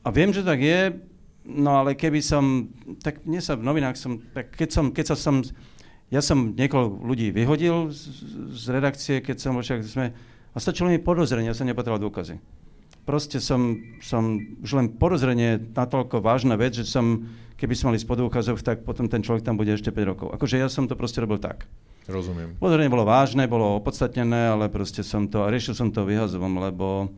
[0.06, 0.94] a viem, že tak je,
[1.42, 2.70] no ale keby som,
[3.02, 5.42] tak mne sa v novinách som, tak keď som, keď sa som,
[6.14, 8.06] ja som niekoľko ľudí vyhodil z,
[8.54, 10.14] z redakcie, keď som však sme,
[10.54, 12.61] a stačilo mi podozrenie, ja som nepotreboval dôkazy
[13.02, 17.26] proste som, som už len porozrenie natoľko vážna vec, že som,
[17.58, 20.26] keby som mali úkazov, tak potom ten človek tam bude ešte 5 rokov.
[20.34, 21.66] Akože ja som to proste robil tak.
[22.10, 22.58] Rozumiem.
[22.58, 27.10] Podozrenie bolo vážne, bolo opodstatnené, ale proste som to, a riešil som to vyhazovom, lebo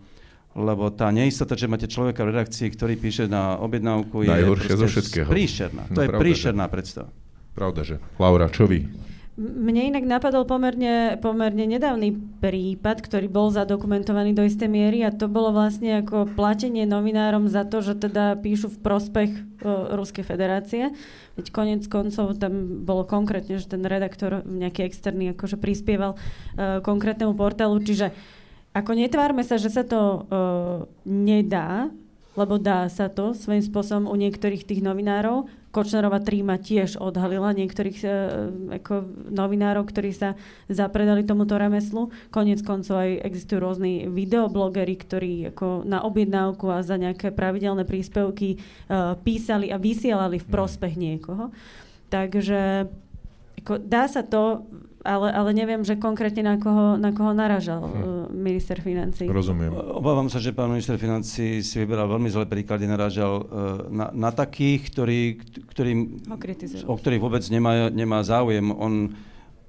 [0.55, 4.87] lebo tá neistota, že máte človeka v redakcii, ktorý píše na objednávku, je Najhoršia zo
[4.87, 5.27] všetkého.
[5.27, 5.83] príšerná.
[5.91, 6.73] No, to je pravda, príšerná že.
[6.79, 7.11] predstava.
[7.59, 7.97] Pravda, že.
[8.23, 8.87] Laura, čo vy?
[9.35, 15.27] Mne inak napadol pomerne, pomerne nedávny prípad, ktorý bol zadokumentovaný do istej miery a to
[15.27, 20.95] bolo vlastne ako platenie novinárom za to, že teda píšu v prospech uh, Ruskej federácie.
[21.35, 27.35] Veď konec koncov tam bolo konkrétne, že ten redaktor nejaký externý akože prispieval uh, konkrétnemu
[27.35, 28.15] portálu, čiže
[28.71, 31.91] ako netvárme sa, že sa to uh, nedá,
[32.39, 35.51] lebo dá sa to svojím spôsobom u niektorých tých novinárov.
[35.75, 38.09] Kočnerová tríma tiež odhalila niektorých e,
[38.79, 40.39] ako novinárov, ktorí sa
[40.71, 42.15] zapredali tomuto remeslu.
[42.31, 48.55] Konec koncov aj existujú rôzni videoblogery, ktorí ako na objednávku a za nejaké pravidelné príspevky
[48.55, 48.59] e,
[49.27, 51.51] písali a vysielali v prospech niekoho.
[52.07, 52.87] Takže
[53.65, 54.63] ako, dá sa to
[55.05, 58.33] ale, ale neviem, že konkrétne na koho, na koho naražal hm.
[58.33, 59.29] Minister financí.
[59.29, 59.71] Rozumiem.
[59.71, 63.45] Obávam sa, že pán minister financí si vyberal veľmi zlé príklady, naražal uh,
[63.93, 65.21] na, na takých, ktorí,
[65.69, 65.93] ktorí,
[66.89, 68.65] o ktorých vôbec nemá, nemá záujem.
[68.73, 69.13] On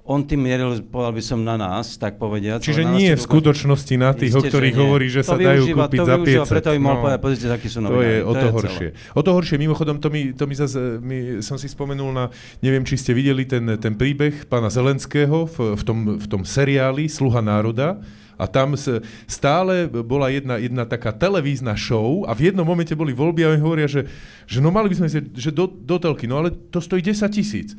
[0.06, 2.62] on tým mieril, povedal by som, na nás, tak povediať.
[2.62, 5.98] Čiže nie v skutočnosti na tých, o ktorých hovorí, že to sa dajú využíva, kúpiť
[5.98, 6.16] to za
[6.46, 6.54] 500.
[6.54, 7.98] preto im mohol no, povedať, pozrite, akí sú novinári.
[7.98, 8.88] To je o to, to horšie.
[9.18, 12.24] O to horšie, mimochodom, to mi, to mi zase, mi, som si spomenul na,
[12.62, 17.10] neviem, či ste videli ten, ten príbeh pána Zelenského v, v, tom, v tom seriáli
[17.10, 17.98] Sluha národa,
[18.36, 18.76] a tam
[19.24, 23.64] stále bola jedna, jedna taká televízna show a v jednom momente boli voľby a oni
[23.64, 24.12] hovoria, že,
[24.44, 27.16] že no mali by sme si, že do, do telky, no ale to stojí 10
[27.32, 27.72] tisíc.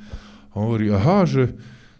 [0.58, 1.54] Hovorí, aha, že,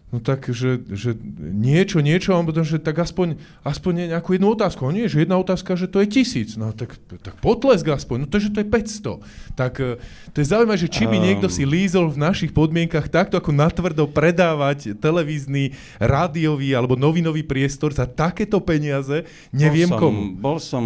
[0.08, 4.88] No tak, že, že niečo, niečo, a potom, že tak aspoň, aspoň nejakú jednu otázku.
[4.88, 6.56] A nie, že jedna otázka, že to je tisíc.
[6.56, 8.24] No tak, tak potlesk aspoň.
[8.24, 9.52] No to, že to je 500.
[9.52, 10.00] Tak e,
[10.32, 14.08] to je zaujímavé, že či by niekto si lízol v našich podmienkach takto ako natvrdo
[14.08, 20.20] predávať televízny, rádiový alebo novinový priestor za takéto peniaze, neviem bol som, komu.
[20.40, 20.84] Bol som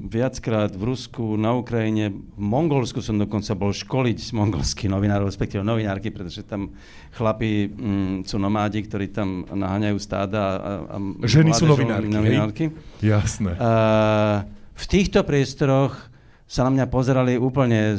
[0.00, 6.08] viackrát v Rusku, na Ukrajine, v Mongolsku som dokonca bol školiť mongolských novinárov, respektíve novinárky,
[6.08, 6.72] pretože tam
[7.12, 12.64] chlapí mm, sú nomádi, ktorí tam naháňajú stáda a, a Ženy sú novinárky, novinárky.
[13.00, 13.56] Jasné.
[13.56, 14.44] A,
[14.76, 15.96] v týchto priestoroch
[16.44, 17.96] sa na mňa pozerali úplne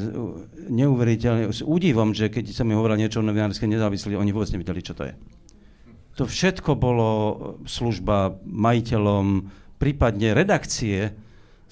[0.70, 4.86] neuveriteľne, s údivom, že keď som mi hovoril niečo o novinárskej nezávislosti, oni vôbec nevedeli,
[4.86, 5.14] čo to je.
[6.22, 7.10] To všetko bolo
[7.66, 9.50] služba majiteľom,
[9.82, 11.10] prípadne redakcie,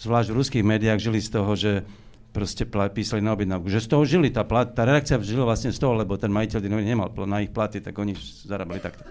[0.01, 1.85] zvlášť v ruských médiách, žili z toho, že
[2.29, 3.67] proste písali na objednávku.
[3.67, 6.59] Že z toho žili, tá, plat, tá redakcia žila vlastne z toho, lebo ten majiteľ
[6.81, 8.13] nemal na ich platy, tak oni
[8.45, 9.01] zarábali takto.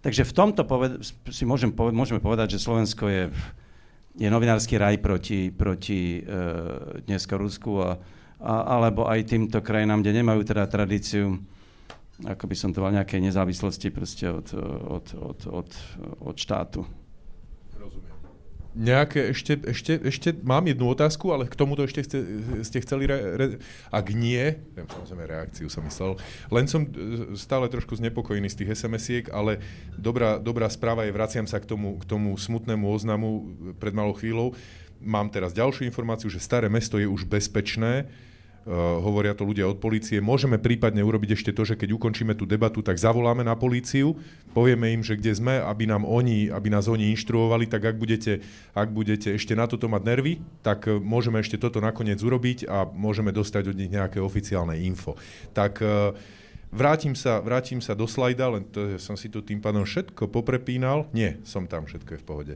[0.00, 3.22] Takže v tomto poved- si môžem poved- môžeme povedať, že Slovensko je,
[4.16, 6.40] je novinársky raj proti, proti e,
[7.04, 8.00] dneska Rusku, a,
[8.40, 11.36] a, alebo aj týmto krajinám, kde nemajú teda tradíciu,
[12.24, 14.48] ako by som to mal, nejakej nezávislosti proste od,
[14.88, 15.70] od, od, od,
[16.20, 16.84] od štátu.
[18.70, 22.18] Nejaké, ešte, ešte, ešte mám jednu otázku, ale k tomuto ešte chce,
[22.62, 23.46] ste chceli, re, re,
[23.90, 26.14] ak nie, samozrejme reakciu som myslel,
[26.54, 29.58] len som e, stále trošku znepokojený z tých SMS-iek, ale
[29.98, 33.50] dobrá, dobrá správa je, vraciam sa k tomu, k tomu smutnému oznamu
[33.82, 34.54] pred malou chvíľou.
[35.02, 38.06] Mám teraz ďalšiu informáciu, že staré mesto je už bezpečné,
[38.60, 40.20] Uh, hovoria to ľudia od polície.
[40.20, 44.20] Môžeme prípadne urobiť ešte to, že keď ukončíme tú debatu, tak zavoláme na políciu,
[44.52, 48.44] povieme im, že kde sme, aby, nám oni, aby nás oni inštruovali, tak ak budete,
[48.76, 52.84] ak budete ešte na toto mať nervy, tak uh, môžeme ešte toto nakoniec urobiť a
[52.84, 55.16] môžeme dostať od nich nejaké oficiálne info.
[55.56, 56.12] Tak uh,
[56.68, 61.08] vrátim sa, vrátim sa do slajda, len to, som si tu tým pádom všetko poprepínal.
[61.16, 62.54] Nie, som tam, všetko je v pohode.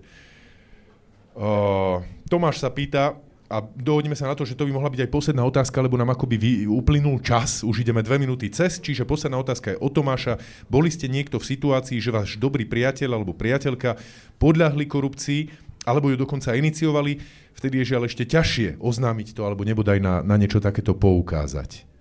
[1.32, 3.16] Uh, Tomáš sa pýta,
[3.52, 6.16] a dohodneme sa na to, že to by mohla byť aj posledná otázka, lebo nám
[6.16, 10.40] akoby vy, uplynul čas, už ideme dve minúty cez, čiže posledná otázka je od Tomáša.
[10.72, 14.00] Boli ste niekto v situácii, že váš dobrý priateľ alebo priateľka
[14.40, 15.40] podľahli korupcii,
[15.84, 17.20] alebo ju dokonca iniciovali,
[17.52, 21.93] vtedy je žiaľ ešte ťažšie oznámiť to, alebo nebodaj na, na niečo takéto poukázať.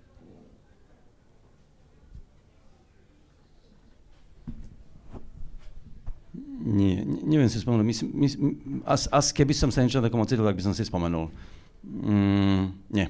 [6.64, 7.84] Nie, neviem si spomenúť.
[7.84, 8.28] My, my,
[8.88, 11.28] as, as keby som sa niečo takom ocitol, tak by som si spomenul.
[11.84, 13.06] Mm, nie.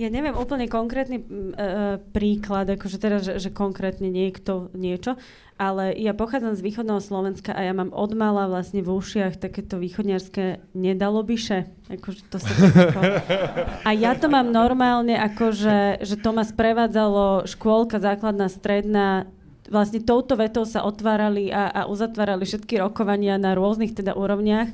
[0.00, 5.20] Ja neviem úplne konkrétny uh, príklad, akože teraz, že, že konkrétne niekto niečo,
[5.60, 9.76] ale ja pochádzam z východného Slovenska a ja mám od mala vlastne v ušiach takéto
[9.76, 11.68] východniarské nedalobiše.
[11.92, 12.48] Akože to sa
[13.88, 19.28] a ja to mám normálne, akože, že to ma sprevádzalo škôlka, základná, stredná,
[19.68, 24.72] vlastne touto vetou sa otvárali a, a uzatvárali všetky rokovania na rôznych teda úrovniach.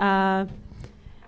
[0.00, 0.44] A,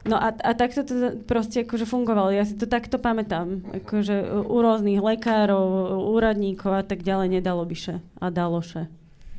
[0.09, 2.33] no a, a takto to proste akože fungovalo.
[2.33, 3.61] Ja si to takto pamätám.
[3.85, 8.89] Akože u rôznych lekárov, úradníkov a tak ďalej nedalo by še a dalo še.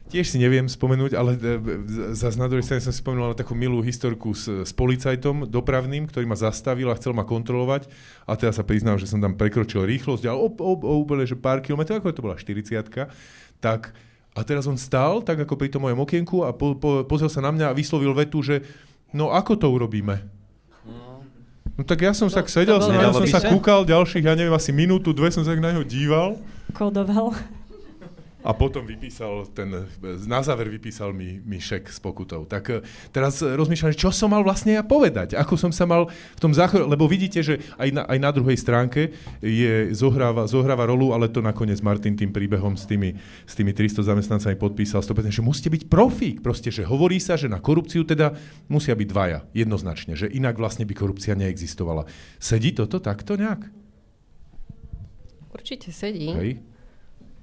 [0.05, 1.33] tiež si neviem spomenúť, ale
[2.13, 6.29] za na druhej strane som si spomenul takú milú historku s, s policajtom dopravným, ktorý
[6.29, 7.89] ma zastavil a chcel ma kontrolovať
[8.29, 11.33] a teda sa priznám, že som tam prekročil rýchlosť, ale o, o, o úplne, že
[11.33, 12.77] pár kilometrov, ako to bola 40
[13.65, 13.97] tak
[14.37, 17.41] a teraz on stál, tak ako pri tom mojom okienku a po, po, pozrel sa
[17.41, 18.61] na mňa a vyslovil vetu, že
[19.09, 20.21] no ako to urobíme?
[21.75, 24.71] No tak ja som no, tak sedel, som, som sa kúkal ďalších, ja neviem, asi
[24.71, 26.39] minútu, dve som sa tak na neho díval.
[26.71, 27.35] Kodoval
[28.45, 29.73] a potom vypísal ten,
[30.29, 32.45] na záver vypísal mi, mi šek s pokutou.
[32.45, 36.39] Tak eh, teraz rozmýšľam, čo som mal vlastne ja povedať, ako som sa mal v
[36.39, 41.09] tom záchore, lebo vidíte, že aj na, aj na druhej stránke je, zohráva, zohráva rolu,
[41.09, 43.17] ale to nakoniec Martin tým príbehom s tými,
[43.49, 47.49] s tými 300 zamestnancami podpísal 100%, že musíte byť profík, proste, že hovorí sa, že
[47.49, 48.37] na korupciu teda
[48.69, 52.05] musia byť dvaja, jednoznačne, že inak vlastne by korupcia neexistovala.
[52.37, 53.65] Sedí toto takto nejak?
[55.49, 56.29] Určite sedí.
[56.29, 56.74] Hej.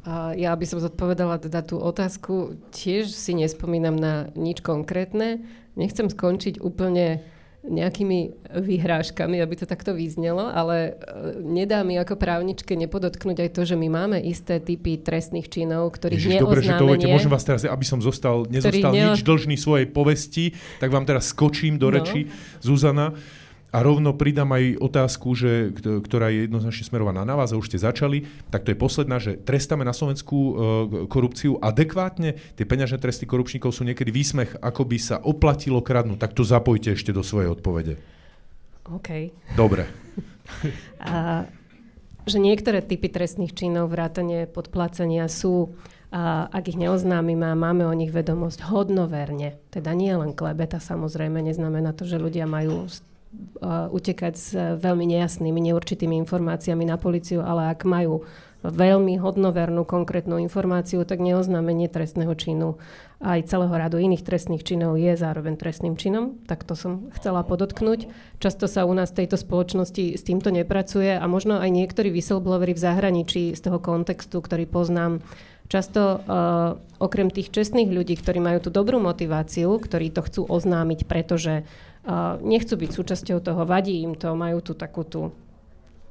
[0.02, 2.58] A ja by som zodpovedala teda tú otázku.
[2.74, 5.46] Tiež si nespomínam na nič konkrétne.
[5.78, 7.22] Nechcem skončiť úplne
[7.62, 13.62] nejakými vyhrážkami, aby to takto vyznelo, ale e, nedá mi ako právničke nepodotknúť aj to,
[13.62, 16.42] že my máme isté typy trestných činov, ktorých Ježiš.
[16.42, 19.14] Dobre, že to viete, môžem vás teraz, aby som zostal, nezostal neo...
[19.14, 22.02] nič dlžný svojej povesti, tak vám teraz skočím do no.
[22.02, 22.26] reči,
[22.58, 23.14] Zuzana.
[23.72, 27.80] A rovno pridám aj otázku, že, ktorá je jednoznačne smerovaná na vás a už ste
[27.80, 30.52] začali, tak to je posledná, že trestáme na Slovensku e,
[31.08, 32.36] korupciu adekvátne.
[32.52, 36.20] Tie peňažné tresty korupčníkov sú niekedy výsmech, ako by sa oplatilo kradnúť.
[36.20, 37.96] Tak to zapojte ešte do svojej odpovede.
[38.92, 39.32] OK.
[39.56, 39.88] Dobre.
[41.00, 41.48] a,
[42.28, 45.72] že niektoré typy trestných činov, vrátane podplácania sú
[46.12, 51.40] a ak ich neoznámime a máme o nich vedomosť hodnoverne, teda nie len klebeta samozrejme,
[51.40, 52.84] neznamená to, že ľudia majú
[53.64, 58.28] utekať s veľmi nejasnými, neurčitými informáciami na policiu, ale ak majú
[58.62, 62.78] veľmi hodnovernú konkrétnu informáciu, tak neoznámenie trestného činu
[63.22, 66.42] aj celého radu iných trestných činov je zároveň trestným činom.
[66.46, 68.10] Tak to som chcela podotknúť.
[68.42, 72.74] Často sa u nás v tejto spoločnosti s týmto nepracuje a možno aj niektorí whistleblowery
[72.74, 75.22] v zahraničí z toho kontextu, ktorý poznám,
[75.70, 81.08] Často uh, okrem tých čestných ľudí, ktorí majú tú dobrú motiváciu, ktorí to chcú oznámiť,
[81.08, 81.64] pretože
[82.42, 85.30] nechcú byť súčasťou toho, vadí im to, majú tu takú tú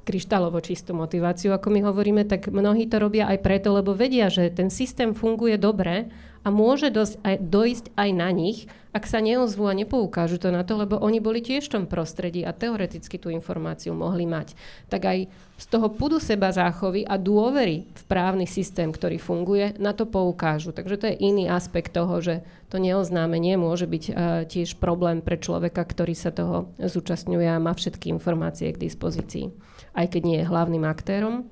[0.02, 4.50] kryštálovo čistú motiváciu, ako my hovoríme, tak mnohí to robia aj preto, lebo vedia, že
[4.50, 6.10] ten systém funguje dobre
[6.42, 10.68] a môže dosť aj, dojsť aj na nich, ak sa neozvú a nepoukážu to na
[10.68, 14.52] to, lebo oni boli tiež v tom prostredí a teoreticky tú informáciu mohli mať.
[14.92, 15.18] Tak aj
[15.56, 20.76] z toho pudu seba záchovy a dôvery v právny systém, ktorý funguje, na to poukážu.
[20.76, 24.14] Takže to je iný aspekt toho, že to neoznámenie môže byť uh,
[24.44, 29.56] tiež problém pre človeka, ktorý sa toho zúčastňuje a má všetky informácie k dispozícii.
[29.96, 31.48] Aj keď nie je hlavným aktérom,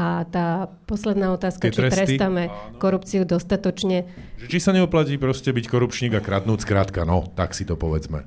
[0.00, 2.80] a tá posledná otázka, Tie či tresty, trestáme áno.
[2.80, 4.08] korupciu dostatočne.
[4.40, 8.24] Že či sa neoplatí proste byť korupčník a kradnúť skrátka, no, tak si to povedzme.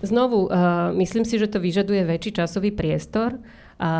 [0.00, 3.36] Znovu, uh, myslím si, že to vyžaduje väčší časový priestor.
[3.78, 3.92] A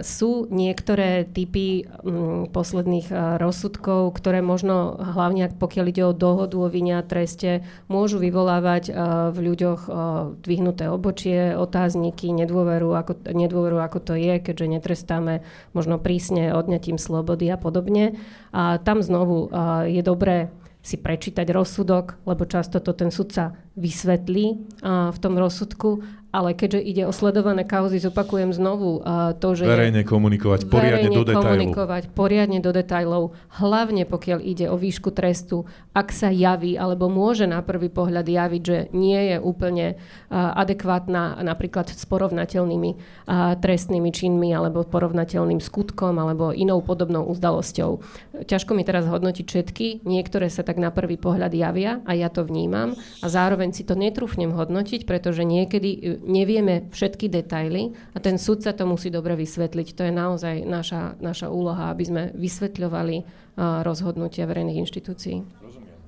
[0.00, 6.56] sú niektoré typy m, mm, posledných a, rozsudkov, ktoré možno, hlavne pokiaľ ide o dohodu
[6.56, 7.60] o vine a treste,
[7.92, 9.92] môžu vyvolávať a, v ľuďoch a,
[10.40, 15.44] dvihnuté obočie, otázniky, nedôveru ako, nedôveru, ako to je, keďže netrestáme
[15.76, 18.16] možno prísne odňatím slobody a podobne.
[18.56, 20.48] A tam znovu a, je dobré
[20.82, 24.46] si prečítať rozsudok, lebo často to ten sudca vysvetlí
[24.82, 26.02] v tom rozsudku
[26.32, 29.68] ale keďže ide o sledované kauzy, zopakujem znovu uh, to, že...
[29.68, 31.44] Verejne komunikovať poriadne do detailov.
[31.44, 37.44] komunikovať poriadne do detailov, hlavne pokiaľ ide o výšku trestu, ak sa javí, alebo môže
[37.44, 44.08] na prvý pohľad javiť, že nie je úplne uh, adekvátna napríklad s porovnateľnými uh, trestnými
[44.08, 48.00] činmi, alebo porovnateľným skutkom, alebo inou podobnou udalosťou.
[48.48, 52.48] Ťažko mi teraz hodnotiť všetky, niektoré sa tak na prvý pohľad javia a ja to
[52.48, 58.72] vnímam a zároveň si to netrúfnem hodnotiť, pretože niekedy nevieme všetky detaily a ten sudca
[58.72, 59.88] to musí dobre vysvetliť.
[59.98, 63.42] To je naozaj naša, naša úloha, aby sme vysvetľovali
[63.84, 65.61] rozhodnutia verejných inštitúcií.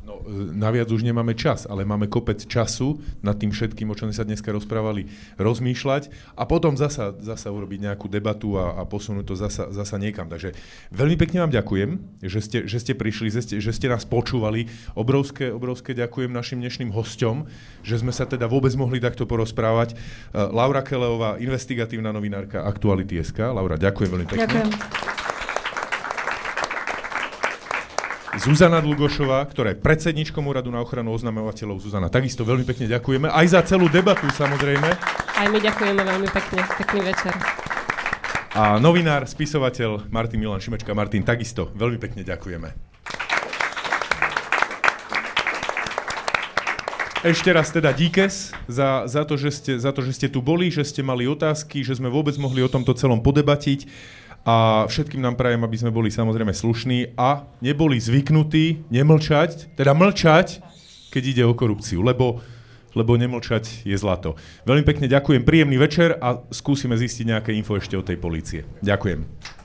[0.04, 4.12] No, e, naviac už nemáme čas, ale máme kopec času nad tým všetkým, o čom
[4.12, 5.08] sa dneska rozprávali,
[5.40, 10.28] rozmýšľať a potom zasa, zasa urobiť nejakú debatu a, a posunúť to zasa, zasa niekam.
[10.28, 10.52] Takže
[10.92, 11.90] veľmi pekne vám ďakujem,
[12.20, 14.68] že ste, že ste prišli, že ste, že ste nás počúvali.
[14.92, 17.48] Obrovské, obrovské ďakujem našim dnešným hosťom,
[17.80, 19.96] že sme sa teda vôbec mohli takto porozprávať.
[19.96, 23.40] Uh, Laura Keleová, investigatívna novinárka Aktuality.sk.
[23.40, 24.44] Laura, ďakujem veľmi pekne.
[24.44, 25.23] Ďakujem.
[28.34, 31.78] Zuzana Dlugošová, ktorá je predsedničkom Úradu na ochranu oznamovateľov.
[31.78, 33.30] Zuzana, takisto veľmi pekne ďakujeme.
[33.30, 34.90] Aj za celú debatu, samozrejme.
[35.38, 36.66] Aj my ďakujeme veľmi pekne.
[36.74, 37.30] Pekný večer.
[38.58, 40.90] A novinár, spisovateľ Martin Milan Šimečka.
[40.98, 42.94] Martin, takisto veľmi pekne ďakujeme.
[47.24, 50.68] Ešte raz teda díkes za, za, to, že ste, za to, že ste tu boli,
[50.68, 53.88] že ste mali otázky, že sme vôbec mohli o tomto celom podebatiť
[54.44, 60.60] a všetkým nám prajem, aby sme boli samozrejme slušní a neboli zvyknutí nemlčať, teda mlčať,
[61.08, 62.44] keď ide o korupciu, lebo,
[62.92, 64.36] lebo nemlčať je zlato.
[64.68, 68.68] Veľmi pekne ďakujem, príjemný večer a skúsime zistiť nejaké info ešte o tej policie.
[68.84, 69.63] Ďakujem.